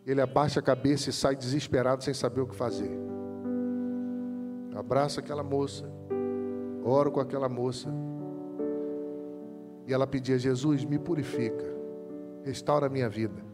Ele 0.06 0.20
abaixa 0.20 0.60
a 0.60 0.62
cabeça 0.62 1.10
e 1.10 1.12
sai 1.12 1.36
desesperado, 1.36 2.02
sem 2.02 2.14
saber 2.14 2.40
o 2.40 2.46
que 2.46 2.54
fazer. 2.54 2.90
Abraça 4.74 5.20
aquela 5.20 5.42
moça, 5.42 5.84
oro 6.84 7.10
com 7.10 7.20
aquela 7.20 7.48
moça. 7.48 7.88
E 9.86 9.92
ela 9.92 10.06
pedia: 10.06 10.38
Jesus, 10.38 10.84
me 10.84 10.98
purifica 10.98 11.76
restaura 12.46 12.86
a 12.86 12.88
minha 12.88 13.08
vida. 13.08 13.44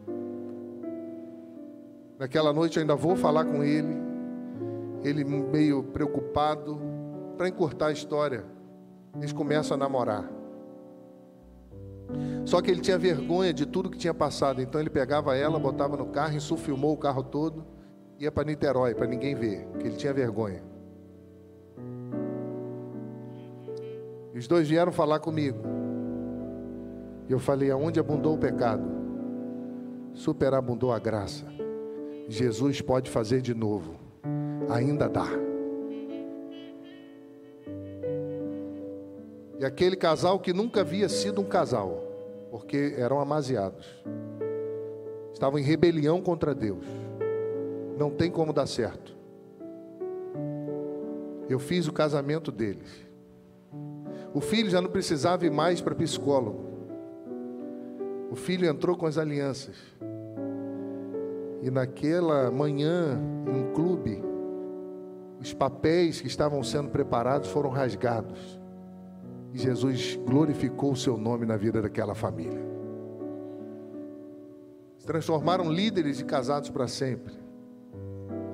Naquela 2.19 2.53
noite 2.53 2.77
eu 2.77 2.81
ainda 2.81 2.95
vou 2.95 3.15
falar 3.15 3.43
com 3.43 3.63
ele, 3.63 3.97
ele 5.03 5.23
meio 5.23 5.81
preocupado, 5.81 6.79
para 7.35 7.49
encurtar 7.49 7.87
a 7.87 7.91
história, 7.91 8.45
eles 9.15 9.33
começam 9.33 9.73
a 9.75 9.77
namorar. 9.79 10.31
Só 12.45 12.61
que 12.61 12.69
ele 12.69 12.81
tinha 12.81 12.99
vergonha 12.99 13.51
de 13.51 13.65
tudo 13.65 13.89
que 13.89 13.97
tinha 13.97 14.13
passado, 14.13 14.61
então 14.61 14.79
ele 14.79 14.91
pegava 14.91 15.35
ela, 15.35 15.57
botava 15.57 15.97
no 15.97 16.05
carro, 16.05 16.35
insufilmou 16.35 16.93
o 16.93 16.97
carro 16.97 17.23
todo, 17.23 17.65
ia 18.19 18.31
para 18.31 18.43
Niterói, 18.43 18.93
para 18.93 19.07
ninguém 19.07 19.33
ver, 19.33 19.67
que 19.79 19.87
ele 19.87 19.95
tinha 19.95 20.13
vergonha. 20.13 20.61
E 24.35 24.37
os 24.37 24.47
dois 24.47 24.69
vieram 24.69 24.91
falar 24.91 25.19
comigo. 25.19 25.82
Eu 27.29 27.39
falei: 27.39 27.71
aonde 27.71 27.99
abundou 27.99 28.35
o 28.35 28.37
pecado, 28.37 28.83
superabundou 30.13 30.91
a 30.91 30.99
graça. 30.99 31.45
Jesus 32.27 32.81
pode 32.81 33.09
fazer 33.09 33.41
de 33.41 33.53
novo, 33.53 33.95
ainda 34.69 35.07
dá. 35.09 35.27
E 39.59 39.65
aquele 39.65 39.95
casal 39.95 40.39
que 40.39 40.51
nunca 40.51 40.81
havia 40.81 41.07
sido 41.07 41.41
um 41.41 41.45
casal, 41.45 42.03
porque 42.51 42.95
eram 42.97 43.19
amaziados, 43.19 44.03
estavam 45.33 45.59
em 45.59 45.63
rebelião 45.63 46.21
contra 46.21 46.53
Deus, 46.53 46.85
não 47.97 48.09
tem 48.09 48.29
como 48.29 48.51
dar 48.51 48.67
certo. 48.67 49.15
Eu 51.49 51.59
fiz 51.59 51.87
o 51.87 51.93
casamento 51.93 52.51
deles. 52.51 53.07
O 54.33 54.41
filho 54.41 54.69
já 54.69 54.81
não 54.81 54.89
precisava 54.89 55.45
ir 55.45 55.51
mais 55.51 55.79
para 55.79 55.93
psicólogo. 55.93 56.72
O 58.33 58.35
filho 58.35 58.67
entrou 58.67 58.97
com 58.97 59.05
as 59.05 59.19
alianças. 59.19 59.75
E 61.61 61.69
naquela 61.69 62.49
manhã, 62.49 63.21
em 63.45 63.61
um 63.61 63.73
clube, 63.73 64.23
os 65.39 65.53
papéis 65.53 66.19
que 66.19 66.25
estavam 66.25 66.63
sendo 66.63 66.89
preparados 66.89 67.49
foram 67.49 67.69
rasgados. 67.69 68.59
E 69.53 69.59
Jesus 69.59 70.19
glorificou 70.25 70.93
o 70.93 70.95
seu 70.95 71.15
nome 71.15 71.45
na 71.45 71.55
vida 71.55 71.79
daquela 71.79 72.15
família. 72.15 72.59
Se 74.97 75.05
transformaram 75.05 75.71
líderes 75.71 76.19
e 76.19 76.25
casados 76.25 76.71
para 76.71 76.87
sempre. 76.87 77.35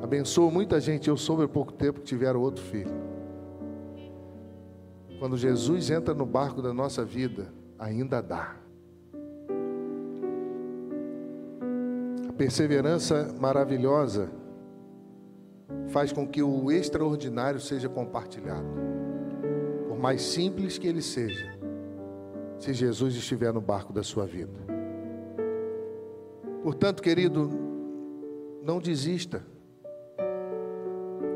Abençoou 0.04 0.52
muita 0.52 0.78
gente. 0.82 1.08
Eu 1.08 1.16
soube 1.16 1.44
há 1.44 1.48
pouco 1.48 1.72
tempo 1.72 2.02
que 2.02 2.06
tiveram 2.06 2.42
outro 2.42 2.62
filho. 2.66 2.92
Quando 5.20 5.38
Jesus 5.38 5.90
entra 5.90 6.14
no 6.14 6.26
barco 6.26 6.62
da 6.62 6.74
nossa 6.74 7.06
vida, 7.06 7.54
ainda 7.80 8.22
dá. 8.22 8.60
Perseverança 12.40 13.36
maravilhosa 13.38 14.32
faz 15.90 16.14
com 16.14 16.26
que 16.26 16.42
o 16.42 16.72
extraordinário 16.72 17.60
seja 17.60 17.90
compartilhado. 17.90 18.66
Por 19.90 20.00
mais 20.00 20.22
simples 20.22 20.78
que 20.78 20.88
ele 20.88 21.02
seja, 21.02 21.60
se 22.58 22.74
Jesus 22.74 23.14
estiver 23.16 23.52
no 23.52 23.60
barco 23.60 23.92
da 23.92 24.04
sua 24.04 24.26
vida. 24.26 24.54
Portanto, 26.64 27.04
querido, 27.04 27.50
não 28.64 28.80
desista. 28.80 29.46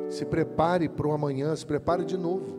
Se 0.07 0.23
prepare 0.23 0.87
para 0.87 1.07
o 1.07 1.11
amanhã, 1.11 1.53
se 1.53 1.65
prepare 1.65 2.05
de 2.05 2.17
novo. 2.17 2.57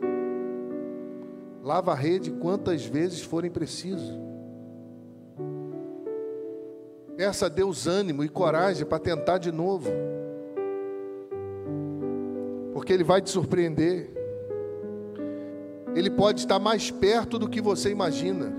Lava 1.63 1.93
a 1.93 1.95
rede 1.95 2.29
quantas 2.29 2.85
vezes 2.85 3.23
forem 3.23 3.49
preciso. 3.49 4.24
Peça 7.17 7.45
a 7.45 7.49
Deus 7.49 7.87
ânimo 7.87 8.23
e 8.23 8.29
coragem 8.29 8.85
para 8.85 8.99
tentar 8.99 9.37
de 9.37 9.51
novo. 9.51 9.89
Porque 12.73 12.91
Ele 12.91 13.05
vai 13.05 13.21
te 13.21 13.29
surpreender. 13.29 14.11
Ele 15.95 16.09
pode 16.09 16.41
estar 16.41 16.59
mais 16.59 16.91
perto 16.91 17.39
do 17.39 17.47
que 17.47 17.61
você 17.61 17.89
imagina. 17.89 18.53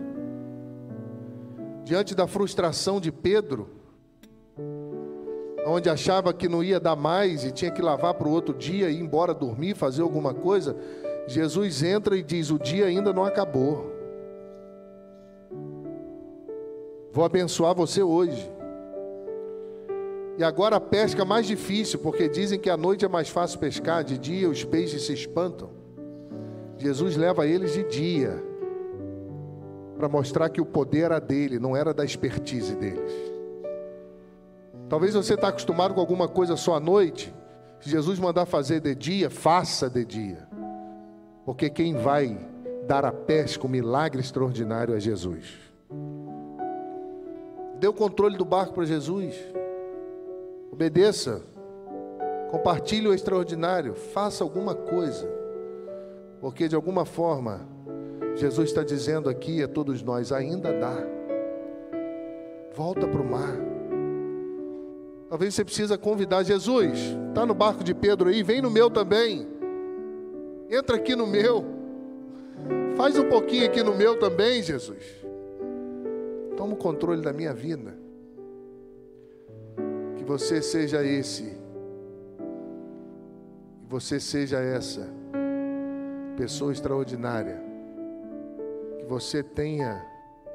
diante 1.84 2.16
da 2.16 2.26
frustração 2.26 3.00
de 3.00 3.12
Pedro, 3.12 3.68
onde 5.64 5.88
achava 5.88 6.32
que 6.32 6.48
não 6.48 6.60
ia 6.64 6.80
dar 6.80 6.96
mais 6.96 7.44
e 7.44 7.52
tinha 7.52 7.70
que 7.70 7.80
lavar 7.80 8.14
para 8.14 8.26
o 8.26 8.32
outro 8.32 8.52
dia, 8.52 8.90
ir 8.90 8.98
embora 8.98 9.32
dormir, 9.32 9.76
fazer 9.76 10.02
alguma 10.02 10.34
coisa, 10.34 10.76
Jesus 11.28 11.84
entra 11.84 12.16
e 12.16 12.22
diz: 12.22 12.50
O 12.50 12.58
dia 12.58 12.86
ainda 12.86 13.12
não 13.12 13.24
acabou. 13.24 13.95
Vou 17.16 17.24
abençoar 17.24 17.74
você 17.74 18.02
hoje. 18.02 18.52
E 20.36 20.44
agora 20.44 20.76
a 20.76 20.80
pesca 20.80 21.24
mais 21.24 21.46
difícil, 21.46 21.98
porque 21.98 22.28
dizem 22.28 22.60
que 22.60 22.68
à 22.68 22.76
noite 22.76 23.06
é 23.06 23.08
mais 23.08 23.30
fácil 23.30 23.58
pescar, 23.58 24.04
de 24.04 24.18
dia 24.18 24.50
os 24.50 24.62
peixes 24.64 25.06
se 25.06 25.14
espantam. 25.14 25.70
Jesus 26.76 27.16
leva 27.16 27.46
eles 27.46 27.72
de 27.72 27.84
dia, 27.84 28.44
para 29.96 30.10
mostrar 30.10 30.50
que 30.50 30.60
o 30.60 30.66
poder 30.66 31.04
era 31.04 31.18
dele, 31.18 31.58
não 31.58 31.74
era 31.74 31.94
da 31.94 32.04
expertise 32.04 32.76
deles. 32.76 33.10
Talvez 34.86 35.14
você 35.14 35.32
está 35.32 35.48
acostumado 35.48 35.94
com 35.94 36.00
alguma 36.00 36.28
coisa 36.28 36.54
só 36.54 36.74
à 36.74 36.80
noite. 36.80 37.34
Se 37.80 37.88
Jesus 37.88 38.18
mandar 38.18 38.44
fazer 38.44 38.80
de 38.80 38.94
dia, 38.94 39.30
faça 39.30 39.88
de 39.88 40.04
dia. 40.04 40.46
Porque 41.46 41.70
quem 41.70 41.94
vai 41.94 42.38
dar 42.86 43.06
a 43.06 43.12
pesca, 43.12 43.66
o 43.66 43.70
milagre 43.70 44.20
extraordinário 44.20 44.94
é 44.94 45.00
Jesus. 45.00 45.64
Dê 47.78 47.86
o 47.86 47.92
controle 47.92 48.36
do 48.36 48.44
barco 48.44 48.74
para 48.74 48.84
Jesus. 48.84 49.34
Obedeça. 50.72 51.42
Compartilhe 52.50 53.08
o 53.08 53.14
extraordinário. 53.14 53.94
Faça 53.94 54.42
alguma 54.42 54.74
coisa. 54.74 55.28
Porque 56.40 56.68
de 56.68 56.74
alguma 56.74 57.04
forma, 57.04 57.66
Jesus 58.34 58.70
está 58.70 58.82
dizendo 58.82 59.28
aqui 59.28 59.62
a 59.62 59.68
todos 59.68 60.02
nós: 60.02 60.32
ainda 60.32 60.72
dá. 60.72 60.96
Volta 62.74 63.06
para 63.06 63.20
o 63.20 63.24
mar. 63.24 63.56
Talvez 65.28 65.54
você 65.54 65.64
precisa 65.64 65.98
convidar 65.98 66.42
Jesus. 66.44 66.98
Está 67.28 67.44
no 67.44 67.54
barco 67.54 67.82
de 67.82 67.94
Pedro 67.94 68.28
aí, 68.28 68.42
vem 68.42 68.62
no 68.62 68.70
meu 68.70 68.90
também. 68.90 69.46
Entra 70.70 70.96
aqui 70.96 71.16
no 71.16 71.26
meu. 71.26 71.64
Faz 72.96 73.18
um 73.18 73.28
pouquinho 73.28 73.66
aqui 73.66 73.82
no 73.82 73.94
meu 73.94 74.18
também, 74.18 74.62
Jesus. 74.62 75.25
Toma 76.56 76.74
o 76.74 76.76
controle 76.76 77.22
da 77.22 77.32
minha 77.32 77.52
vida. 77.52 77.94
Que 80.16 80.24
você 80.24 80.62
seja 80.62 81.04
esse. 81.04 81.58
Que 83.80 83.88
você 83.88 84.18
seja 84.18 84.58
essa 84.58 85.06
pessoa 86.36 86.72
extraordinária. 86.72 87.62
Que 88.98 89.04
você 89.04 89.42
tenha 89.42 90.04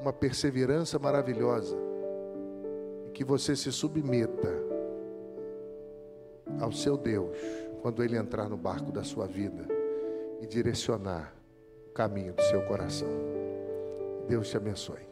uma 0.01 0.11
perseverança 0.11 0.97
maravilhosa. 0.97 1.77
E 3.07 3.11
que 3.11 3.23
você 3.23 3.55
se 3.55 3.71
submeta 3.71 4.71
ao 6.59 6.71
seu 6.71 6.97
Deus 6.97 7.37
quando 7.81 8.03
ele 8.03 8.17
entrar 8.17 8.49
no 8.49 8.57
barco 8.57 8.91
da 8.91 9.03
sua 9.03 9.27
vida 9.27 9.67
e 10.41 10.47
direcionar 10.47 11.33
o 11.89 11.93
caminho 11.93 12.33
do 12.33 12.41
seu 12.43 12.61
coração. 12.65 13.09
Deus 14.27 14.49
te 14.49 14.57
abençoe. 14.57 15.10